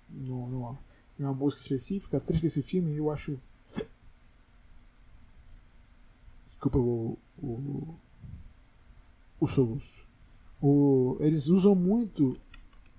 numa, 0.10 0.78
numa 1.18 1.34
música 1.34 1.62
específica. 1.62 2.18
A 2.18 2.20
trilha 2.20 2.42
desse 2.42 2.64
filme 2.64 2.96
eu 2.96 3.12
acho. 3.12 3.40
Desculpa 6.56 6.80
o, 6.80 7.20
o 7.38 7.96
o 9.40 9.48
soluço. 9.48 10.08
O, 10.62 11.18
eles 11.20 11.48
usam 11.48 11.76
muito 11.76 12.36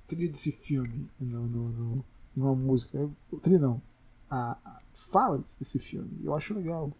trilha 0.08 0.30
desse 0.30 0.50
filme 0.50 1.08
no, 1.20 1.46
no, 1.46 1.68
no, 1.68 2.04
em 2.36 2.40
uma 2.40 2.56
música. 2.56 3.08
Trilha 3.42 3.60
não. 3.60 3.82
A, 4.28 4.58
a 4.64 4.80
falas 4.92 5.56
desse 5.58 5.78
filme. 5.78 6.10
Eu 6.24 6.34
acho 6.34 6.54
legal. 6.54 6.90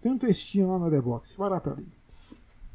Tem 0.00 0.10
um 0.10 0.18
textinho 0.18 0.68
lá 0.68 0.78
na 0.78 0.90
The 0.90 1.00
Box. 1.00 1.36
Vai 1.36 1.50
lá 1.50 1.60
pra 1.60 1.72
ali. 1.72 1.86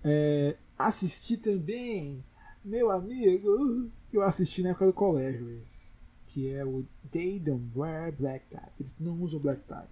É, 0.03 0.57
assisti 0.78 1.38
também, 1.38 2.24
meu 2.63 2.91
amigo, 2.91 3.91
que 4.09 4.17
eu 4.17 4.21
assisti 4.21 4.61
na 4.61 4.69
época 4.69 4.86
do 4.86 4.93
colégio 4.93 5.49
esse. 5.61 5.95
Que 6.28 6.49
é 6.49 6.63
o 6.63 6.86
They 7.11 7.39
Don't 7.39 7.71
Wear 7.76 8.11
Black 8.11 8.45
Tie. 8.49 8.71
Eles 8.80 8.95
não 8.99 9.21
usam 9.21 9.39
black 9.39 9.61
tie. 9.67 9.88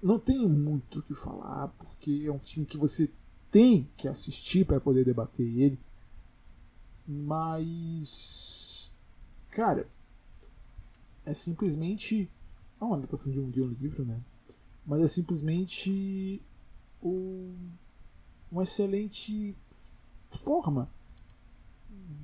Não 0.00 0.18
tenho 0.18 0.48
muito 0.48 1.00
o 1.00 1.02
que 1.02 1.12
falar, 1.12 1.68
porque 1.76 2.22
é 2.24 2.30
um 2.30 2.38
filme 2.38 2.64
que 2.64 2.78
você 2.78 3.10
tem 3.50 3.88
que 3.96 4.06
assistir 4.06 4.64
para 4.64 4.80
poder 4.80 5.04
debater 5.04 5.44
ele. 5.44 5.78
Mas. 7.08 8.92
Cara. 9.50 9.88
É 11.24 11.32
simplesmente. 11.32 12.30
É 12.80 12.84
uma 12.84 12.96
adaptação 12.96 13.32
de 13.32 13.40
um, 13.40 13.50
de 13.50 13.60
um 13.60 13.68
livro, 13.68 14.04
né? 14.04 14.20
Mas 14.86 15.00
é 15.00 15.08
simplesmente. 15.08 16.42
Um, 17.02 17.54
uma 18.50 18.64
excelente 18.64 19.54
forma 20.30 20.90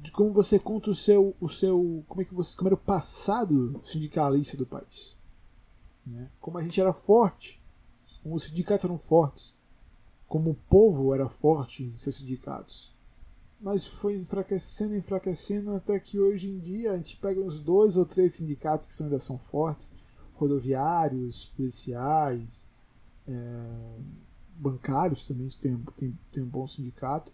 de 0.02 0.10
como 0.10 0.32
você 0.32 0.58
conta 0.58 0.90
o 0.90 0.94
seu. 0.94 1.34
O 1.40 1.48
seu 1.48 2.04
como 2.06 2.20
é 2.20 2.24
que 2.24 2.34
você. 2.34 2.56
Como 2.56 2.68
era 2.68 2.74
o 2.74 2.78
passado 2.78 3.80
sindicalista 3.82 4.56
do 4.56 4.66
país. 4.66 5.16
Né? 6.06 6.30
Como 6.40 6.58
a 6.58 6.62
gente 6.62 6.80
era 6.80 6.92
forte. 6.92 7.62
Como 8.22 8.34
os 8.34 8.44
sindicatos 8.44 8.84
eram 8.84 8.98
fortes 8.98 9.56
como 10.34 10.50
o 10.50 10.54
povo 10.54 11.14
era 11.14 11.28
forte 11.28 11.84
em 11.84 11.96
seus 11.96 12.16
sindicatos. 12.16 12.93
Mas 13.60 13.86
foi 13.86 14.16
enfraquecendo, 14.16 14.94
enfraquecendo, 14.94 15.70
até 15.72 15.98
que 15.98 16.18
hoje 16.18 16.50
em 16.50 16.58
dia 16.58 16.92
a 16.92 16.96
gente 16.96 17.16
pega 17.16 17.40
uns 17.40 17.60
dois 17.60 17.96
ou 17.96 18.04
três 18.04 18.34
sindicatos 18.34 18.86
que 18.86 19.02
ainda 19.02 19.18
são 19.18 19.38
fortes. 19.38 19.90
rodoviários, 20.34 21.46
policiais, 21.56 22.68
é, 23.26 23.98
bancários 24.56 25.26
também 25.26 25.48
tem, 25.48 25.78
tem, 25.96 26.18
tem 26.32 26.42
um 26.42 26.48
bom 26.48 26.66
sindicato. 26.66 27.32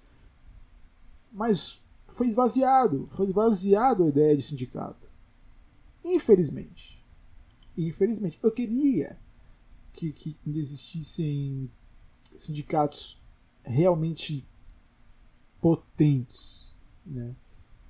Mas 1.33 1.81
foi 2.07 2.29
esvaziado, 2.29 3.09
foi 3.13 3.27
esvaziado 3.27 4.05
a 4.05 4.09
ideia 4.09 4.37
de 4.37 4.43
sindicato. 4.43 5.11
Infelizmente. 6.05 7.05
Infelizmente. 7.77 8.39
Eu 8.43 8.51
queria 8.51 9.19
que, 9.93 10.13
que 10.13 10.37
existissem 10.47 11.71
sindicatos 12.37 13.21
realmente 13.63 14.47
potentes. 15.61 16.75
Né? 17.05 17.35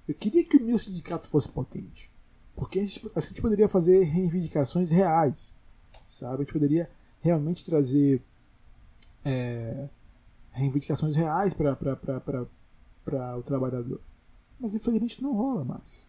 Eu 0.06 0.14
queria 0.14 0.44
que 0.44 0.56
o 0.56 0.64
meu 0.64 0.78
sindicato 0.78 1.28
fosse 1.28 1.50
potente. 1.50 2.10
Porque 2.56 2.80
a 2.80 2.84
gente, 2.84 2.98
assim 3.14 3.28
a 3.28 3.30
gente 3.30 3.42
poderia 3.42 3.68
fazer 3.68 4.04
reivindicações 4.04 4.90
reais. 4.90 5.56
Sabe? 6.04 6.34
A 6.34 6.44
gente 6.44 6.52
poderia 6.52 6.90
realmente 7.20 7.64
trazer 7.64 8.22
é, 9.24 9.88
reivindicações 10.52 11.16
reais 11.16 11.54
para 11.54 12.46
o 13.38 13.42
trabalhador. 13.42 14.00
Mas 14.58 14.74
infelizmente 14.74 15.22
não 15.22 15.34
rola 15.34 15.64
mais. 15.64 16.06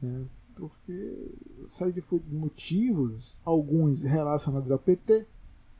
Né? 0.00 0.24
Porque 0.54 1.30
série 1.68 1.92
de 1.92 2.02
motivos, 2.32 3.38
alguns 3.44 4.02
relacionados 4.02 4.72
ao 4.72 4.78
PT, 4.78 5.26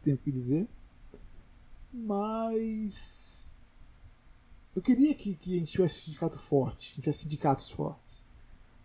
tenho 0.03 0.17
que 0.17 0.31
dizer, 0.31 0.69
mas 1.93 3.48
eu 4.79 4.83
queria 4.83 5.13
que, 5.13 5.35
que 5.35 5.57
a 5.57 5.59
gente 5.59 5.73
tivesse 5.73 5.99
um 5.99 6.03
sindicato 6.03 6.39
forte, 6.39 6.95
que 6.95 7.01
tivesse 7.01 7.25
sindicatos 7.25 7.69
fortes. 7.69 8.23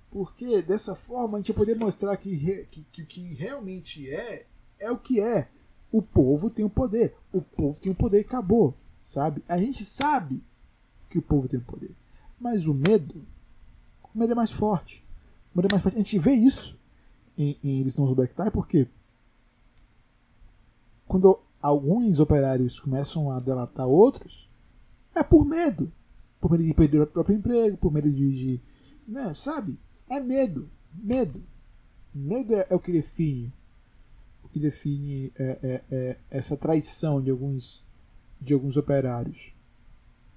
Porque 0.09 0.59
dessa 0.63 0.95
forma 0.95 1.37
a 1.37 1.39
gente 1.39 1.49
ia 1.49 1.53
poder 1.53 1.75
mostrar 1.75 2.17
que, 2.17 2.65
que, 2.71 2.83
que 2.91 3.01
o 3.03 3.05
que 3.05 3.33
realmente 3.35 4.09
é, 4.09 4.47
é 4.79 4.89
o 4.89 4.97
que 4.97 5.21
é. 5.21 5.47
O 5.91 6.01
povo 6.01 6.49
tem 6.49 6.65
o 6.65 6.69
poder. 6.69 7.15
O 7.31 7.43
povo 7.43 7.79
tem 7.79 7.91
o 7.91 7.95
poder 7.95 8.17
e 8.17 8.21
acabou. 8.21 8.73
Sabe? 9.03 9.43
A 9.47 9.59
gente 9.59 9.85
sabe 9.85 10.43
que 11.11 11.19
o 11.19 11.21
povo 11.21 11.47
tem 11.47 11.59
o 11.59 11.63
poder. 11.63 11.91
Mas 12.39 12.65
o 12.65 12.73
medo, 12.73 13.23
o 14.11 14.17
medo 14.17 14.31
é 14.31 14.35
mais 14.35 14.49
forte. 14.49 15.05
O 15.53 15.59
medo 15.59 15.67
é 15.67 15.73
mais 15.73 15.83
forte. 15.83 15.95
A 15.95 15.99
gente 15.99 16.17
vê 16.17 16.33
isso 16.33 16.75
em, 17.37 17.55
em 17.63 17.81
Eles 17.81 17.93
Não 17.93 18.11
Black 18.15 18.33
Tie 18.33 18.49
porque 18.49 18.87
quando 21.07 21.39
alguns 21.61 22.19
operários 22.19 22.79
começam 22.79 23.29
a 23.29 23.39
delatar 23.39 23.85
outros, 23.85 24.49
é 25.15 25.23
por 25.23 25.45
medo. 25.45 25.91
Por 26.39 26.51
medo 26.51 26.63
de 26.63 26.73
perder 26.73 27.01
o 27.01 27.07
próprio 27.07 27.37
emprego, 27.37 27.77
por 27.77 27.91
medo 27.91 28.11
de. 28.11 28.35
de 28.35 28.61
né, 29.07 29.33
sabe? 29.33 29.79
É 30.09 30.19
medo. 30.19 30.69
Medo. 30.93 31.43
Medo 32.13 32.53
é, 32.55 32.67
é 32.69 32.75
o 32.75 32.79
que 32.79 32.91
define. 32.91 33.53
O 34.43 34.49
que 34.49 34.59
define 34.59 35.31
é, 35.35 35.59
é, 35.63 35.83
é 35.91 36.17
essa 36.29 36.57
traição 36.57 37.21
de 37.21 37.31
alguns, 37.31 37.83
de 38.39 38.53
alguns 38.53 38.77
operários. 38.77 39.53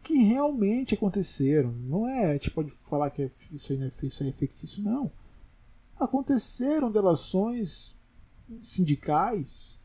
Que 0.02 0.22
realmente 0.22 0.94
aconteceram. 0.94 1.72
Não 1.72 2.08
é. 2.08 2.30
A 2.30 2.32
gente 2.34 2.50
pode 2.50 2.70
falar 2.70 3.10
que 3.10 3.22
é, 3.22 3.30
isso, 3.52 3.72
aí, 3.72 3.92
isso 4.04 4.22
aí 4.22 4.28
é 4.28 4.32
fictício, 4.32 4.82
não. 4.82 5.10
Aconteceram 5.98 6.90
delações 6.90 7.94
sindicais 8.60 9.76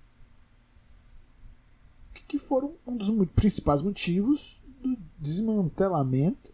que 2.31 2.37
foram 2.37 2.75
um 2.87 2.95
dos 2.95 3.09
principais 3.31 3.81
motivos 3.81 4.60
do 4.81 4.97
desmantelamento 5.19 6.53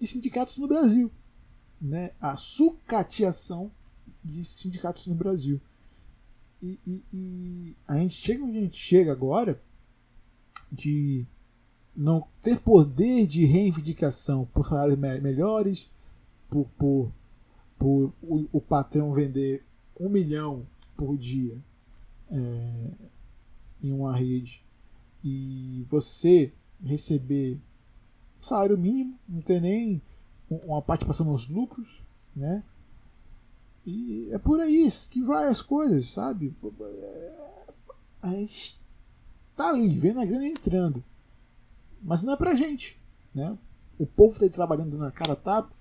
de 0.00 0.06
sindicatos 0.06 0.56
no 0.56 0.68
Brasil. 0.68 1.10
Né? 1.80 2.12
A 2.20 2.36
sucateação 2.36 3.70
de 4.24 4.44
sindicatos 4.44 5.06
no 5.06 5.14
Brasil. 5.14 5.60
E, 6.62 6.78
e, 6.86 7.04
e, 7.12 7.76
a 7.86 7.96
gente 7.98 8.14
chega 8.14 8.42
onde 8.42 8.58
a 8.58 8.62
gente 8.62 8.76
chega 8.76 9.12
agora 9.12 9.62
de 10.72 11.26
não 11.94 12.26
ter 12.42 12.60
poder 12.60 13.26
de 13.26 13.44
reivindicação 13.44 14.44
por 14.46 14.66
salários 14.66 14.98
me 14.98 15.20
melhores, 15.20 15.88
por, 16.50 16.66
por, 16.76 17.12
por 17.78 18.12
o, 18.22 18.48
o, 18.52 18.60
patrão 18.60 19.12
vender 19.12 19.64
um 19.98 20.08
milhão 20.08 20.66
por 20.96 21.16
dia 21.16 21.62
é, 22.30 22.90
em 23.82 23.92
uma 23.92 24.16
rede 24.16 24.64
e 25.24 25.86
você 25.88 26.52
receber 26.82 27.58
salário 28.40 28.78
mínimo, 28.78 29.18
não 29.28 29.40
ter 29.40 29.60
nem 29.60 30.00
uma 30.48 30.80
participação 30.80 31.26
nos 31.26 31.48
lucros, 31.48 32.02
né? 32.34 32.62
E 33.84 34.28
é 34.30 34.38
por 34.38 34.60
aí 34.60 34.88
que 35.10 35.22
vai 35.22 35.48
as 35.48 35.62
coisas, 35.62 36.10
sabe? 36.10 36.54
A 38.20 38.30
gente 38.32 38.78
tá 39.56 39.70
ali, 39.70 39.88
vendo 39.98 40.20
a 40.20 40.24
grana 40.24 40.46
entrando. 40.46 41.02
Mas 42.02 42.22
não 42.22 42.34
é 42.34 42.36
pra 42.36 42.54
gente, 42.54 43.00
né? 43.34 43.56
O 43.98 44.06
povo 44.06 44.34
está 44.34 44.48
trabalhando 44.48 44.96
na 44.96 45.10
cara 45.10 45.34
tapa, 45.34 45.74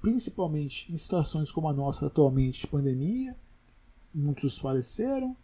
principalmente 0.00 0.92
em 0.92 0.96
situações 0.96 1.50
como 1.50 1.68
a 1.68 1.72
nossa 1.72 2.06
atualmente, 2.06 2.66
pandemia. 2.66 3.36
Muitos 4.14 4.58
faleceram, 4.58 5.36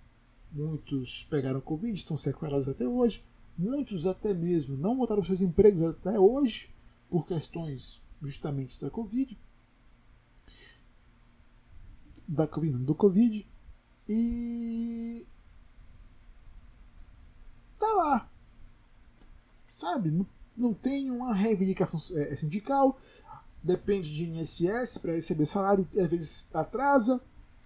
muitos 0.52 1.26
pegaram 1.30 1.60
Covid, 1.60 1.98
estão 1.98 2.16
sequelados 2.16 2.68
até 2.68 2.86
hoje, 2.86 3.24
muitos 3.59 4.06
até 4.06 4.32
mesmo 4.32 4.76
não 4.76 4.96
voltaram 4.96 5.24
seus 5.24 5.40
empregos 5.40 5.84
até 5.84 6.18
hoje 6.18 6.72
por 7.11 7.26
questões 7.26 8.00
justamente 8.22 8.80
da 8.80 8.88
Covid, 8.88 9.36
da 12.26 12.46
Covid, 12.46 12.74
não, 12.74 12.84
do 12.84 12.94
Covid, 12.94 13.46
e 14.09 15.26
tá 17.78 17.86
lá, 17.94 18.30
sabe? 19.68 20.11
Não, 20.11 20.26
não 20.56 20.74
tem 20.74 21.11
uma 21.11 21.34
reivindicação 21.34 22.00
é, 22.16 22.36
sindical, 22.36 22.98
depende 23.62 24.14
de 24.14 24.24
INSS 24.24 24.98
para 24.98 25.12
receber 25.12 25.46
salário, 25.46 25.88
às 25.96 26.09
vezes 26.09 26.48
atrasa, 26.52 27.20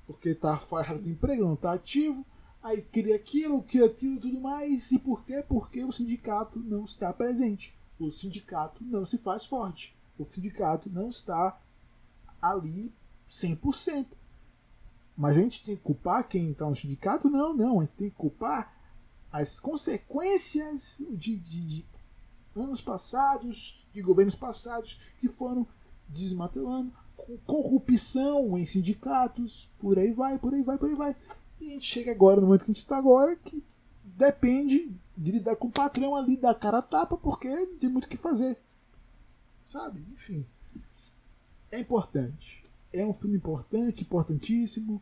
porque 0.07 0.31
está 0.31 0.59
fora 0.59 0.99
do 0.99 1.09
emprego, 1.09 1.45
não 1.45 1.55
está 1.55 1.73
ativo 1.73 2.25
aí 2.63 2.83
cria 2.83 3.17
aquilo, 3.17 3.63
cria 3.63 3.87
aquilo 3.87 4.17
e 4.17 4.21
tudo 4.21 4.41
mais. 4.41 4.93
E 4.93 4.99
por 4.99 5.25
quê? 5.25 5.45
Porque 5.47 5.85
o 5.85 5.93
sindicato 5.93 6.59
não 6.59 6.85
está 6.85 7.13
presente. 7.13 7.77
O 7.99 8.11
sindicato 8.11 8.85
não 8.85 9.05
se 9.05 9.19
faz 9.19 9.45
forte. 9.45 9.97
O 10.19 10.25
sindicato 10.25 10.91
não 10.91 11.09
está 11.09 11.61
ali 12.41 12.93
100%. 13.29 14.07
Mas 15.17 15.37
a 15.37 15.41
gente 15.41 15.63
tem 15.63 15.77
que 15.77 15.83
culpar 15.83 16.29
quem 16.29 16.51
está 16.51 16.69
no 16.69 16.77
sindicato? 16.77 17.29
Não, 17.29 17.55
não. 17.55 17.81
A 17.81 17.85
gente 17.85 17.95
tem 17.95 18.11
que 18.11 18.17
culpar 18.17 18.75
as 19.31 19.59
consequências 19.59 21.03
de, 21.11 21.37
de, 21.37 21.61
de 21.65 21.87
anos 22.55 22.81
passados, 22.81 23.87
de 23.93 24.03
governos 24.03 24.35
passados, 24.35 25.01
que 25.19 25.29
foram 25.29 25.67
desmatelando, 26.09 26.93
com 27.17 27.37
corrupção 27.39 28.59
em 28.59 28.67
sindicatos, 28.67 29.71
por 29.79 29.99
aí 29.99 30.13
vai, 30.13 30.39
por 30.39 30.53
aí 30.53 30.63
vai, 30.63 30.77
por 30.77 30.89
aí 30.89 30.95
vai. 30.95 31.17
E 31.63 31.71
a 31.71 31.75
gente 31.75 31.87
chega 31.87 32.11
agora, 32.11 32.41
no 32.41 32.49
momento 32.49 32.65
que 32.65 32.73
a 32.73 32.75
gente 32.75 32.83
está 32.83 32.99
agora, 32.99 33.37
que 33.37 33.63
depende 34.03 34.93
de 35.17 35.31
lidar 35.31 35.55
com 35.55 35.69
o 35.69 35.73
patrão 35.73 36.17
ali, 36.17 36.37
da 36.37 36.53
cara 36.53 36.79
a 36.79 36.83
tapa, 36.83 37.17
porque 37.17 37.49
não 37.49 37.79
tem 37.79 37.89
muito 37.89 38.07
o 38.07 38.09
que 38.09 38.17
fazer. 38.17 38.59
Sabe? 39.65 40.05
Enfim. 40.13 40.45
É 41.71 41.79
importante. 41.79 42.67
É 42.93 43.07
um 43.07 43.15
filme 43.15 43.37
importante, 43.37 44.03
importantíssimo. 44.03 45.01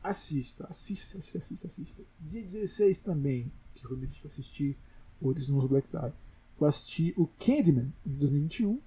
Assista, 0.00 0.68
assista, 0.70 1.18
assista, 1.18 1.38
assista, 1.38 1.66
assista. 1.66 2.04
Dia 2.20 2.42
16 2.42 3.00
também, 3.00 3.50
que 3.74 3.82
foi 3.82 3.96
o 3.96 4.00
que 4.00 4.24
eu 4.24 4.28
assisti 4.28 4.78
o 5.20 5.34
Desnose 5.34 5.66
Black 5.66 5.88
Tie. 5.88 6.12
Eu 6.60 6.66
assisti 6.68 7.12
o 7.16 7.26
Candyman 7.26 7.92
de 8.06 8.14
2021. 8.18 8.80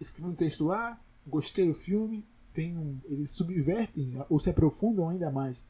Escrevi 0.00 0.28
um 0.28 0.34
texto 0.36 0.66
lá, 0.66 1.00
gostei 1.26 1.66
do 1.66 1.74
filme, 1.74 2.24
tem 2.54 2.78
um, 2.78 2.98
eles 3.04 3.30
subvertem 3.30 4.14
ou 4.30 4.38
se 4.38 4.48
aprofundam 4.48 5.08
ainda 5.08 5.30
mais 5.30 5.66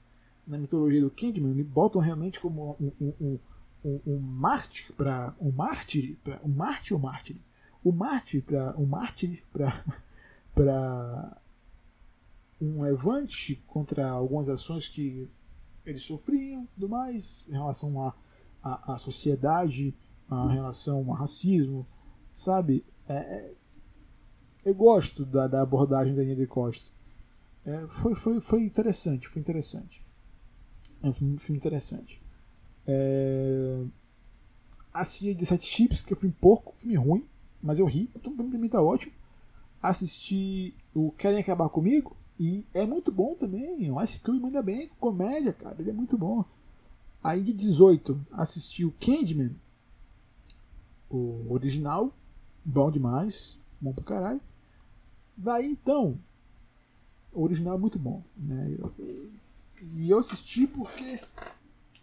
na 0.46 0.58
mitologia 0.58 1.00
do 1.00 1.10
Kingman 1.10 1.58
e 1.58 1.64
botam 1.64 2.00
realmente 2.00 2.38
como 2.38 2.76
um, 2.80 2.92
um, 3.00 3.38
um, 3.84 4.00
um 4.06 4.20
mártir 4.20 4.92
para 4.94 5.34
um 5.40 5.50
mártir 5.50 6.16
para 6.22 6.40
um 6.44 6.48
mártir 6.48 6.94
ou 6.94 7.00
mártir 7.00 7.36
o 7.82 7.90
mártir 7.90 8.42
para 8.42 8.74
um 8.78 8.86
mártir 8.86 9.42
para 9.52 9.84
para 10.54 11.40
um 12.60 12.82
levante 12.82 13.56
contra 13.66 14.08
algumas 14.08 14.48
ações 14.48 14.86
que 14.86 15.28
eles 15.84 16.02
sofriam 16.02 16.68
do 16.76 16.88
mais 16.88 17.44
em 17.48 17.52
relação 17.52 18.00
à 18.00 18.14
a, 18.62 18.94
a, 18.94 18.98
sociedade 18.98 19.94
a 20.30 20.48
relação 20.48 20.98
ao 21.10 21.16
racismo 21.16 21.86
sabe? 22.34 22.84
É, 23.08 23.14
é 23.14 23.52
eu 24.64 24.74
gosto 24.74 25.24
da, 25.24 25.46
da 25.46 25.62
abordagem 25.62 26.14
da 26.14 26.22
Nina 26.22 26.46
Costa. 26.46 26.94
É, 27.64 27.86
foi, 27.88 28.14
foi, 28.14 28.40
foi 28.40 28.62
interessante, 28.62 29.28
foi 29.28 29.40
interessante. 29.40 30.04
É 31.02 31.08
um 31.08 31.12
filme, 31.12 31.58
interessante. 31.58 32.22
É... 32.86 33.84
Assisti 34.92 35.34
de 35.34 35.44
Sete 35.44 35.66
Chips, 35.66 36.02
que 36.02 36.14
é 36.14 36.16
um 36.24 36.30
porco, 36.30 36.74
filme 36.74 36.96
ruim, 36.96 37.26
mas 37.62 37.78
eu 37.78 37.86
ri, 37.86 38.10
então 38.14 38.34
pra 38.34 38.44
mim 38.44 38.68
tá 38.68 38.80
ótimo. 38.80 39.12
Assisti 39.82 40.74
o 40.94 41.10
Querem 41.12 41.40
Acabar 41.40 41.68
Comigo, 41.68 42.16
E 42.40 42.66
é 42.74 42.86
muito 42.86 43.12
bom 43.12 43.34
também. 43.34 43.86
Eu 43.86 43.98
acho 43.98 44.20
que 44.20 44.30
o 44.30 44.40
manda 44.40 44.62
bem 44.62 44.88
com 44.88 44.96
comédia, 44.96 45.52
cara. 45.52 45.76
Ele 45.78 45.90
é 45.90 45.92
muito 45.92 46.16
bom. 46.18 46.44
Aí 47.22 47.42
de 47.42 47.52
18, 47.52 48.26
assisti 48.32 48.84
o 48.84 48.92
Candyman. 48.92 49.54
O 51.08 51.52
original. 51.52 52.12
Bom 52.64 52.90
demais. 52.90 53.58
Bom 53.80 53.92
pra 53.92 54.04
caralho. 54.04 54.40
Daí 55.36 55.66
então. 55.66 56.18
O 57.32 57.42
original 57.42 57.76
é 57.76 57.80
muito 57.80 57.98
bom. 57.98 58.22
Né? 58.36 58.76
Eu, 58.78 58.92
e 59.96 60.10
eu 60.10 60.18
assisti 60.18 60.66
porque. 60.66 61.20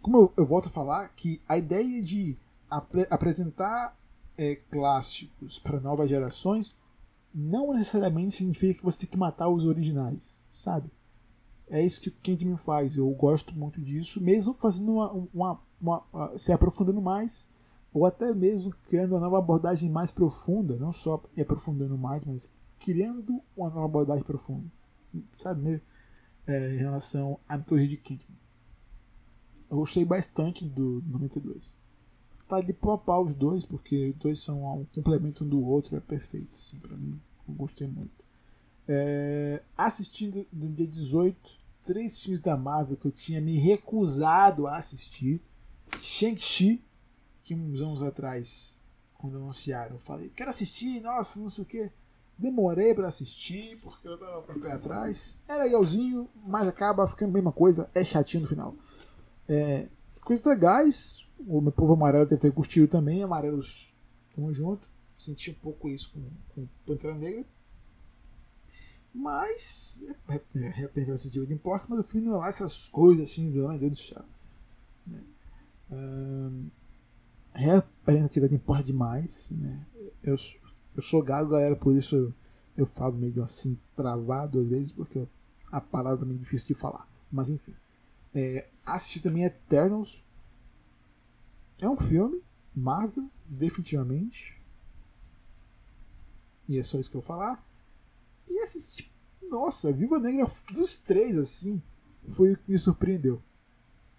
Como 0.00 0.16
eu, 0.16 0.32
eu 0.36 0.46
volto 0.46 0.66
a 0.66 0.70
falar, 0.70 1.08
que 1.10 1.40
a 1.48 1.56
ideia 1.56 2.02
de 2.02 2.36
apre 2.68 3.06
apresentar 3.08 3.96
é, 4.36 4.56
clássicos 4.56 5.58
para 5.58 5.80
novas 5.80 6.08
gerações 6.08 6.74
não 7.34 7.72
necessariamente 7.72 8.34
significa 8.34 8.74
que 8.74 8.84
você 8.84 9.00
tem 9.00 9.08
que 9.08 9.16
matar 9.16 9.48
os 9.48 9.64
originais, 9.64 10.46
sabe? 10.50 10.90
É 11.68 11.82
isso 11.82 12.00
que 12.00 12.08
o 12.10 12.14
Candyman 12.22 12.56
faz. 12.56 12.96
Eu 12.96 13.08
gosto 13.10 13.54
muito 13.54 13.80
disso, 13.80 14.20
mesmo 14.20 14.52
fazendo 14.52 14.92
uma, 14.92 15.12
uma, 15.12 15.60
uma, 15.80 16.02
uma, 16.12 16.38
se 16.38 16.52
aprofundando 16.52 17.00
mais, 17.00 17.48
ou 17.94 18.04
até 18.04 18.34
mesmo 18.34 18.74
criando 18.86 19.12
uma 19.12 19.20
nova 19.20 19.38
abordagem 19.38 19.90
mais 19.90 20.10
profunda, 20.10 20.76
não 20.76 20.92
só 20.92 21.22
aprofundando 21.38 21.96
mais, 21.96 22.24
mas 22.24 22.52
criando 22.82 23.42
uma 23.56 23.70
nova 23.70 23.84
abordagem 23.86 24.24
profunda, 24.24 24.70
sabe? 25.38 25.82
É, 26.46 26.74
em 26.74 26.78
relação 26.78 27.38
à 27.48 27.56
mitologia 27.56 27.88
de 27.88 27.96
Candyman. 27.96 28.38
Eu 29.70 29.76
gostei 29.78 30.04
bastante 30.04 30.64
do 30.64 31.02
92 31.06 31.76
tá 32.52 32.60
de 32.60 32.74
popar 32.74 33.18
os 33.18 33.34
dois, 33.34 33.64
porque 33.64 34.10
os 34.10 34.16
dois 34.16 34.38
são 34.40 34.80
um 34.80 34.84
complemento 34.84 35.42
um 35.42 35.48
do 35.48 35.64
outro, 35.64 35.96
é 35.96 36.00
perfeito, 36.00 36.52
assim, 36.52 36.78
pra 36.78 36.94
mim. 36.94 37.18
Eu 37.48 37.54
gostei 37.54 37.86
muito. 37.86 38.24
É, 38.86 39.62
assistindo 39.74 40.46
no 40.52 40.68
dia 40.68 40.86
18, 40.86 41.50
três 41.82 42.22
filmes 42.22 42.42
da 42.42 42.54
Marvel 42.54 42.98
que 42.98 43.06
eu 43.06 43.10
tinha 43.10 43.40
me 43.40 43.58
recusado 43.58 44.66
a 44.66 44.76
assistir. 44.76 45.40
Shang-Chi, 45.98 46.84
que 47.42 47.54
uns 47.54 47.80
anos 47.80 48.02
atrás, 48.02 48.78
quando 49.14 49.36
anunciaram, 49.38 49.96
eu 49.96 49.98
falei, 49.98 50.30
quero 50.36 50.50
assistir, 50.50 51.00
nossa, 51.00 51.40
não 51.40 51.48
sei 51.48 51.64
o 51.64 51.66
que. 51.66 51.90
Demorei 52.38 52.94
para 52.94 53.08
assistir, 53.08 53.78
porque 53.82 54.08
eu 54.08 54.18
tava 54.18 54.42
com 54.42 54.52
o 54.52 54.60
pé 54.60 54.72
atrás. 54.72 55.40
É 55.46 55.54
legalzinho, 55.54 56.28
mas 56.44 56.66
acaba 56.66 57.06
ficando 57.06 57.30
a 57.30 57.32
mesma 57.34 57.52
coisa, 57.52 57.90
é 57.94 58.02
chatinho 58.02 58.42
no 58.42 58.48
final. 58.48 58.74
É, 59.48 59.86
coisas 60.22 60.44
legais, 60.44 61.26
o 61.46 61.60
meu 61.60 61.72
povo 61.72 61.92
amarelo 61.92 62.26
deve 62.26 62.40
ter 62.40 62.52
curtido 62.52 62.88
também, 62.88 63.22
amarelos 63.22 63.92
tamo 64.34 64.52
junto. 64.52 64.90
Senti 65.16 65.50
um 65.50 65.54
pouco 65.54 65.88
isso 65.88 66.12
com, 66.12 66.22
com 66.54 66.68
Pantera 66.84 67.14
Negra. 67.14 67.44
Mas, 69.14 70.02
é, 70.28 70.40
é, 70.56 70.68
representativo 70.70 71.46
de 71.46 71.52
importa, 71.52 71.86
mas 71.88 72.00
o 72.00 72.04
filme 72.04 72.26
não 72.26 72.36
é 72.36 72.38
lá 72.38 72.48
essas 72.48 72.88
coisas 72.88 73.30
assim, 73.30 73.48
meu 73.50 73.68
Deus 73.78 73.92
do 73.92 73.96
céu. 73.96 74.24
Né? 75.06 75.22
Hum, 75.90 76.70
representatividade 77.52 78.54
importa 78.54 78.82
demais. 78.82 79.50
Né? 79.50 79.86
Eu, 80.22 80.36
eu 80.96 81.02
sou 81.02 81.22
gago, 81.22 81.50
galera, 81.50 81.76
por 81.76 81.94
isso 81.94 82.16
eu, 82.16 82.34
eu 82.76 82.86
falo 82.86 83.16
meio 83.16 83.42
assim, 83.42 83.78
travado 83.96 84.60
às 84.60 84.68
vezes, 84.68 84.92
porque 84.92 85.26
a 85.70 85.80
palavra 85.80 86.24
é 86.24 86.28
meio 86.28 86.40
difícil 86.40 86.68
de 86.68 86.74
falar. 86.74 87.08
Mas 87.30 87.48
enfim. 87.48 87.74
É, 88.34 88.66
assisti 88.84 89.22
também 89.22 89.44
Eternals, 89.44 90.24
é 91.80 91.88
um 91.88 91.96
filme, 91.96 92.42
Marvel, 92.74 93.28
definitivamente. 93.46 94.60
E 96.68 96.78
é 96.78 96.82
só 96.82 96.98
isso 96.98 97.10
que 97.10 97.16
eu 97.16 97.20
vou 97.20 97.26
falar. 97.26 97.64
E 98.48 98.58
assistir. 98.60 99.10
Nossa, 99.42 99.92
Viva 99.92 100.18
Negra 100.18 100.46
dos 100.72 100.96
três, 100.96 101.36
assim, 101.36 101.82
foi 102.30 102.52
o 102.52 102.56
que 102.56 102.70
me 102.70 102.78
surpreendeu. 102.78 103.42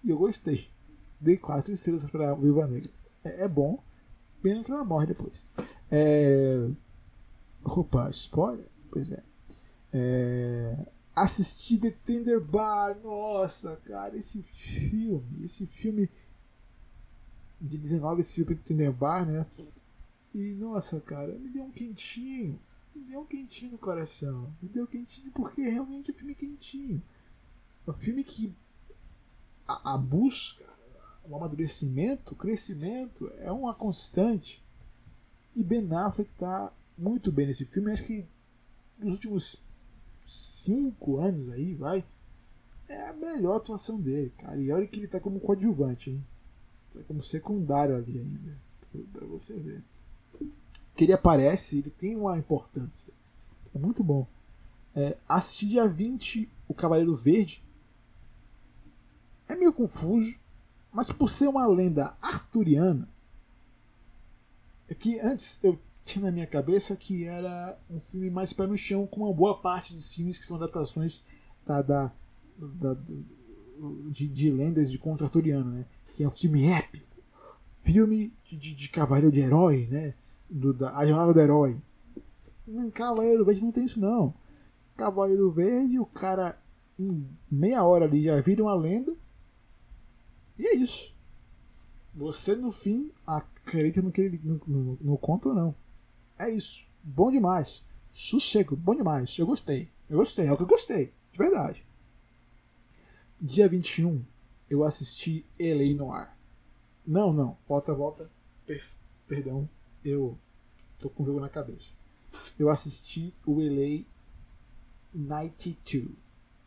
E 0.03 0.09
eu 0.09 0.17
gostei. 0.17 0.67
Dei 1.19 1.37
quatro 1.37 1.73
estrelas 1.73 2.03
pra 2.03 2.35
Viva 2.35 2.67
Negra. 2.67 2.91
É, 3.23 3.45
é 3.45 3.47
bom. 3.47 3.81
Pena 4.43 4.61
que 4.61 4.71
ela 4.71 4.83
morre 4.83 5.07
depois. 5.07 5.47
É... 5.89 6.69
Opa, 7.63 8.09
spoiler? 8.09 8.67
Pois 8.91 9.09
é. 9.09 9.23
é... 9.93 10.77
Assisti 11.15 11.77
The 11.77 11.91
Tender 12.05 12.41
Bar. 12.41 12.99
Nossa, 13.01 13.77
cara, 13.85 14.17
esse 14.17 14.43
filme. 14.43 15.45
Esse 15.45 15.65
filme 15.65 16.09
de 17.61 17.77
19 17.77 18.21
Super 18.21 18.59
Bar, 18.91 19.25
né? 19.25 19.45
E 20.33 20.53
nossa, 20.55 20.99
cara, 20.99 21.31
me 21.39 21.49
deu 21.49 21.63
um 21.63 21.71
quentinho. 21.71 22.59
Me 22.93 23.01
deu 23.03 23.21
um 23.21 23.25
quentinho 23.25 23.71
no 23.71 23.77
coração. 23.77 24.53
Me 24.61 24.67
deu 24.67 24.83
um 24.83 24.87
quentinho 24.87 25.31
porque 25.31 25.61
realmente 25.61 26.11
é 26.11 26.13
um 26.13 26.17
filme 26.17 26.35
quentinho. 26.35 27.01
É 27.87 27.89
um 27.89 27.93
filme 27.93 28.25
que 28.25 28.53
a, 29.65 29.93
a 29.93 29.97
busca, 29.97 30.65
o 31.23 31.35
amadurecimento, 31.35 32.33
o 32.33 32.37
crescimento 32.37 33.31
é 33.37 33.51
uma 33.51 33.73
constante. 33.73 34.63
E 35.55 35.63
Ben 35.63 35.87
Affleck 35.93 36.29
tá 36.37 36.71
muito 36.97 37.31
bem 37.31 37.47
nesse 37.47 37.65
filme. 37.65 37.91
Acho 37.91 38.03
que 38.03 38.25
nos 38.97 39.13
últimos 39.15 39.61
cinco 40.25 41.17
anos 41.17 41.49
aí, 41.49 41.73
vai, 41.73 42.03
é 42.87 43.09
a 43.09 43.13
melhor 43.13 43.57
atuação 43.57 43.99
dele, 43.99 44.31
cara. 44.37 44.59
E 44.59 44.71
olha 44.71 44.87
que 44.87 44.99
ele 44.99 45.07
tá 45.07 45.19
como 45.19 45.39
coadjuvante, 45.39 46.11
hein? 46.11 46.25
Tá 46.91 46.99
como 47.07 47.21
secundário 47.21 47.95
ali 47.95 48.19
ainda. 48.19 48.57
Pra 49.11 49.25
você 49.25 49.57
ver. 49.57 49.83
Que 50.95 51.05
ele 51.05 51.13
aparece, 51.13 51.79
ele 51.79 51.89
tem 51.89 52.15
uma 52.15 52.37
importância. 52.37 53.13
É 53.73 53.79
muito 53.79 54.03
bom. 54.03 54.27
É, 54.95 55.17
assistir 55.27 55.69
dia 55.69 55.87
20 55.87 56.47
O 56.67 56.73
Cavaleiro 56.75 57.15
Verde 57.15 57.63
é 59.47 59.55
meio 59.55 59.73
confuso, 59.73 60.37
mas 60.93 61.11
por 61.11 61.29
ser 61.29 61.47
uma 61.47 61.65
lenda 61.65 62.15
arturiana, 62.21 63.07
é 64.87 64.93
que 64.93 65.19
antes 65.19 65.59
eu 65.63 65.79
tinha 66.05 66.25
na 66.25 66.31
minha 66.31 66.45
cabeça 66.45 66.95
que 66.95 67.23
era 67.23 67.77
um 67.89 67.99
filme 67.99 68.29
mais 68.29 68.53
pé 68.53 68.67
no 68.67 68.77
chão, 68.77 69.07
com 69.07 69.21
uma 69.21 69.33
boa 69.33 69.57
parte 69.57 69.93
dos 69.93 70.13
filmes 70.13 70.37
que 70.37 70.45
são 70.45 70.57
adaptações 70.57 71.23
da, 71.65 71.81
da, 71.81 72.11
da 72.57 72.97
de, 74.11 74.27
de 74.27 74.51
lendas 74.51 74.91
de 74.91 74.97
contra 74.97 75.25
arturiano, 75.25 75.71
né? 75.71 75.85
que 76.13 76.23
é 76.23 76.27
um 76.27 76.31
filme 76.31 76.65
épico, 76.65 77.05
filme 77.67 78.31
de, 78.45 78.55
de, 78.55 78.73
de 78.73 78.89
cavaleiro 78.89 79.31
de 79.31 79.39
herói, 79.39 79.87
né? 79.89 80.13
Do, 80.49 80.73
da, 80.73 80.95
a 80.95 81.05
jornada 81.05 81.33
do 81.33 81.39
herói. 81.39 81.81
Em 82.67 82.91
Cavaleiro 82.91 83.43
Verde 83.43 83.63
não 83.63 83.71
tem 83.71 83.85
isso 83.85 83.99
não. 83.99 84.33
Cavaleiro 84.95 85.51
Verde, 85.51 85.99
o 85.99 86.05
cara 86.05 86.57
em 86.99 87.27
meia 87.49 87.83
hora 87.83 88.05
ali 88.05 88.23
já 88.23 88.39
vira 88.39 88.63
uma 88.63 88.75
lenda. 88.75 89.13
E 90.57 90.67
é 90.67 90.75
isso. 90.75 91.13
Você 92.13 92.55
no 92.55 92.71
fim 92.71 93.11
acredita 93.25 94.01
no 94.01 94.11
que 94.11 94.21
ele 94.21 94.39
no, 94.43 94.61
no, 94.67 94.97
no 95.01 95.17
conto 95.17 95.49
ou 95.49 95.55
não. 95.55 95.75
É 96.37 96.49
isso. 96.49 96.87
Bom 97.03 97.31
demais. 97.31 97.85
Sossego, 98.11 98.75
bom 98.75 98.95
demais. 98.95 99.37
Eu 99.37 99.47
gostei. 99.47 99.89
Eu 100.09 100.17
gostei, 100.17 100.45
é 100.45 100.51
o 100.51 100.57
que 100.57 100.63
eu 100.63 100.67
gostei. 100.67 101.13
De 101.31 101.37
verdade. 101.37 101.83
Dia 103.41 103.67
21, 103.67 104.23
eu 104.69 104.83
assisti 104.83 105.45
Elei 105.57 105.95
Noir. 105.95 106.29
Não, 107.05 107.33
não, 107.33 107.57
volta, 107.67 107.93
volta. 107.93 108.29
Per 108.65 108.83
perdão, 109.27 109.67
eu 110.05 110.37
tô 110.99 111.09
com 111.09 111.23
o 111.23 111.25
jogo 111.25 111.39
na 111.39 111.49
cabeça. 111.49 111.95
Eu 112.57 112.69
assisti 112.69 113.33
o 113.45 113.59
Elei 113.61 114.07
92, 115.13 116.11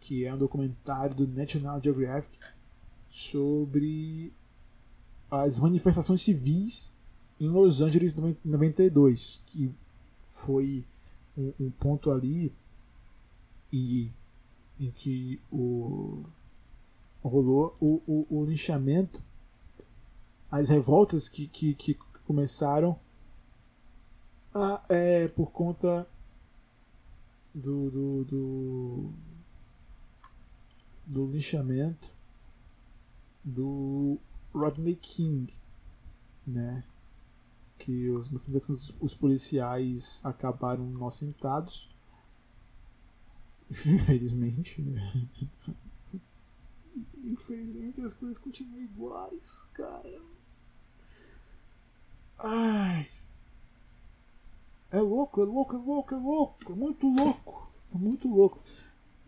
que 0.01 0.25
é 0.25 0.35
um 0.35 0.39
documentário 0.39 1.15
do 1.15 1.29
National 1.29 1.81
Geographic 1.83 2.39
sobre 3.17 4.31
as 5.31 5.59
manifestações 5.59 6.21
civis 6.21 6.95
em 7.41 7.49
Los 7.49 7.81
Angeles 7.81 8.15
92, 8.45 9.43
que 9.47 9.75
foi 10.31 10.85
um, 11.35 11.53
um 11.59 11.71
ponto 11.71 12.11
ali 12.11 12.53
e, 13.73 14.11
em 14.79 14.91
que 14.91 15.41
o 15.51 16.25
rolou 17.23 17.75
o, 17.81 18.03
o, 18.07 18.27
o 18.29 18.45
linchamento, 18.45 19.23
as 20.51 20.69
revoltas 20.69 21.27
que, 21.27 21.49
que, 21.49 21.73
que 21.73 21.95
começaram 22.27 23.01
a, 24.55 24.83
é, 24.91 25.27
por 25.29 25.51
conta 25.53 26.07
do, 27.55 27.91
do, 27.91 28.25
do, 28.25 29.13
do 31.07 31.27
linchamento 31.33 32.15
do 33.47 34.19
Rodney 34.53 34.97
King, 34.97 35.55
né? 36.45 36.85
Que 37.79 38.11
os, 38.11 38.31
no 38.31 38.41
fim 38.41 38.51
das 38.51 38.67
contas 38.67 38.93
os 39.01 39.15
policiais 39.15 40.21
acabaram 40.25 40.91
inocentados. 40.91 41.89
Infelizmente. 43.71 44.83
Né? 44.83 45.29
Infelizmente 47.25 48.01
as 48.01 48.13
coisas 48.13 48.39
continuam 48.39 48.83
iguais, 48.83 49.69
cara. 49.73 50.21
Ai. 52.39 53.09
É 54.91 55.01
louco, 55.01 55.41
é 55.43 55.45
louco, 55.45 55.75
é 55.75 55.79
louco, 55.79 56.15
é 56.15 56.19
louco. 56.19 56.73
É 56.73 56.75
muito 56.75 57.09
louco. 57.09 57.73
É 57.95 57.99
muito 57.99 58.29
louco. 58.29 58.63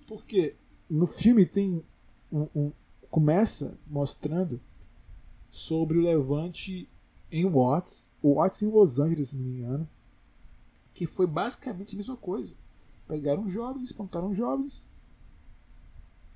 Porque 0.07 0.57
no 0.89 1.07
filme 1.07 1.45
tem 1.45 1.85
um, 2.33 2.49
um, 2.55 2.73
começa 3.11 3.79
mostrando 3.87 4.61
sobre 5.51 5.99
o 5.99 6.03
levante 6.03 6.89
em 7.31 7.45
Watts, 7.49 8.11
o 8.23 8.35
Watts 8.35 8.63
em 8.63 8.71
Los 8.71 8.99
Angeles, 8.99 9.31
se 9.31 9.37
não 9.37 9.45
me 9.45 9.59
engano, 9.59 9.89
que 10.95 11.07
foi 11.07 11.27
basicamente 11.27 11.95
a 11.95 11.97
mesma 11.97 12.17
coisa. 12.17 12.55
Pegaram 13.07 13.49
jovens, 13.49 13.85
espantaram 13.85 14.35
jovens 14.35 14.83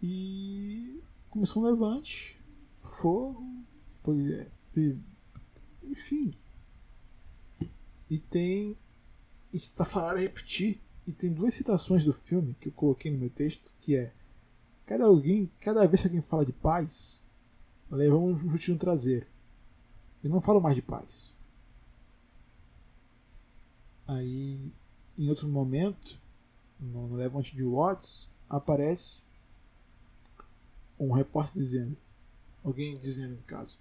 e 0.02 1.00
começou 1.28 1.62
um 1.62 1.66
levante, 1.66 2.40
fogo, 2.82 3.44
é, 4.08 4.46
enfim. 5.82 6.32
E 8.08 8.18
tem. 8.18 8.76
Está 9.52 9.84
falando 9.84 10.16
a 10.16 10.20
repetir. 10.20 10.80
E 11.06 11.12
tem 11.12 11.32
duas 11.32 11.54
citações 11.54 12.04
do 12.04 12.12
filme 12.12 12.54
que 12.60 12.68
eu 12.68 12.72
coloquei 12.72 13.10
no 13.10 13.18
meu 13.18 13.30
texto, 13.30 13.72
que 13.80 13.96
é 13.96 14.12
cada 14.92 15.06
alguém, 15.06 15.50
cada 15.58 15.86
vez 15.86 16.02
que 16.02 16.08
alguém 16.08 16.20
fala 16.20 16.44
de 16.44 16.52
paz, 16.52 17.18
leva 17.90 18.14
um 18.14 18.38
chute 18.50 18.72
no 18.72 18.78
traseiro. 18.78 19.26
Eu 20.22 20.28
não 20.28 20.38
falo 20.38 20.60
mais 20.60 20.74
de 20.74 20.82
paz. 20.82 21.34
Aí, 24.06 24.70
em 25.16 25.28
outro 25.30 25.48
momento, 25.48 26.20
no 26.78 27.14
Levante 27.14 27.56
de 27.56 27.64
Watts, 27.64 28.28
aparece 28.50 29.22
um 31.00 31.10
repórter 31.10 31.54
dizendo, 31.54 31.96
alguém 32.62 32.98
dizendo 32.98 33.36
no 33.36 33.42
caso, 33.44 33.78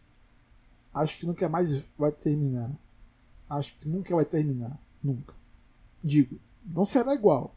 acho 0.94 1.18
que 1.18 1.26
nunca 1.26 1.50
mais 1.50 1.84
vai 1.98 2.14
terminar. 2.14 2.74
Acho 3.50 3.76
que 3.76 3.86
nunca 3.86 4.16
vai 4.16 4.24
terminar. 4.24 4.82
Nunca. 5.04 5.36
Digo, 6.02 6.40
não 6.64 6.86
será 6.86 7.14
igual, 7.14 7.54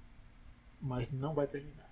mas 0.83 1.09
não 1.13 1.35
vai 1.35 1.47
terminar. 1.47 1.84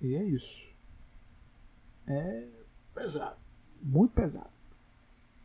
E 0.00 0.14
é 0.14 0.24
isso. 0.24 0.68
É 2.06 2.46
pesado. 2.94 3.36
Muito 3.82 4.12
pesado. 4.12 4.50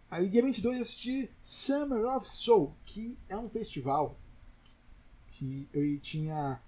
Aí, 0.10 0.30
dia 0.30 0.43
22, 0.43 0.76
eu 0.76 0.82
assisti 0.82 1.30
Summer 1.41 2.06
of 2.06 2.28
Soul, 2.28 2.76
que 2.86 3.18
é 3.28 3.38
um 3.38 3.49
festival 3.49 4.18
que 5.28 5.68
eu 5.74 5.99
tinha. 5.99 6.62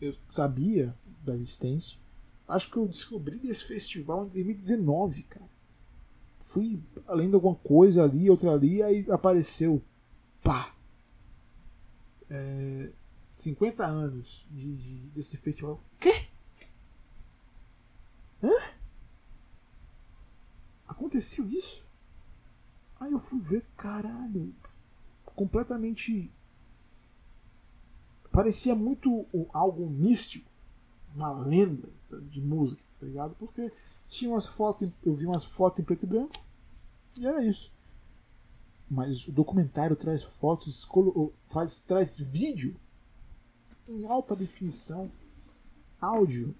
Eu 0.00 0.14
sabia 0.28 0.94
da 1.24 1.34
existência. 1.34 1.98
Acho 2.46 2.70
que 2.70 2.76
eu 2.76 2.86
descobri 2.86 3.38
desse 3.38 3.64
festival 3.64 4.26
em 4.26 4.28
2019, 4.28 5.22
cara. 5.22 5.50
Fui 6.40 6.82
além 7.06 7.28
de 7.28 7.34
alguma 7.34 7.54
coisa 7.54 8.02
ali, 8.02 8.28
outra 8.28 8.52
ali, 8.52 8.82
aí 8.82 9.06
apareceu. 9.10 9.82
Pá! 10.42 10.74
É, 12.28 12.90
50 13.32 13.86
anos 13.86 14.46
de, 14.50 14.76
de, 14.76 14.94
desse 15.10 15.36
festival. 15.36 15.82
Quê? 15.98 16.26
Hã? 18.42 18.50
Aconteceu 20.86 21.48
isso? 21.48 21.86
Aí 22.98 23.12
eu 23.12 23.20
fui 23.20 23.40
ver, 23.40 23.64
caralho. 23.76 24.54
Completamente. 25.24 26.30
Parecia 28.30 28.74
muito 28.74 29.26
algo 29.52 29.88
místico. 29.88 30.50
Uma 31.14 31.32
lenda 31.32 31.90
de 32.30 32.40
música, 32.40 32.82
tá 32.98 33.06
ligado? 33.06 33.34
Porque 33.34 33.70
tinha 34.08 34.30
umas 34.30 34.46
fotos, 34.46 34.92
eu 35.04 35.14
vi 35.14 35.26
umas 35.26 35.44
fotos 35.44 35.80
em 35.80 35.84
preto 35.84 36.04
e 36.04 36.08
branco. 36.08 36.32
E 37.18 37.26
era 37.26 37.44
isso. 37.44 37.72
Mas 38.88 39.26
o 39.28 39.32
documentário 39.32 39.96
traz 39.96 40.22
fotos, 40.22 40.86
faz, 41.46 41.78
traz 41.80 42.18
vídeo 42.18 42.76
em 43.88 44.06
alta 44.06 44.36
definição, 44.36 45.10
áudio 46.00 46.54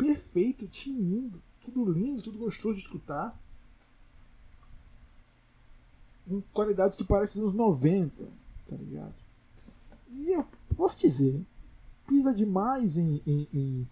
perfeito, 0.00 0.66
tinindo, 0.66 1.42
tudo 1.60 1.92
lindo, 1.92 2.22
tudo 2.22 2.38
gostoso 2.38 2.78
de 2.78 2.82
escutar. 2.82 3.38
Em 6.26 6.42
qualidade 6.54 6.96
que 6.96 7.04
parece 7.04 7.38
dos 7.38 7.52
90, 7.52 8.26
tá 8.66 8.76
ligado? 8.76 9.14
E 10.10 10.30
eu 10.30 10.46
posso 10.74 11.00
dizer, 11.00 11.44
pisa 12.06 12.34
demais 12.34 12.96
em, 12.96 13.20
em, 13.26 13.46
em, 13.52 13.88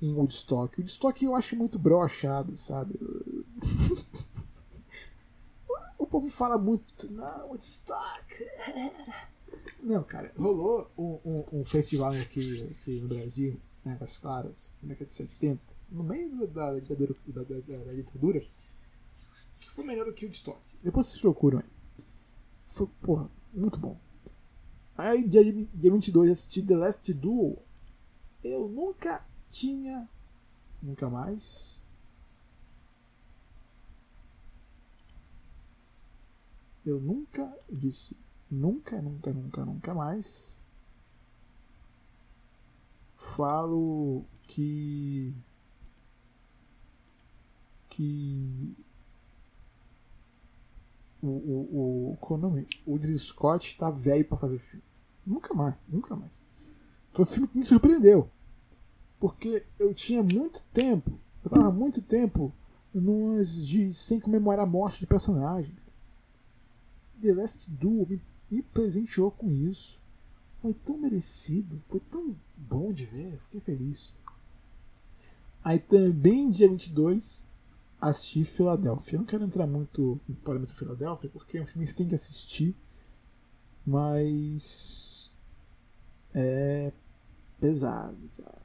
em 0.00 0.14
Woodstock. 0.14 0.78
O 0.78 0.82
Woodstock 0.82 1.24
eu 1.24 1.34
acho 1.34 1.56
muito 1.56 1.76
brochado, 1.76 2.56
sabe? 2.56 2.94
o 5.98 6.06
povo 6.06 6.30
fala 6.30 6.56
muito, 6.56 7.12
não, 7.12 7.48
Woodstock. 7.48 8.46
Não, 9.82 10.04
cara, 10.04 10.32
rolou 10.38 10.88
um, 10.96 11.18
um, 11.24 11.44
um 11.60 11.64
festival 11.64 12.12
aqui, 12.12 12.64
aqui 12.70 13.00
no 13.00 13.08
Brasil 13.08 13.60
Águas 13.92 14.18
Claras, 14.18 14.74
na 14.82 14.88
década 14.88 15.06
de 15.06 15.14
70, 15.14 15.62
no 15.90 16.04
meio 16.04 16.46
da, 16.48 16.72
da, 16.72 16.80
ditadura, 16.80 17.14
da, 17.26 17.42
da, 17.42 17.92
ditadura, 17.92 18.40
que 19.60 19.70
foi 19.70 19.84
melhor 19.84 20.06
do 20.06 20.12
que 20.12 20.24
o 20.24 20.28
Woodstock. 20.28 20.60
Depois 20.82 21.06
vocês 21.06 21.20
procuram 21.20 21.58
aí. 21.58 21.64
Foi, 22.66 22.86
porra, 23.02 23.30
muito 23.52 23.78
bom. 23.78 23.98
Aí, 24.96 25.26
dia, 25.26 25.42
dia 25.42 25.92
22, 25.92 26.30
assisti 26.30 26.62
The 26.62 26.76
Last 26.76 27.14
Duel. 27.14 27.62
Eu 28.42 28.68
nunca 28.68 29.24
tinha. 29.50 30.08
Nunca 30.82 31.08
mais. 31.08 31.82
Eu 36.84 37.00
nunca 37.00 37.56
disse 37.70 38.16
nunca, 38.50 39.00
nunca, 39.00 39.32
nunca, 39.32 39.64
nunca 39.64 39.94
mais 39.94 40.62
falo 43.18 44.24
que 44.46 45.34
que 47.90 48.76
o 51.20 51.26
o, 51.26 52.12
o, 52.12 52.16
qual 52.20 52.38
é 52.38 52.42
o 52.44 52.48
nome? 52.48 52.68
O 52.86 52.94
Ridley 52.94 53.18
Scott 53.18 53.76
tá 53.76 53.90
velho 53.90 54.24
para 54.24 54.38
fazer 54.38 54.58
filme. 54.58 54.84
Nunca 55.26 55.52
mais, 55.52 55.74
nunca 55.88 56.14
mais. 56.14 56.42
Foi 57.12 57.24
um 57.24 57.26
filme 57.26 57.48
que 57.48 57.58
me 57.58 57.66
surpreendeu. 57.66 58.30
Porque 59.18 59.66
eu 59.78 59.92
tinha 59.92 60.22
muito 60.22 60.62
tempo, 60.72 61.18
eu 61.44 61.50
tava 61.50 61.72
muito 61.72 62.00
tempo 62.00 62.52
nos 62.94 63.66
de, 63.66 63.92
sem 63.92 64.20
comemorar 64.20 64.64
a 64.64 64.70
morte 64.70 65.00
de 65.00 65.06
personagens. 65.06 65.80
The 67.20 67.34
Last 67.34 67.68
Duel 67.72 68.06
me, 68.08 68.22
me 68.48 68.62
presenteou 68.62 69.30
com 69.32 69.50
isso. 69.50 70.00
Foi 70.60 70.74
tão 70.74 70.98
merecido, 70.98 71.80
foi 71.86 72.00
tão 72.00 72.36
bom 72.56 72.92
de 72.92 73.04
ver, 73.04 73.38
fiquei 73.38 73.60
feliz. 73.60 74.12
Aí 75.62 75.78
também 75.78 76.50
dia 76.50 76.68
22 76.68 77.46
assisti 78.00 78.44
Filadélfia. 78.44 79.16
Eu 79.16 79.20
não 79.20 79.26
quero 79.26 79.44
entrar 79.44 79.66
muito 79.68 80.20
no 80.28 80.34
parâmetro 80.36 80.74
Filadélfia, 80.74 81.30
porque 81.30 81.58
é 81.58 81.62
um 81.62 81.66
filme 81.66 81.86
que 81.86 81.94
tem 81.94 82.08
que 82.08 82.14
assistir, 82.14 82.74
mas 83.86 85.32
é 86.34 86.92
pesado, 87.60 88.18
cara. 88.36 88.58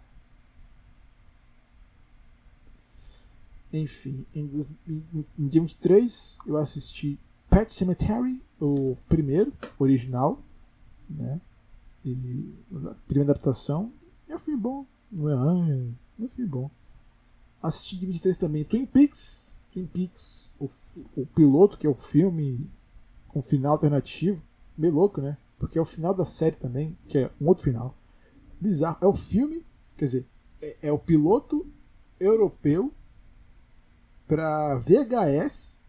Enfim, 3.71 4.25
em, 4.33 4.65
em, 4.87 5.25
em 5.37 5.47
dia 5.47 5.61
23 5.61 6.39
eu 6.47 6.57
assisti 6.57 7.19
Pet 7.49 7.71
Cemetery, 7.71 8.41
o 8.59 8.97
primeiro, 9.07 9.53
original, 9.77 10.41
né? 11.07 11.39
E 12.03 12.53
a 12.73 12.95
primeira 13.07 13.31
adaptação 13.31 13.91
é 14.27 14.35
um 14.35 14.39
filme 14.39 14.59
bom. 14.59 14.85
Não 15.11 15.29
é, 15.29 15.33
ai, 15.33 15.93
é 16.19 16.23
um 16.23 16.27
filme 16.29 16.49
bom. 16.49 16.69
Assisti 17.61 17.97
de 17.97 18.05
23 18.05 18.35
também 18.37 18.63
Twin 18.63 18.85
Peaks. 18.85 19.55
Twin 19.71 19.87
Peaks, 19.87 20.53
o, 20.59 20.67
o 21.21 21.25
piloto, 21.27 21.77
que 21.77 21.87
é 21.87 21.89
o 21.89 21.95
filme 21.95 22.69
com 23.27 23.41
final 23.41 23.73
alternativo. 23.73 24.41
Meio 24.77 24.93
louco, 24.93 25.21
né? 25.21 25.37
Porque 25.57 25.79
é 25.79 25.81
o 25.81 25.85
final 25.85 26.13
da 26.13 26.25
série 26.25 26.55
também, 26.55 26.97
que 27.07 27.19
é 27.19 27.31
um 27.39 27.47
outro 27.47 27.63
final. 27.63 27.95
Bizarro. 28.59 28.97
É 29.01 29.07
o 29.07 29.13
filme, 29.13 29.65
quer 29.95 30.05
dizer, 30.05 30.25
é, 30.61 30.77
é 30.83 30.91
o 30.91 30.99
piloto 30.99 31.65
europeu 32.19 32.91
para 34.27 34.75
VHS, 34.75 35.79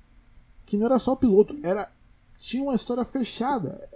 que 0.64 0.76
não 0.76 0.86
era 0.86 0.98
só 0.98 1.12
o 1.12 1.16
piloto, 1.16 1.58
era 1.62 1.90
tinha 2.38 2.62
uma 2.62 2.74
história 2.74 3.04
fechada 3.04 3.88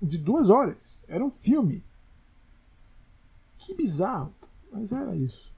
de 0.00 0.18
duas 0.18 0.50
horas. 0.50 1.00
Era 1.08 1.24
um 1.24 1.30
filme. 1.30 1.84
Que 3.58 3.74
bizarro. 3.74 4.34
Mas 4.70 4.92
era 4.92 5.14
isso. 5.16 5.54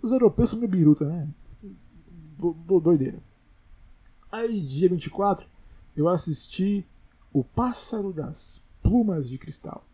Os 0.00 0.12
europeus 0.12 0.50
são 0.50 0.58
meio 0.58 0.70
biruta, 0.70 1.06
né? 1.06 1.28
Do, 2.38 2.52
do, 2.52 2.80
doideira. 2.80 3.22
Aí, 4.30 4.60
dia 4.60 4.88
24, 4.88 5.46
eu 5.96 6.08
assisti 6.08 6.86
O 7.32 7.42
Pássaro 7.42 8.12
das 8.12 8.64
Plumas 8.82 9.28
de 9.28 9.38
Cristal. 9.38 9.84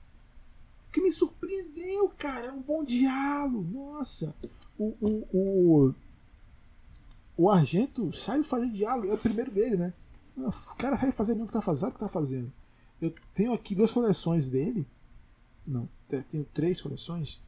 Que 0.93 1.01
me 1.01 1.13
surpreendeu, 1.13 2.09
cara. 2.19 2.47
É 2.47 2.53
um 2.53 2.61
bom 2.61 2.83
diálogo. 2.83 3.63
Nossa. 3.63 4.35
O, 4.79 4.97
o, 5.01 5.27
o, 5.33 5.95
o 7.37 7.51
Argento 7.51 8.13
sabe 8.13 8.43
fazer 8.43 8.71
diálogo. 8.71 9.09
É 9.09 9.15
o 9.15 9.19
primeiro 9.19 9.51
dele, 9.51 9.77
né? 9.77 9.95
O 10.37 10.75
cara 10.77 10.97
sabe 10.97 11.13
fazer 11.13 11.41
o 11.41 11.47
que 11.47 11.53
tá 11.53 11.61
fazendo, 11.61 11.91
o 11.91 11.93
que 11.93 12.01
tá 12.01 12.09
fazendo. 12.09 12.53
Eu 13.01 13.15
tenho 13.35 13.53
aqui 13.53 13.75
duas 13.75 13.91
coleções 13.91 14.49
dele. 14.49 14.87
Não, 15.67 15.89
tenho 16.29 16.45
três 16.53 16.81
coleções, 16.81 17.43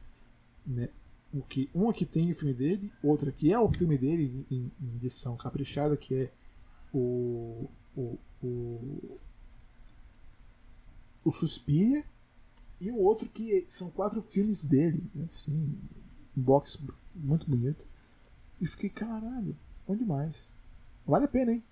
né? 0.65 0.89
Um 1.33 1.41
que, 1.41 1.69
uma 1.73 1.93
que 1.93 2.05
tem 2.05 2.29
o 2.29 2.33
filme 2.33 2.53
dele, 2.53 2.91
outra 3.03 3.31
que 3.31 3.51
é 3.51 3.59
o 3.59 3.67
filme 3.67 3.97
dele 3.97 4.45
em, 4.51 4.71
em 4.79 4.95
edição 4.95 5.35
caprichada, 5.35 5.97
que 5.97 6.13
é 6.13 6.31
o, 6.93 7.67
o, 7.95 8.19
o, 8.41 9.19
o 11.25 11.31
Suspiria, 11.31 12.05
e 12.79 12.91
um 12.91 12.97
outro 12.97 13.27
que 13.29 13.65
são 13.67 13.89
quatro 13.89 14.21
filmes 14.21 14.63
dele, 14.63 15.03
assim, 15.25 15.75
um 16.37 16.41
box 16.41 16.83
muito 17.15 17.49
bonito. 17.49 17.85
E 18.61 18.67
fiquei, 18.67 18.89
caralho, 18.89 19.55
bom 19.87 19.95
demais. 19.95 20.53
Vale 21.05 21.25
a 21.25 21.27
pena, 21.27 21.51
hein? 21.51 21.63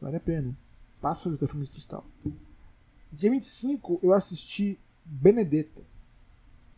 Vale 0.00 0.16
a 0.16 0.20
pena. 0.20 0.56
Passa 1.00 1.28
o 1.28 1.36
filme 1.36 1.64
de 1.64 1.70
cristal. 1.70 2.04
Dia 3.12 3.30
25 3.30 4.00
eu 4.02 4.12
assisti 4.12 4.78
Benedetta. 5.04 5.82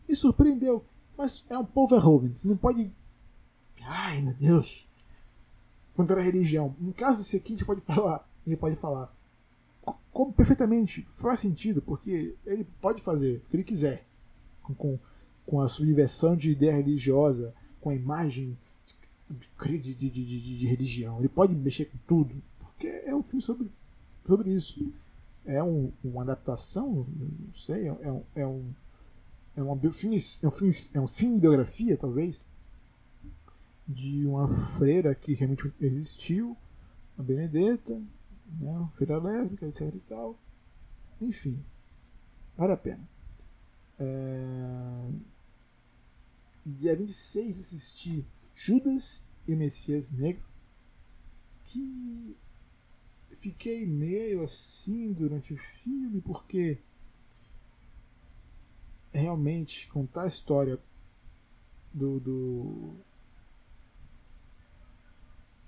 Me 0.07 0.15
surpreendeu, 0.15 0.85
mas 1.17 1.43
é 1.49 1.57
um 1.57 1.65
povo 1.65 1.95
Verhoeven. 1.95 2.33
Você 2.33 2.47
não 2.47 2.57
pode. 2.57 2.91
Ai 3.81 4.21
meu 4.21 4.33
Deus! 4.33 4.87
Contra 5.95 6.19
a 6.19 6.23
religião. 6.23 6.75
No 6.79 6.93
caso 6.93 7.19
desse 7.19 7.37
aqui, 7.37 7.53
a 7.53 7.57
gente 7.57 7.65
pode 7.65 7.81
falar. 7.81 8.27
Ele 8.45 8.55
pode 8.55 8.75
falar. 8.75 9.13
Como 10.11 10.33
perfeitamente 10.33 11.05
faz 11.09 11.39
sentido, 11.39 11.81
porque 11.81 12.35
ele 12.45 12.65
pode 12.81 13.01
fazer 13.01 13.37
o 13.37 13.49
que 13.49 13.55
ele 13.55 13.63
quiser. 13.63 14.05
Com, 14.63 14.73
com, 14.73 14.99
com 15.45 15.61
a 15.61 15.67
subversão 15.67 16.35
de 16.35 16.51
ideia 16.51 16.75
religiosa, 16.75 17.53
com 17.81 17.89
a 17.89 17.95
imagem 17.95 18.57
de, 19.29 19.77
de, 19.77 19.95
de, 19.95 20.09
de, 20.09 20.57
de 20.57 20.67
religião. 20.67 21.19
Ele 21.19 21.29
pode 21.29 21.53
mexer 21.53 21.85
com 21.85 21.97
tudo. 22.07 22.41
Porque 22.59 22.87
é 22.87 23.13
um 23.13 23.21
filme 23.21 23.41
sobre, 23.41 23.69
sobre 24.25 24.53
isso 24.53 24.91
é 25.49 25.63
um, 25.63 25.91
uma 26.03 26.21
adaptação, 26.21 27.07
não 27.17 27.55
sei, 27.55 27.87
é, 27.87 27.93
um, 27.93 28.23
é 28.35 28.45
um 28.45 28.73
é 29.55 29.63
um 29.63 29.71
é 29.71 29.87
um 29.87 29.91
filme, 29.91 30.23
é 30.93 30.99
um 30.99 31.07
cinebiografia 31.07 31.97
talvez 31.97 32.45
de 33.87 34.25
uma 34.27 34.47
freira 34.47 35.15
que 35.15 35.33
realmente 35.33 35.73
existiu, 35.81 36.55
a 37.17 37.23
Benedetta, 37.23 37.99
né, 38.59 38.71
uma 38.77 38.89
freira 38.89 39.17
lésbica, 39.17 39.65
etc 39.65 39.93
e 39.95 39.99
tal. 40.01 40.39
Enfim, 41.19 41.59
vale 42.55 42.73
a 42.73 42.77
pena. 42.77 43.09
É... 43.97 45.11
Dia 46.63 46.95
26 46.95 47.59
assisti 47.59 48.25
Judas 48.53 49.25
e 49.47 49.53
o 49.53 49.57
Messias 49.57 50.11
Negro, 50.11 50.45
que 51.65 52.37
fiquei 53.31 53.85
meio 53.85 54.43
assim 54.43 55.13
durante 55.13 55.53
o 55.53 55.57
filme, 55.57 56.21
porque 56.21 56.79
realmente 59.11 59.87
contar 59.87 60.23
a 60.23 60.27
história 60.27 60.79
do, 61.93 62.19
do 62.19 62.95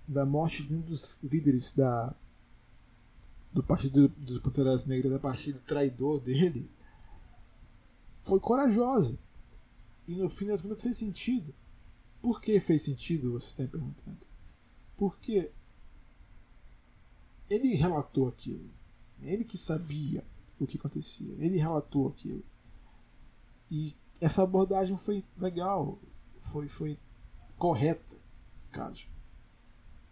da 0.07 0.26
morte 0.26 0.64
de 0.64 0.74
um 0.74 0.82
dos 0.82 1.18
líderes 1.24 1.74
da 1.74 2.14
do 3.51 3.64
partido 3.64 4.07
dos 4.09 4.39
Panteras 4.39 4.86
Negras 4.86 5.14
a 5.14 5.20
partir 5.20 5.53
do 5.53 5.59
traidor 5.59 6.20
dele 6.22 6.70
foi 8.22 8.39
corajosa. 8.39 9.18
E 10.07 10.16
no 10.16 10.30
fim 10.30 10.45
das 10.45 10.62
contas 10.62 10.84
fez 10.84 10.97
sentido. 10.97 11.53
Por 12.22 12.39
que 12.39 12.59
fez 12.59 12.84
sentido 12.84 13.34
você 13.34 13.47
está 13.47 13.64
me 13.64 13.70
perguntando? 13.70 14.20
Porque 14.95 15.51
ele 17.52 17.76
relatou 17.76 18.30
aquilo. 18.30 18.70
Ele 19.22 19.43
que 19.43 19.58
sabia 19.58 20.24
o 20.58 20.66
que 20.66 20.78
acontecia. 20.78 21.36
Ele 21.38 21.58
relatou 21.58 22.08
aquilo. 22.08 22.43
E 23.70 23.93
essa 24.22 24.41
abordagem 24.41 24.97
foi 24.97 25.24
legal. 25.38 25.99
Foi, 26.43 26.70
foi 26.70 26.97
correta, 27.58 28.16
caso. 28.72 29.06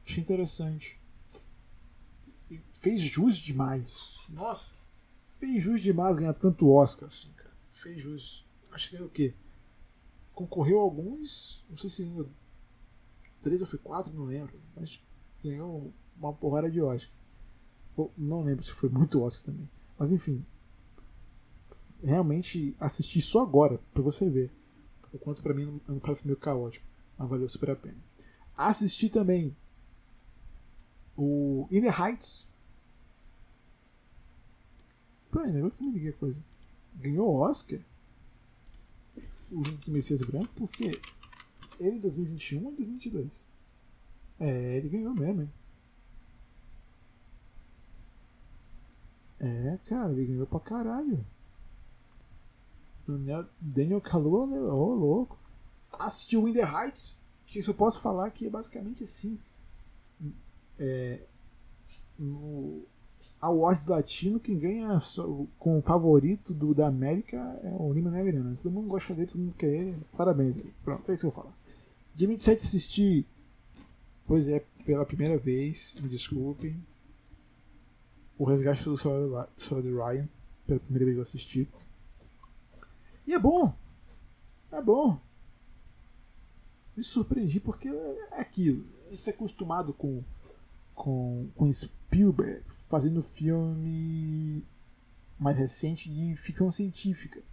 Achei 0.06 0.22
interessante. 0.22 1.00
E 2.52 2.60
fez 2.74 3.02
jus 3.02 3.38
demais. 3.38 4.20
Nossa, 4.28 4.76
fez 5.30 5.64
jus 5.64 5.82
demais 5.82 6.18
ganhar 6.18 6.34
tanto 6.34 6.70
Oscar 6.70 7.08
assim, 7.08 7.32
cara. 7.38 7.56
Fez 7.72 8.02
jus. 8.02 8.46
Acho 8.72 8.90
que 8.90 8.98
é 8.98 9.02
o 9.02 9.10
quê? 9.10 9.34
Concorreu 10.34 10.80
alguns. 10.80 11.64
Não 11.70 11.78
sei 11.78 11.90
se 11.90 12.04
ganhou 12.04 12.30
três 13.42 13.62
ou 13.62 13.68
foi 13.68 13.80
quatro, 13.80 14.14
não 14.14 14.26
lembro. 14.26 14.60
Mas 14.76 15.02
ganhou 15.42 15.94
uma 16.18 16.34
porrada 16.34 16.70
de 16.70 16.82
Oscar. 16.82 17.19
Não 18.18 18.44
lembro 18.44 18.64
se 18.64 18.72
foi 18.72 18.90
muito 18.90 19.22
Oscar 19.22 19.46
também. 19.46 19.70
Mas 19.98 20.12
enfim. 20.12 20.46
Realmente 22.04 22.76
assisti 22.80 23.22
só 23.22 23.42
agora, 23.42 23.80
pra 23.94 24.02
você 24.04 24.30
ver. 24.30 24.52
O 25.12 25.18
quanto 25.18 25.42
pra 25.42 25.54
mim 25.54 25.82
é 25.88 25.92
um 25.92 26.00
meio 26.26 26.38
caótico. 26.38 26.86
Mas 27.18 27.30
valeu 27.30 27.50
super 27.50 27.72
a 27.72 27.76
pena. 27.76 27.98
Assisti 28.56 29.10
também 29.10 29.56
o 31.18 31.68
In 31.70 31.82
the 31.82 31.90
Heights. 31.90 32.48
Pô, 35.32 35.40
ainda 35.40 35.70
que 35.70 35.84
me 35.84 35.92
liguei 35.92 36.10
a 36.10 36.14
coisa. 36.14 36.44
Ganhou 36.96 37.36
Oscar? 37.36 37.80
O 39.52 39.62
Link 39.62 39.90
Messias 39.90 40.22
Branco, 40.22 40.50
porque 40.56 41.00
ele 41.80 41.98
em 41.98 42.00
2021 42.00 42.66
ou 42.66 42.72
2022? 42.72 43.46
É, 44.40 44.78
ele 44.78 44.90
ganhou 44.90 45.14
mesmo, 45.14 45.42
hein? 45.42 45.52
É, 49.40 49.78
cara, 49.88 50.12
ele 50.12 50.26
ganhou 50.26 50.48
pra 50.48 50.60
caralho. 50.60 51.26
Daniel 53.60 54.02
Kaluuya, 54.02 54.46
né? 54.46 54.60
ô 54.60 54.76
oh, 54.76 54.94
louco. 54.94 55.40
Assistiu 55.92 56.44
Winder 56.44 56.72
Heights, 56.72 57.20
que 57.48 57.68
eu 57.68 57.74
posso 57.74 58.00
falar 58.00 58.30
que 58.30 58.46
é 58.46 58.50
basicamente 58.50 59.04
assim. 59.04 59.40
É, 60.78 61.22
no 62.20 62.84
Awards 63.42 63.86
Latino, 63.86 64.40
quem 64.40 64.60
ganha 64.60 64.98
com 65.58 65.78
o 65.78 65.82
favorito 65.82 66.54
do, 66.54 66.74
da 66.74 66.88
América 66.88 67.38
é 67.64 67.70
o 67.80 67.92
Lima 67.92 68.12
Neverana. 68.12 68.56
Todo 68.62 68.72
mundo 68.72 68.90
gosta 68.90 69.14
dele, 69.14 69.28
todo 69.28 69.42
mundo 69.42 69.56
quer 69.56 69.74
ele. 69.74 69.98
Parabéns 70.16 70.58
aí. 70.58 70.72
Pronto, 70.84 71.10
é 71.10 71.14
isso 71.14 71.22
que 71.22 71.28
eu 71.28 71.32
vou 71.32 71.44
falar. 71.44 71.58
Dia 72.14 72.28
27 72.28 72.64
assisti, 72.64 73.26
pois 74.28 74.48
é, 74.48 74.64
pela 74.86 75.06
primeira 75.06 75.38
vez, 75.38 75.96
me 76.02 76.10
desculpem, 76.10 76.76
o 78.40 78.46
Resgate 78.46 78.86
do 78.86 78.98
Soldado 78.98 79.98
Ryan, 79.98 80.28
pela 80.66 80.80
primeira 80.80 81.06
vez 81.06 81.16
que 81.16 81.20
eu 81.20 81.24
assisti. 81.24 81.70
E 83.28 83.34
é 83.34 83.38
bom. 83.38 83.78
É 84.72 84.82
bom. 84.82 85.20
Me 86.96 87.04
surpreendi 87.04 87.60
porque 87.60 87.90
é 87.90 88.40
aquilo. 88.40 88.86
A 89.08 89.10
gente 89.10 89.20
está 89.20 89.32
acostumado 89.32 89.94
com, 89.94 90.24
com, 90.96 91.50
com 91.54 91.74
Spielberg 91.74 92.64
fazendo 92.88 93.22
filme 93.22 94.66
mais 95.38 95.58
recente 95.58 96.10
de 96.10 96.34
ficção 96.38 96.72
científica. 96.72 97.44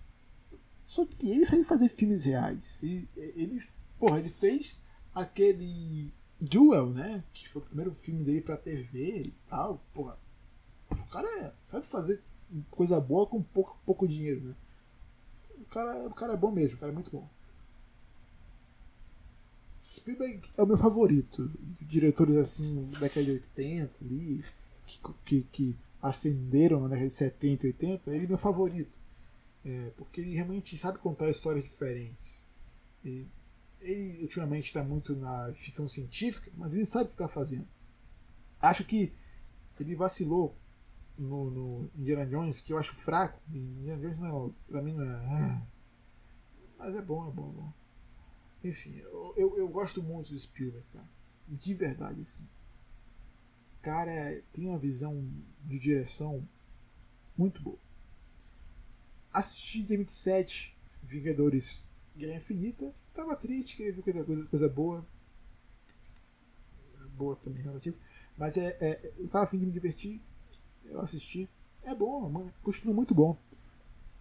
Só 0.84 1.04
que 1.04 1.28
ele 1.28 1.44
sabe 1.44 1.64
fazer 1.64 1.88
filmes 1.88 2.26
reais. 2.26 2.80
Ele, 2.84 3.08
ele, 3.16 3.62
porra, 3.98 4.20
ele 4.20 4.30
fez 4.30 4.84
aquele 5.12 6.14
Duel, 6.40 6.90
né? 6.90 7.24
Que 7.32 7.48
foi 7.48 7.60
o 7.60 7.64
primeiro 7.64 7.92
filme 7.92 8.22
dele 8.22 8.40
pra 8.40 8.56
TV 8.56 9.22
e 9.22 9.34
tal. 9.48 9.84
Porra, 9.92 10.16
o 11.06 11.10
cara 11.10 11.28
é, 11.40 11.52
sabe 11.64 11.86
fazer 11.86 12.20
coisa 12.70 13.00
boa 13.00 13.26
com 13.26 13.42
pouco, 13.42 13.78
pouco 13.86 14.08
dinheiro, 14.08 14.40
né? 14.40 14.54
O 15.60 15.64
cara, 15.66 16.06
o 16.06 16.14
cara 16.14 16.32
é 16.34 16.36
bom 16.36 16.50
mesmo, 16.50 16.76
o 16.76 16.80
cara 16.80 16.92
é 16.92 16.94
muito 16.94 17.10
bom. 17.10 17.28
Spielberg 19.82 20.42
é 20.56 20.62
o 20.62 20.66
meu 20.66 20.76
favorito. 20.76 21.50
Diretores 21.80 22.36
assim, 22.36 22.88
da 22.90 23.00
década 23.00 23.24
de 23.24 23.30
80 23.32 24.04
ali, 24.04 24.44
que, 24.84 25.00
que, 25.24 25.42
que 25.52 25.78
acenderam 26.02 26.80
na 26.80 26.88
década 26.88 27.08
de 27.08 27.14
70 27.14 27.66
e 27.66 27.70
80, 27.70 28.10
ele 28.10 28.24
é 28.24 28.28
meu 28.28 28.38
favorito. 28.38 28.98
É, 29.64 29.90
porque 29.96 30.20
ele 30.20 30.34
realmente 30.34 30.76
sabe 30.76 30.98
contar 30.98 31.30
histórias 31.30 31.64
diferentes. 31.64 32.48
E 33.04 33.26
ele 33.80 34.22
ultimamente 34.22 34.66
está 34.66 34.82
muito 34.82 35.14
na 35.14 35.52
ficção 35.54 35.86
científica, 35.86 36.50
mas 36.56 36.74
ele 36.74 36.84
sabe 36.84 37.04
o 37.04 37.08
que 37.08 37.14
está 37.14 37.28
fazendo. 37.28 37.66
Acho 38.60 38.84
que 38.84 39.12
ele 39.78 39.94
vacilou 39.94 40.56
no, 41.18 41.50
no 41.50 41.90
Indiana 41.96 42.26
Jones 42.26 42.60
que 42.60 42.72
eu 42.72 42.78
acho 42.78 42.94
fraco. 42.94 43.40
Indiana 43.50 44.00
Jones 44.00 44.18
não, 44.18 44.48
é, 44.48 44.70
pra 44.70 44.82
mim 44.82 44.92
não 44.92 45.04
é. 45.04 45.16
Ah. 45.26 45.66
Mas 46.78 46.94
é 46.94 47.02
bom, 47.02 47.28
é 47.28 47.32
bom, 47.32 47.50
é 47.50 47.52
bom. 47.52 47.72
Enfim, 48.64 48.96
eu, 48.96 49.34
eu, 49.36 49.58
eu, 49.58 49.68
gosto 49.68 50.02
muito 50.02 50.32
do 50.32 50.38
Spielberg, 50.38 50.86
cara. 50.92 51.08
De 51.48 51.74
verdade, 51.74 52.20
assim. 52.20 52.48
Cara, 53.80 54.42
tem 54.52 54.66
uma 54.66 54.78
visão 54.78 55.28
de 55.64 55.78
direção 55.78 56.46
muito 57.36 57.62
boa. 57.62 57.78
Assisti 59.32 59.82
dia 59.82 59.98
27 59.98 60.76
Vingadores 61.02 61.90
Guerra 62.16 62.36
Infinita. 62.36 62.94
Tava 63.14 63.36
triste, 63.36 63.76
queria 63.76 63.92
ver 63.92 64.02
coisa, 64.02 64.24
coisa, 64.24 64.46
coisa 64.46 64.68
boa. 64.68 65.06
Boa 67.16 67.36
também, 67.36 67.62
relativo. 67.62 67.96
Mas 68.36 68.56
é, 68.56 68.76
é, 68.80 69.12
eu 69.16 69.26
tava 69.28 69.44
afim 69.44 69.58
de 69.58 69.66
me 69.66 69.72
divertir 69.72 70.20
eu 70.90 71.00
assisti. 71.00 71.48
É 71.82 71.94
bom, 71.94 72.50
continua 72.62 72.94
muito 72.94 73.14
bom. 73.14 73.36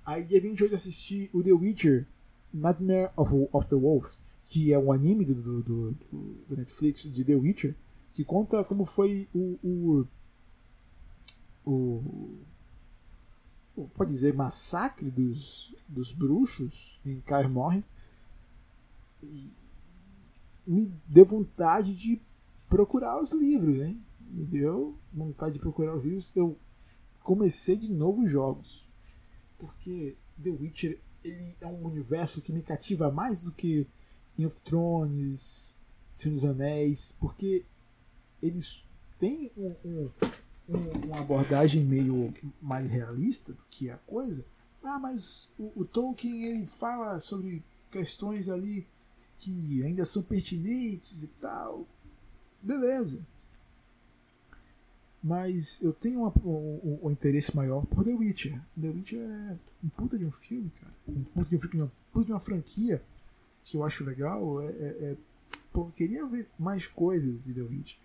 Aí 0.05 0.23
dia 0.23 0.39
28 0.39 0.71
eu 0.71 0.75
assisti 0.75 1.29
o 1.33 1.41
The 1.41 1.51
Witcher 1.51 2.05
Nightmare 2.53 3.11
of, 3.17 3.49
of 3.51 3.67
the 3.67 3.75
Wolf, 3.75 4.15
que 4.45 4.71
é 4.71 4.79
um 4.79 4.91
anime 4.91 5.25
do, 5.25 5.35
do, 5.35 5.61
do, 5.63 5.91
do 6.47 6.57
Netflix 6.57 7.03
de 7.03 7.23
The 7.23 7.35
Witcher, 7.35 7.75
que 8.13 8.23
conta 8.23 8.63
como 8.63 8.85
foi 8.85 9.27
o, 9.33 9.57
o, 11.65 12.39
o, 13.75 13.87
pode 13.95 14.11
dizer 14.11 14.33
massacre 14.33 15.09
dos, 15.09 15.75
dos 15.87 16.11
bruxos 16.11 16.99
em 17.05 17.19
Kaer 17.21 17.49
Morhen 17.49 17.83
me 20.65 20.91
deu 21.07 21.25
vontade 21.25 21.93
de 21.93 22.19
procurar 22.69 23.21
os 23.21 23.31
livros, 23.31 23.79
hein? 23.79 24.01
Me 24.35 24.45
deu 24.45 24.99
vontade 25.13 25.53
de 25.53 25.59
procurar 25.59 25.95
os 25.95 26.03
livros. 26.03 26.29
Eu 26.35 26.59
comecei 27.23 27.77
de 27.77 27.89
novo 27.89 28.23
os 28.23 28.29
jogos. 28.29 28.85
Porque 29.57 30.17
The 30.43 30.49
Witcher 30.49 30.99
ele 31.23 31.55
é 31.61 31.65
um 31.65 31.85
universo 31.85 32.41
que 32.41 32.51
me 32.51 32.61
cativa 32.61 33.09
mais 33.09 33.41
do 33.41 33.51
que 33.53 33.87
Game 34.37 34.45
of 34.45 34.59
Thrones, 34.59 35.73
Senhor 36.11 36.35
dos 36.35 36.43
Anéis, 36.43 37.15
porque 37.17 37.65
eles 38.41 38.85
têm 39.17 39.49
um, 39.55 39.73
um, 39.85 40.11
um, 40.67 41.05
uma 41.05 41.19
abordagem 41.21 41.81
meio 41.81 42.33
mais 42.61 42.91
realista 42.91 43.53
do 43.53 43.63
que 43.69 43.89
a 43.89 43.97
coisa. 43.99 44.45
Ah, 44.83 44.99
mas 44.99 45.49
o, 45.57 45.71
o 45.81 45.85
Tolkien 45.85 46.43
ele 46.43 46.67
fala 46.67 47.21
sobre 47.21 47.63
questões 47.89 48.49
ali 48.49 48.85
que 49.39 49.81
ainda 49.81 50.03
são 50.03 50.21
pertinentes 50.21 51.23
e 51.23 51.27
tal. 51.27 51.87
Beleza. 52.61 53.25
Mas 55.25 55.81
eu 55.81 55.91
tenho 55.91 56.19
uma, 56.19 56.31
um, 56.45 56.99
um, 57.01 57.09
interesse 57.09 57.55
maior 57.55 57.83
por 57.87 58.03
The 58.03 58.13
Witcher. 58.13 58.61
The 58.79 58.89
Witcher 58.89 59.19
é 59.19 59.57
um 59.83 59.89
puta 59.89 60.19
de 60.19 60.23
um 60.23 60.29
filme, 60.29 60.69
cara. 60.79 60.93
Um 61.07 61.23
puta 61.23 61.49
de 61.49 61.55
um 61.55 61.59
filme, 61.59 61.77
não, 61.77 61.87
um 61.87 61.91
puta 62.13 62.25
de 62.27 62.31
uma 62.31 62.39
franquia 62.39 63.03
que 63.63 63.75
eu 63.75 63.83
acho 63.83 64.03
legal. 64.03 64.61
É, 64.61 64.67
é, 64.67 64.69
é 65.01 65.17
pô, 65.73 65.87
eu 65.87 65.91
queria 65.93 66.27
ver 66.27 66.47
mais 66.59 66.85
coisas 66.85 67.43
de 67.43 67.55
The 67.55 67.61
Witcher. 67.63 67.97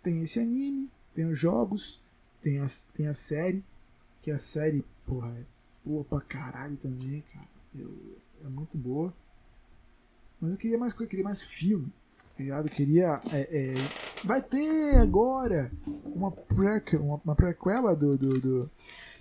Tem 0.00 0.22
esse 0.22 0.38
anime, 0.38 0.88
tem 1.12 1.24
os 1.24 1.36
jogos, 1.36 2.00
tem 2.40 2.60
a, 2.60 2.66
tem 2.94 3.08
a 3.08 3.14
série, 3.14 3.64
que 4.22 4.30
a 4.30 4.38
série, 4.38 4.84
porra, 5.04 5.28
é 5.28 5.44
boa 5.84 6.04
pra 6.04 6.20
caralho 6.20 6.76
também, 6.76 7.24
cara. 7.32 7.48
Eu, 7.76 7.92
é 8.44 8.48
muito 8.48 8.78
boa. 8.78 9.12
Mas 10.40 10.52
eu 10.52 10.56
queria 10.56 10.78
mais 10.78 10.92
coisa, 10.92 11.10
queria 11.10 11.24
mais 11.24 11.42
filme 11.42 11.92
ligado? 12.40 12.68
Queria. 12.68 13.20
É, 13.32 13.40
é, 13.40 13.74
vai 14.24 14.42
ter 14.42 14.96
agora 14.96 15.70
uma, 16.04 16.30
prequel, 16.32 17.02
uma, 17.02 17.20
uma 17.24 17.34
prequela 17.34 17.94
do, 17.94 18.16
do, 18.16 18.40
do, 18.40 18.70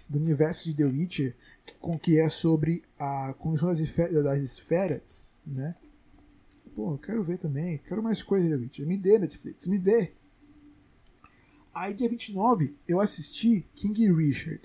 do, 0.10 0.18
universo 0.18 0.66
de 0.66 0.76
The 0.76 0.86
Witcher 0.86 1.36
com, 1.80 1.98
que 1.98 2.20
é 2.20 2.30
sobre 2.30 2.82
a 2.98 3.34
conjunção 3.38 3.70
das, 4.24 4.42
esferas, 4.42 5.38
né? 5.46 5.76
Pô, 6.76 6.94
eu 6.94 6.98
quero 6.98 7.24
ver 7.24 7.38
também. 7.38 7.78
Quero 7.80 8.02
mais 8.02 8.22
coisas 8.22 8.48
de 8.48 8.56
The 8.56 8.62
Witcher. 8.62 8.88
Me 8.88 8.98
dê, 8.98 9.20
Netflix, 9.20 9.68
me 9.68 9.78
dê. 9.78 10.12
Aí, 11.74 11.94
dia 11.94 12.10
29, 12.10 12.76
eu 12.88 13.00
assisti 13.00 13.66
King 13.76 14.12
Richard. 14.14 14.62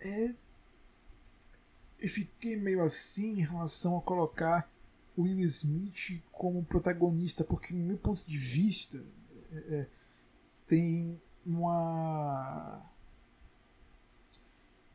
É. 0.00 0.34
Eu 1.98 2.08
fiquei 2.08 2.56
meio 2.56 2.82
assim 2.82 3.38
em 3.38 3.42
relação 3.42 3.96
a 3.96 4.02
colocar 4.02 4.70
Will 5.22 5.40
Smith 5.40 6.22
como 6.30 6.64
protagonista, 6.64 7.44
porque, 7.44 7.74
no 7.74 7.84
meu 7.84 7.98
ponto 7.98 8.24
de 8.26 8.36
vista, 8.36 9.02
é, 9.52 9.58
é, 9.74 9.88
tem 10.66 11.20
uma. 11.44 12.82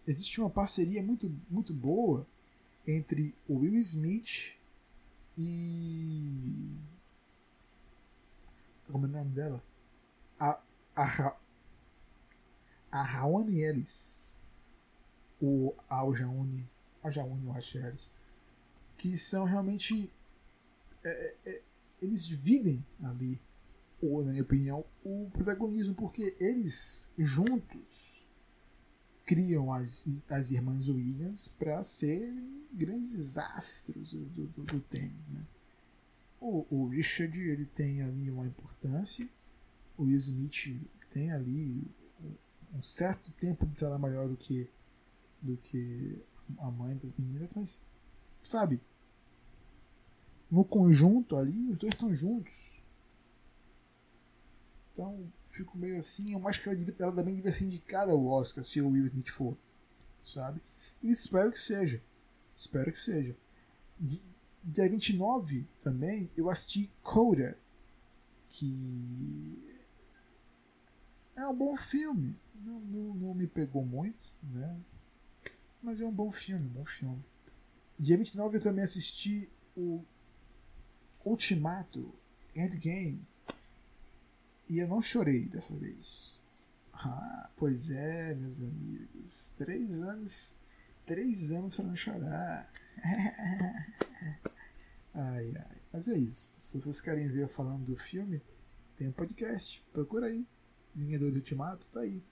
Existe 0.08 0.40
uma 0.40 0.50
parceria 0.50 1.02
muito, 1.02 1.32
muito 1.50 1.74
boa 1.74 2.28
entre 2.88 3.36
o 3.48 3.60
Will 3.60 3.76
Smith 3.78 4.56
e. 5.38 6.76
Como 8.92 9.06
é 9.06 9.10
o 9.10 9.12
nome 9.12 9.34
dela? 9.34 9.64
A. 10.40 10.62
A, 10.96 11.36
a 12.92 13.02
Raoni 13.02 13.62
Ellis. 13.62 14.40
O 15.42 15.74
Aljaune. 15.90 16.70
Aljaune, 17.02 17.46
eu 17.46 17.54
acho, 17.54 17.78
Ellis 17.78 18.12
que 19.02 19.18
são 19.18 19.46
realmente. 19.46 20.12
É, 21.04 21.10
é, 21.10 21.36
é, 21.50 21.62
eles 22.00 22.26
dividem 22.26 22.86
ali, 23.04 23.42
ou 24.00 24.24
na 24.24 24.30
minha 24.30 24.44
opinião, 24.44 24.86
o 25.04 25.28
protagonismo, 25.34 25.96
porque 25.96 26.36
eles 26.40 27.12
juntos 27.18 28.24
criam 29.26 29.74
as, 29.74 30.06
as 30.30 30.52
irmãs 30.52 30.88
Williams 30.88 31.48
para 31.48 31.82
serem 31.82 32.68
grandes 32.72 33.38
astros 33.40 34.14
do, 34.14 34.46
do, 34.46 34.64
do 34.64 34.80
tênis. 34.82 35.28
Né? 35.30 35.44
O, 36.40 36.66
o, 36.70 36.88
Richard 36.88 37.40
ele 37.40 37.66
tem 37.66 38.04
ali 38.04 38.30
uma 38.30 38.46
importância, 38.46 39.28
o 39.98 40.08
Smith 40.10 40.80
tem 41.10 41.32
ali 41.32 41.84
um 42.74 42.84
certo 42.84 43.32
tempo 43.32 43.66
de 43.66 43.76
tela 43.76 43.98
maior 43.98 44.28
do 44.28 44.38
que, 44.38 44.68
do 45.42 45.58
que 45.58 46.20
a 46.60 46.70
mãe 46.70 46.96
das 46.98 47.12
meninas, 47.18 47.54
mas 47.54 47.84
sabe, 48.44 48.82
no 50.52 50.66
conjunto 50.66 51.38
ali, 51.38 51.72
os 51.72 51.80
dois 51.80 51.94
estão 51.94 52.14
juntos. 52.14 52.82
Então, 54.92 55.32
fico 55.46 55.78
meio 55.78 55.98
assim. 55.98 56.34
Eu 56.34 56.46
acho 56.48 56.62
que 56.62 56.68
ela, 56.68 56.78
devia, 56.78 56.94
ela 57.00 57.16
também 57.16 57.34
devia 57.34 57.54
ser 57.54 57.64
indicada 57.64 58.12
ao 58.12 58.26
Oscar 58.26 58.66
se 58.66 58.82
o 58.82 58.90
Will 58.90 59.08
Smith 59.08 59.30
for, 59.30 59.58
sabe? 60.22 60.62
E 61.02 61.10
espero 61.10 61.52
que 61.52 61.60
seja. 61.60 62.02
Espero 62.54 62.92
que 62.92 63.00
seja. 63.00 63.36
Dia 64.64 64.90
29 64.90 65.66
também 65.82 66.30
eu 66.36 66.50
assisti 66.50 66.92
Coda, 67.02 67.58
que 68.50 69.58
é 71.36 71.48
um 71.48 71.56
bom 71.56 71.76
filme. 71.78 72.36
Não, 72.54 72.80
não, 72.80 73.14
não, 73.16 73.34
me 73.34 73.48
pegou 73.48 73.84
muito, 73.84 74.20
né? 74.44 74.78
Mas 75.82 76.00
é 76.00 76.06
um 76.06 76.12
bom 76.12 76.30
filme, 76.30 76.64
um 76.64 76.74
bom 76.74 76.86
filme. 76.86 77.24
Dia 77.98 78.18
29 78.18 78.58
eu 78.58 78.62
também 78.62 78.84
assisti 78.84 79.50
o 79.76 80.04
Ultimato, 81.24 82.14
Endgame. 82.56 83.26
E 84.68 84.80
eu 84.80 84.88
não 84.88 85.02
chorei 85.02 85.46
dessa 85.46 85.76
vez. 85.76 86.40
Ah, 86.94 87.50
pois 87.58 87.90
é, 87.92 88.34
meus 88.36 88.62
amigos. 88.62 89.54
Três 89.58 90.02
anos. 90.02 90.58
Três 91.06 91.52
anos 91.52 91.76
para 91.76 91.86
não 91.86 91.96
chorar. 91.96 92.72
ai, 95.14 95.54
ai. 95.56 95.78
Mas 95.92 96.08
é 96.08 96.18
isso. 96.18 96.56
Se 96.60 96.80
vocês 96.80 97.02
querem 97.02 97.28
ver 97.28 97.44
eu 97.44 97.50
falando 97.50 97.84
do 97.84 97.98
filme, 97.98 98.42
tem 98.96 99.08
um 99.08 99.12
podcast. 99.12 99.84
Procura 99.92 100.28
aí. 100.28 100.48
Vingador 100.96 101.32
do 101.32 101.38
Ultimato, 101.38 101.88
tá 101.90 102.02
aí. 102.02 102.24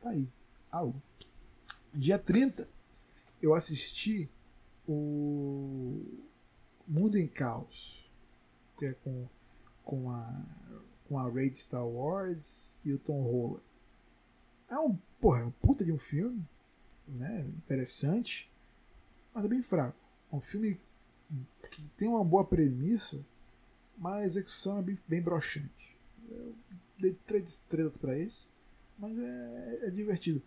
Tá 0.00 0.10
aí. 0.10 0.28
Algo. 0.70 1.02
Dia 1.92 2.18
30, 2.18 2.68
eu 3.40 3.54
assisti 3.54 4.28
o 4.86 6.02
Mundo 6.86 7.16
em 7.18 7.28
Caos 7.28 8.10
com, 9.04 9.26
com 9.84 10.10
a 10.10 10.44
com 11.12 11.18
a 11.18 11.28
Raid 11.28 11.54
Star 11.58 11.86
Wars 11.86 12.78
e 12.82 12.90
o 12.90 12.98
Tom 12.98 13.22
Holland. 13.22 13.62
É 14.70 14.78
um, 14.78 14.96
porra, 15.20 15.40
é 15.40 15.44
um 15.44 15.50
puta 15.50 15.84
de 15.84 15.92
um 15.92 15.98
filme, 15.98 16.42
né? 17.06 17.42
Interessante, 17.58 18.50
mas 19.34 19.44
é 19.44 19.48
bem 19.48 19.60
fraco. 19.60 19.98
É 20.32 20.34
um 20.34 20.40
filme 20.40 20.80
que 21.70 21.82
tem 21.98 22.08
uma 22.08 22.24
boa 22.24 22.46
premissa, 22.46 23.22
mas 23.98 24.22
a 24.22 24.24
execução 24.24 24.78
é 24.78 24.82
bem, 24.82 24.98
bem 25.06 25.20
broxante. 25.20 25.98
Eu 26.30 26.54
dei 26.98 27.12
três 27.26 27.50
estrelas 27.50 27.98
para 27.98 28.18
esse, 28.18 28.48
mas 28.98 29.18
é, 29.18 29.88
é 29.88 29.90
divertido. 29.90 30.42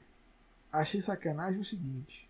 Achei 0.71 0.99
sacanagem 0.99 1.59
o 1.59 1.63
seguinte: 1.63 2.27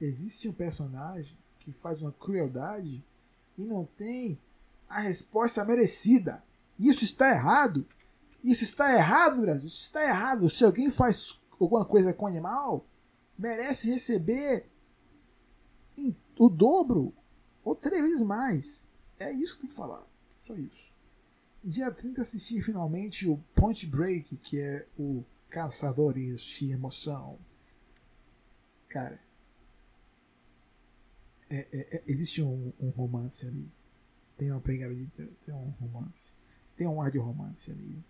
existe 0.00 0.48
um 0.48 0.52
personagem 0.52 1.38
que 1.60 1.70
faz 1.70 2.02
uma 2.02 2.10
crueldade 2.10 3.04
e 3.56 3.62
não 3.62 3.84
tem 3.84 4.36
a 4.90 5.00
resposta 5.00 5.64
merecida. 5.64 6.42
Isso 6.76 7.04
está 7.04 7.30
errado. 7.30 7.86
Isso 8.42 8.64
está 8.64 8.92
errado, 8.92 9.40
Brasil. 9.40 9.66
Isso 9.66 9.82
está 9.82 10.02
errado. 10.02 10.50
Se 10.50 10.64
alguém 10.64 10.90
faz 10.90 11.40
alguma 11.60 11.84
coisa 11.84 12.12
com 12.12 12.26
animal, 12.26 12.84
merece 13.38 13.88
receber 13.88 14.68
o 16.36 16.48
dobro 16.48 17.14
ou 17.62 17.76
três 17.76 18.02
vezes 18.02 18.22
mais. 18.22 18.82
É 19.18 19.30
isso 19.30 19.54
que 19.54 19.60
tem 19.60 19.70
que 19.70 19.76
falar. 19.76 20.04
Só 20.40 20.54
isso. 20.54 20.90
Dia 21.62 21.90
30 21.90 22.22
assisti 22.22 22.60
finalmente 22.60 23.28
o 23.28 23.36
Point 23.54 23.86
Break, 23.86 24.36
que 24.38 24.58
é 24.58 24.86
o 24.98 25.22
Caçadores 25.50 26.40
de 26.40 26.72
Emoção. 26.72 27.38
Cara, 28.88 29.20
é, 31.50 31.68
é, 31.70 31.96
é, 31.96 32.02
existe 32.06 32.42
um, 32.42 32.72
um 32.80 32.88
romance 32.88 33.46
ali 33.46 33.70
tem 34.40 34.50
uma 34.50 34.60
pegada 34.62 34.94
de. 34.94 35.06
tem 35.06 35.54
um 35.54 35.68
romance. 35.78 36.34
Tem 36.74 36.86
um 36.86 37.02
ar 37.02 37.10
de 37.10 37.18
romance 37.18 37.70
ali. 37.70 38.02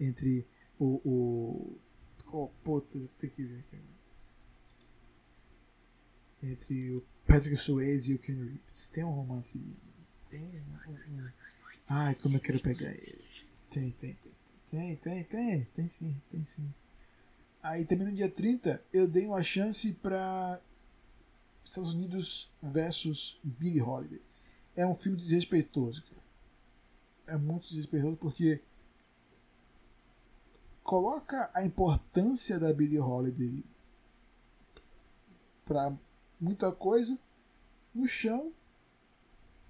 Entre 0.00 0.44
o. 0.76 1.00
o 1.08 1.78
oh, 2.32 2.48
puta, 2.64 2.98
tem 3.16 3.30
que 3.30 3.44
ver 3.44 3.60
aqui. 3.60 3.78
entre 6.42 6.96
o 6.96 7.04
Patrick 7.28 7.56
Swayze 7.56 8.10
e 8.10 8.14
o 8.16 8.18
Ken 8.18 8.34
Reeves. 8.34 8.88
Tem 8.88 9.04
um 9.04 9.12
romance. 9.12 9.64
Tem 10.28 10.42
um, 10.42 11.28
Ai, 11.86 12.16
como 12.16 12.36
eu 12.36 12.40
quero 12.40 12.58
pegar 12.58 12.90
ele. 12.90 13.24
Tem, 13.70 13.92
tem, 13.92 14.14
tem. 14.14 14.32
Tem, 14.68 14.96
tem, 14.96 15.24
tem. 15.24 15.64
Tem 15.76 15.86
sim, 15.86 16.20
tem 16.28 16.42
sim. 16.42 16.74
Aí 17.62 17.84
também 17.84 18.08
no 18.08 18.16
dia 18.16 18.28
30 18.28 18.82
eu 18.92 19.06
dei 19.06 19.28
uma 19.28 19.44
chance 19.44 19.92
para 19.92 20.60
Estados 21.64 21.94
Unidos 21.94 22.50
versus 22.60 23.38
Billie 23.44 23.80
Holiday. 23.80 24.20
É 24.78 24.86
um 24.86 24.94
filme 24.94 25.18
desrespeitoso, 25.18 26.04
cara. 26.04 26.22
É 27.26 27.36
muito 27.36 27.66
desrespeitoso 27.66 28.16
porque 28.16 28.62
coloca 30.84 31.50
a 31.52 31.64
importância 31.64 32.60
da 32.60 32.72
Billie 32.72 33.00
Holiday 33.00 33.64
para 35.64 35.92
muita 36.40 36.70
coisa 36.70 37.18
no 37.92 38.06
chão 38.06 38.52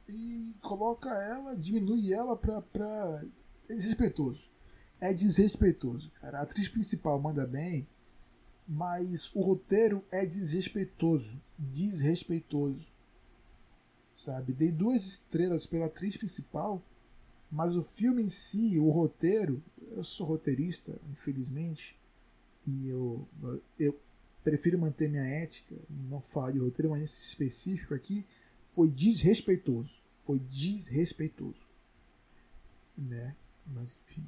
e 0.06 0.52
coloca 0.60 1.08
ela, 1.08 1.56
diminui 1.56 2.12
ela 2.12 2.36
pra. 2.36 2.60
pra... 2.60 3.24
É 3.66 3.74
desrespeitoso. 3.74 4.46
É 5.00 5.14
desrespeitoso, 5.14 6.10
cara. 6.20 6.40
A 6.40 6.42
atriz 6.42 6.68
principal 6.68 7.18
manda 7.18 7.46
bem, 7.46 7.88
mas 8.68 9.34
o 9.34 9.40
roteiro 9.40 10.04
é 10.12 10.26
desrespeitoso. 10.26 11.40
Desrespeitoso. 11.58 12.97
Sabe? 14.18 14.52
Dei 14.52 14.72
duas 14.72 15.06
estrelas 15.06 15.64
pela 15.64 15.86
atriz 15.86 16.16
principal, 16.16 16.82
mas 17.48 17.76
o 17.76 17.84
filme 17.84 18.20
em 18.20 18.28
si, 18.28 18.76
o 18.76 18.90
roteiro, 18.90 19.62
eu 19.92 20.02
sou 20.02 20.26
roteirista, 20.26 21.00
infelizmente, 21.12 21.96
e 22.66 22.88
eu, 22.88 23.28
eu 23.78 23.96
prefiro 24.42 24.76
manter 24.76 25.08
minha 25.08 25.22
ética 25.22 25.72
e 25.88 25.92
não 26.10 26.20
falar 26.20 26.50
de 26.50 26.58
roteiro, 26.58 26.90
mas 26.90 27.00
nesse 27.00 27.28
específico 27.28 27.94
aqui 27.94 28.26
foi 28.64 28.90
desrespeitoso. 28.90 30.00
Foi 30.08 30.40
desrespeitoso. 30.40 31.64
Né? 32.96 33.36
Mas 33.64 34.00
enfim. 34.04 34.26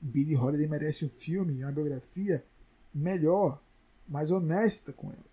Billie 0.00 0.36
Holiday 0.36 0.68
merece 0.68 1.04
um 1.04 1.08
filme, 1.08 1.64
uma 1.64 1.72
biografia 1.72 2.46
melhor, 2.94 3.60
mais 4.06 4.30
honesta 4.30 4.92
com 4.92 5.10
ela. 5.10 5.26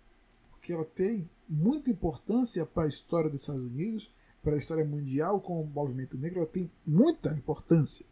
Porque 0.50 0.72
ela 0.72 0.84
tem 0.84 1.30
muita 1.52 1.90
importância 1.90 2.64
para 2.64 2.84
a 2.84 2.88
história 2.88 3.28
dos 3.28 3.42
Estados 3.42 3.62
Unidos, 3.62 4.10
para 4.42 4.54
a 4.54 4.58
história 4.58 4.84
mundial 4.84 5.40
com 5.40 5.60
o 5.60 5.66
movimento 5.66 6.16
negro, 6.16 6.40
ela 6.40 6.48
tem 6.48 6.70
muita 6.84 7.30
importância. 7.32 8.06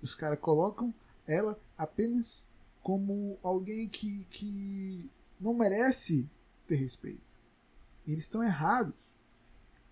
Os 0.00 0.14
caras 0.14 0.38
colocam 0.38 0.94
ela 1.26 1.58
apenas 1.76 2.48
como 2.82 3.38
alguém 3.42 3.88
que, 3.88 4.24
que 4.30 5.10
não 5.40 5.54
merece 5.54 6.30
ter 6.68 6.76
respeito. 6.76 7.38
E 8.06 8.12
eles 8.12 8.24
estão 8.24 8.42
errados. 8.42 8.94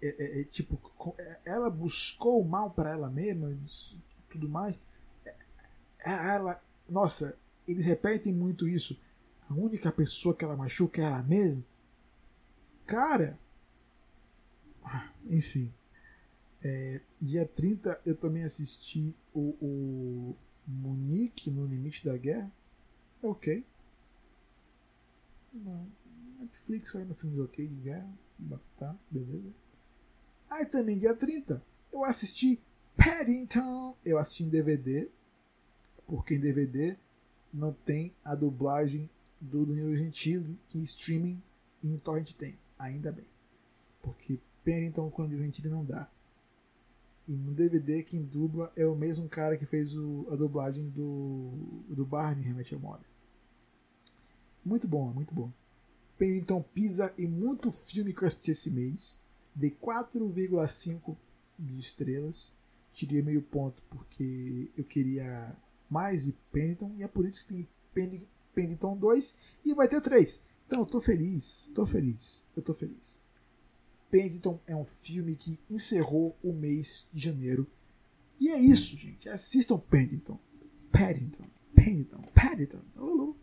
É, 0.00 0.08
é, 0.08 0.40
é, 0.40 0.44
tipo, 0.44 0.78
é, 1.18 1.40
ela 1.44 1.70
buscou 1.70 2.40
o 2.40 2.48
mal 2.48 2.70
para 2.70 2.90
ela 2.90 3.10
mesma, 3.10 3.56
tudo 4.30 4.48
mais. 4.48 4.78
É, 5.24 5.34
é, 6.04 6.34
ela, 6.34 6.62
nossa, 6.88 7.36
eles 7.66 7.84
repetem 7.84 8.32
muito 8.32 8.68
isso. 8.68 8.98
A 9.48 9.54
única 9.54 9.90
pessoa 9.90 10.34
que 10.34 10.44
ela 10.44 10.56
machuca 10.56 11.00
é 11.00 11.04
ela 11.04 11.22
mesma. 11.22 11.64
Cara, 12.92 13.38
enfim. 15.24 15.72
É, 16.62 17.00
dia 17.18 17.46
30 17.46 17.98
eu 18.04 18.14
também 18.14 18.44
assisti 18.44 19.16
o, 19.32 19.56
o 19.62 20.36
Munique 20.66 21.50
no 21.50 21.64
Limite 21.64 22.04
da 22.04 22.14
Guerra. 22.18 22.52
Ok. 23.22 23.64
Não. 25.54 25.90
Netflix 26.38 26.90
fazendo 26.90 27.14
filmes 27.14 27.38
ok 27.38 27.66
de 27.66 27.74
guerra. 27.76 28.12
Tá, 28.76 28.94
beleza. 29.10 29.54
Aí 30.50 30.66
também 30.66 30.98
dia 30.98 31.16
30 31.16 31.64
eu 31.90 32.04
assisti 32.04 32.60
Paddington. 32.94 33.96
Eu 34.04 34.18
assisti 34.18 34.44
em 34.44 34.50
DVD. 34.50 35.08
Porque 36.06 36.34
em 36.34 36.40
DVD 36.40 36.94
não 37.50 37.72
tem 37.72 38.12
a 38.22 38.34
dublagem 38.34 39.08
do 39.40 39.64
Danilo 39.64 39.96
Gentili 39.96 40.60
que 40.68 40.76
em 40.76 40.82
streaming 40.82 41.42
em 41.82 41.96
torrent 41.96 42.34
tem. 42.34 42.60
Ainda 42.82 43.12
bem. 43.12 43.24
Porque 44.02 44.40
Paddington 44.64 45.08
com 45.08 45.28
Gentili 45.28 45.68
não 45.68 45.84
dá. 45.84 46.10
E 47.28 47.32
no 47.32 47.54
DVD 47.54 48.02
quem 48.02 48.24
dubla 48.24 48.72
é 48.74 48.84
o 48.84 48.96
mesmo 48.96 49.28
cara 49.28 49.56
que 49.56 49.64
fez 49.64 49.96
o, 49.96 50.26
a 50.32 50.34
dublagem 50.34 50.88
do, 50.90 51.52
do 51.88 52.04
Barney 52.04 52.44
Remete 52.44 52.74
a 52.74 52.78
Moda. 52.78 53.04
Muito 54.64 54.88
bom, 54.88 55.12
muito 55.12 55.32
bom. 55.32 55.52
Pennington 56.18 56.60
pisa 56.74 57.14
em 57.16 57.28
muito 57.28 57.70
filme 57.70 58.12
que 58.12 58.24
eu 58.24 58.28
assisti 58.28 58.50
esse 58.50 58.70
mês. 58.72 59.24
Dei 59.54 59.70
4,5 59.70 61.16
de 61.56 61.78
estrelas. 61.78 62.52
Tirei 62.92 63.22
meio 63.22 63.42
ponto 63.42 63.80
porque 63.88 64.68
eu 64.76 64.84
queria 64.84 65.56
mais 65.88 66.24
de 66.24 66.32
Pennington. 66.50 66.92
E 66.98 67.04
é 67.04 67.08
por 67.08 67.26
isso 67.26 67.46
que 67.46 67.68
tem 67.94 68.26
Pennington 68.54 68.96
2 68.96 69.38
e 69.64 69.72
vai 69.72 69.86
ter 69.86 70.00
3. 70.00 70.51
Então 70.72 70.80
eu 70.80 70.86
tô 70.86 71.02
feliz, 71.02 71.68
tô 71.74 71.84
feliz, 71.84 72.46
eu 72.56 72.62
tô 72.62 72.72
feliz. 72.72 73.20
Paddington 74.10 74.58
é 74.66 74.74
um 74.74 74.86
filme 74.86 75.36
que 75.36 75.60
encerrou 75.68 76.34
o 76.42 76.50
mês 76.50 77.10
de 77.12 77.22
janeiro. 77.22 77.70
E 78.40 78.48
é 78.48 78.58
isso, 78.58 78.96
gente. 78.96 79.28
Assistam 79.28 79.78
Paddington. 79.78 80.40
Paddington, 80.90 81.44
Paddington, 81.74 82.22
Paddington. 82.34 83.36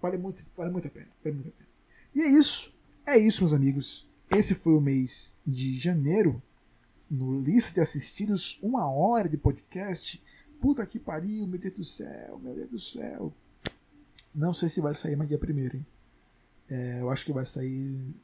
Vale 0.00 0.16
muito, 0.16 0.46
vale 0.56 0.70
muito 0.70 0.88
a 0.88 0.90
pena. 0.90 1.08
Vale 1.22 1.34
muito 1.36 1.48
a 1.50 1.52
pena. 1.52 1.68
E 2.14 2.22
é 2.22 2.28
isso. 2.30 2.74
É 3.04 3.18
isso, 3.18 3.42
meus 3.42 3.52
amigos. 3.52 4.08
Esse 4.30 4.54
foi 4.54 4.72
o 4.72 4.80
mês 4.80 5.38
de 5.46 5.78
janeiro. 5.78 6.42
No 7.10 7.38
lista 7.38 7.74
de 7.74 7.80
assistidos, 7.82 8.58
uma 8.62 8.90
hora 8.90 9.28
de 9.28 9.36
podcast. 9.36 10.24
Puta 10.58 10.86
que 10.86 10.98
pariu, 10.98 11.46
meu 11.46 11.60
Deus 11.60 11.74
do 11.74 11.84
céu, 11.84 12.38
meu 12.38 12.54
Deus 12.54 12.70
do 12.70 12.78
céu. 12.78 13.30
Não 14.34 14.54
sei 14.54 14.70
se 14.70 14.80
vai 14.80 14.94
sair 14.94 15.16
mais 15.16 15.28
dia 15.28 15.38
primeiro, 15.38 15.76
hein? 15.76 15.86
É, 16.72 17.00
eu 17.02 17.10
acho 17.10 17.24
que 17.24 17.32
vai 17.32 17.44
sair 17.44 18.16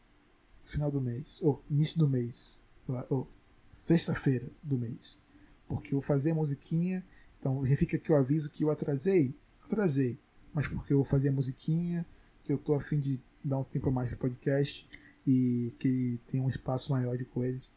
final 0.62 0.90
do 0.90 1.01
mês, 1.01 1.38
ou 1.42 1.62
início 1.70 1.99
do 1.99 2.09
mês, 2.09 2.64
ou 3.11 3.28
sexta-feira 3.70 4.49
do 4.62 4.78
mês. 4.78 5.20
Porque 5.66 5.88
eu 5.88 6.01
vou 6.01 6.01
fazer 6.01 6.30
a 6.30 6.34
musiquinha, 6.34 7.05
então 7.38 7.62
fica 7.76 7.99
aqui 7.99 8.11
o 8.11 8.16
aviso 8.16 8.51
que 8.51 8.64
eu 8.64 8.70
atrasei. 8.70 9.34
Atrasei 9.62 10.18
mas 10.53 10.66
porque 10.66 10.92
eu 10.92 11.05
fazia 11.05 11.30
musiquinha, 11.30 12.07
que 12.42 12.53
eu 12.53 12.59
tô 12.59 12.74
afim 12.74 12.99
de 12.99 13.20
dar 13.44 13.59
um 13.59 13.64
tempo 13.64 13.88
a 13.88 13.92
mais 13.92 14.09
pro 14.09 14.18
podcast 14.18 14.88
e 15.26 15.72
que 15.78 16.20
tem 16.26 16.40
um 16.40 16.49
espaço 16.49 16.90
maior 16.90 17.16
de 17.16 17.24
coisas. 17.24 17.70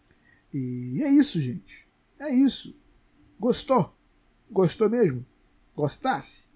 E 0.54 1.02
é 1.04 1.10
isso, 1.10 1.40
gente. 1.40 1.88
É 2.18 2.34
isso. 2.34 2.76
Gostou? 3.40 3.96
Gostou 4.50 4.90
mesmo? 4.90 5.26
Gostasse? 5.76 6.48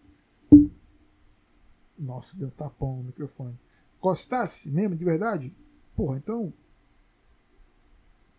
Nossa, 1.97 2.37
deu 2.37 2.47
um 2.47 2.51
tapão 2.51 2.97
no 2.97 3.03
microfone. 3.03 3.57
Gostasse 4.05 4.69
mesmo, 4.69 4.95
de 4.95 5.03
verdade? 5.03 5.51
Porra, 5.95 6.17
então. 6.17 6.53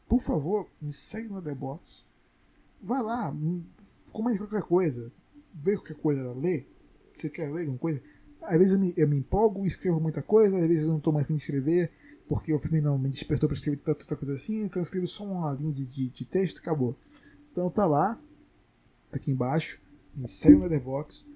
Por 0.09 0.21
favor, 0.21 0.69
me 0.81 0.93
segue 0.93 1.29
no 1.29 1.43
The 1.43 1.57
Box. 1.57 2.05
Vai 2.81 3.03
lá, 3.03 3.35
comente 4.13 4.39
qualquer 4.39 4.63
coisa. 4.63 5.11
Vê 5.53 5.75
qualquer 5.75 5.97
coisa, 5.97 6.33
lê 6.35 6.67
você 7.13 7.29
quer 7.29 7.53
ler 7.53 7.63
alguma 7.63 7.79
coisa? 7.79 8.01
Às 8.43 8.59
vezes 8.59 8.75
eu 8.75 8.79
me, 8.79 8.95
eu 8.97 9.09
me 9.09 9.17
empolgo 9.17 9.67
escrevo 9.67 9.99
muita 9.99 10.23
coisa, 10.23 10.57
às 10.57 10.69
vezes 10.69 10.85
eu 10.85 10.91
não 10.91 10.99
estou 10.99 11.13
mais 11.13 11.27
fim 11.27 11.35
de 11.35 11.41
escrever, 11.41 11.91
porque 12.29 12.53
o 12.53 12.61
filme 12.61 12.81
não 12.81 12.97
me 12.97 13.09
despertou 13.09 13.49
para 13.49 13.57
escrever 13.57 13.79
tanta 13.79 14.15
coisa 14.15 14.35
assim, 14.35 14.63
então 14.63 14.79
eu 14.79 14.85
escrevo 14.85 15.09
só 15.09 15.25
uma 15.25 15.53
linha 15.53 15.73
de, 15.73 15.85
de, 15.85 16.11
de 16.11 16.25
texto 16.25 16.59
e 16.59 16.61
acabou. 16.61 16.97
Então 17.51 17.69
tá 17.69 17.87
lá, 17.87 18.21
aqui 19.11 19.33
embaixo, 19.33 19.81
me 20.15 20.29
segue 20.29 20.55
no 20.55 20.63
Letterboxd, 20.63 21.29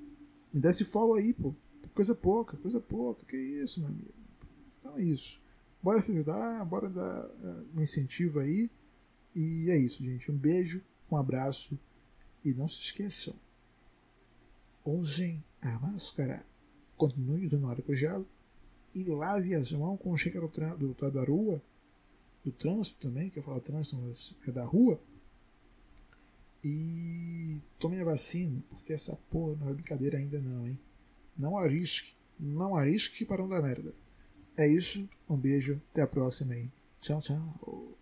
me 0.53 0.61
dá 0.61 0.71
esse 0.71 0.85
follow 0.85 1.15
aí, 1.15 1.33
pô. 1.33 1.53
Coisa 1.95 2.15
pouca, 2.15 2.57
coisa 2.59 2.79
pouca, 2.79 3.25
que 3.27 3.37
isso, 3.37 3.81
meu 3.81 3.89
amigo. 3.89 4.20
Então 4.81 4.97
é 4.99 5.03
isso. 5.03 5.41
Bora 5.83 6.03
se 6.03 6.11
ajudar, 6.13 6.65
bora 6.65 6.89
dar 6.89 7.27
uh, 7.27 7.67
um 7.75 7.81
incentivo 7.81 8.41
aí. 8.41 8.71
E 9.35 9.71
é 9.71 9.77
isso, 9.77 10.03
gente. 10.03 10.31
Um 10.31 10.37
beijo, 10.37 10.83
um 11.11 11.17
abraço 11.17 11.79
e 12.45 12.53
não 12.53 12.69
se 12.69 12.81
esqueçam. 12.81 13.35
Usem 14.85 15.43
a 15.61 15.79
máscara, 15.79 16.45
continue 16.97 17.47
usando 17.47 17.69
álcool 17.69 17.95
gel 17.95 18.27
e 18.95 19.05
lave 19.05 19.55
as 19.55 19.73
mãos 19.73 19.99
quando 20.01 20.19
chega 20.19 20.41
do, 20.41 20.49
do, 20.49 20.95
do, 20.95 21.11
da 21.11 21.25
rua, 21.25 21.63
do 22.45 22.51
trânsito 22.51 22.99
também, 23.01 23.31
que 23.31 23.39
eu 23.39 23.43
falo 23.43 23.61
trânsito, 23.61 23.99
mas 23.99 24.35
é 24.47 24.51
da 24.51 24.65
rua. 24.65 25.01
E 26.63 27.59
tome 27.79 28.01
a 28.01 28.05
vacina, 28.05 28.63
porque 28.69 28.93
essa 28.93 29.17
porra 29.31 29.57
não 29.57 29.71
é 29.71 29.75
brincadeira 29.75 30.19
ainda 30.19 30.41
não, 30.41 30.67
hein? 30.67 30.79
Não 31.37 31.57
arrisque, 31.57 32.15
não 32.39 32.77
arrisque 32.77 33.25
para 33.25 33.43
não 33.43 33.49
dar 33.49 33.63
merda. 33.63 33.95
É 34.61 34.67
isso, 34.69 35.09
um 35.27 35.39
beijo, 35.39 35.81
até 35.91 36.03
a 36.03 36.07
próxima 36.07 36.53
aí. 36.53 36.69
Tchau, 37.01 37.19
tchau. 37.19 38.00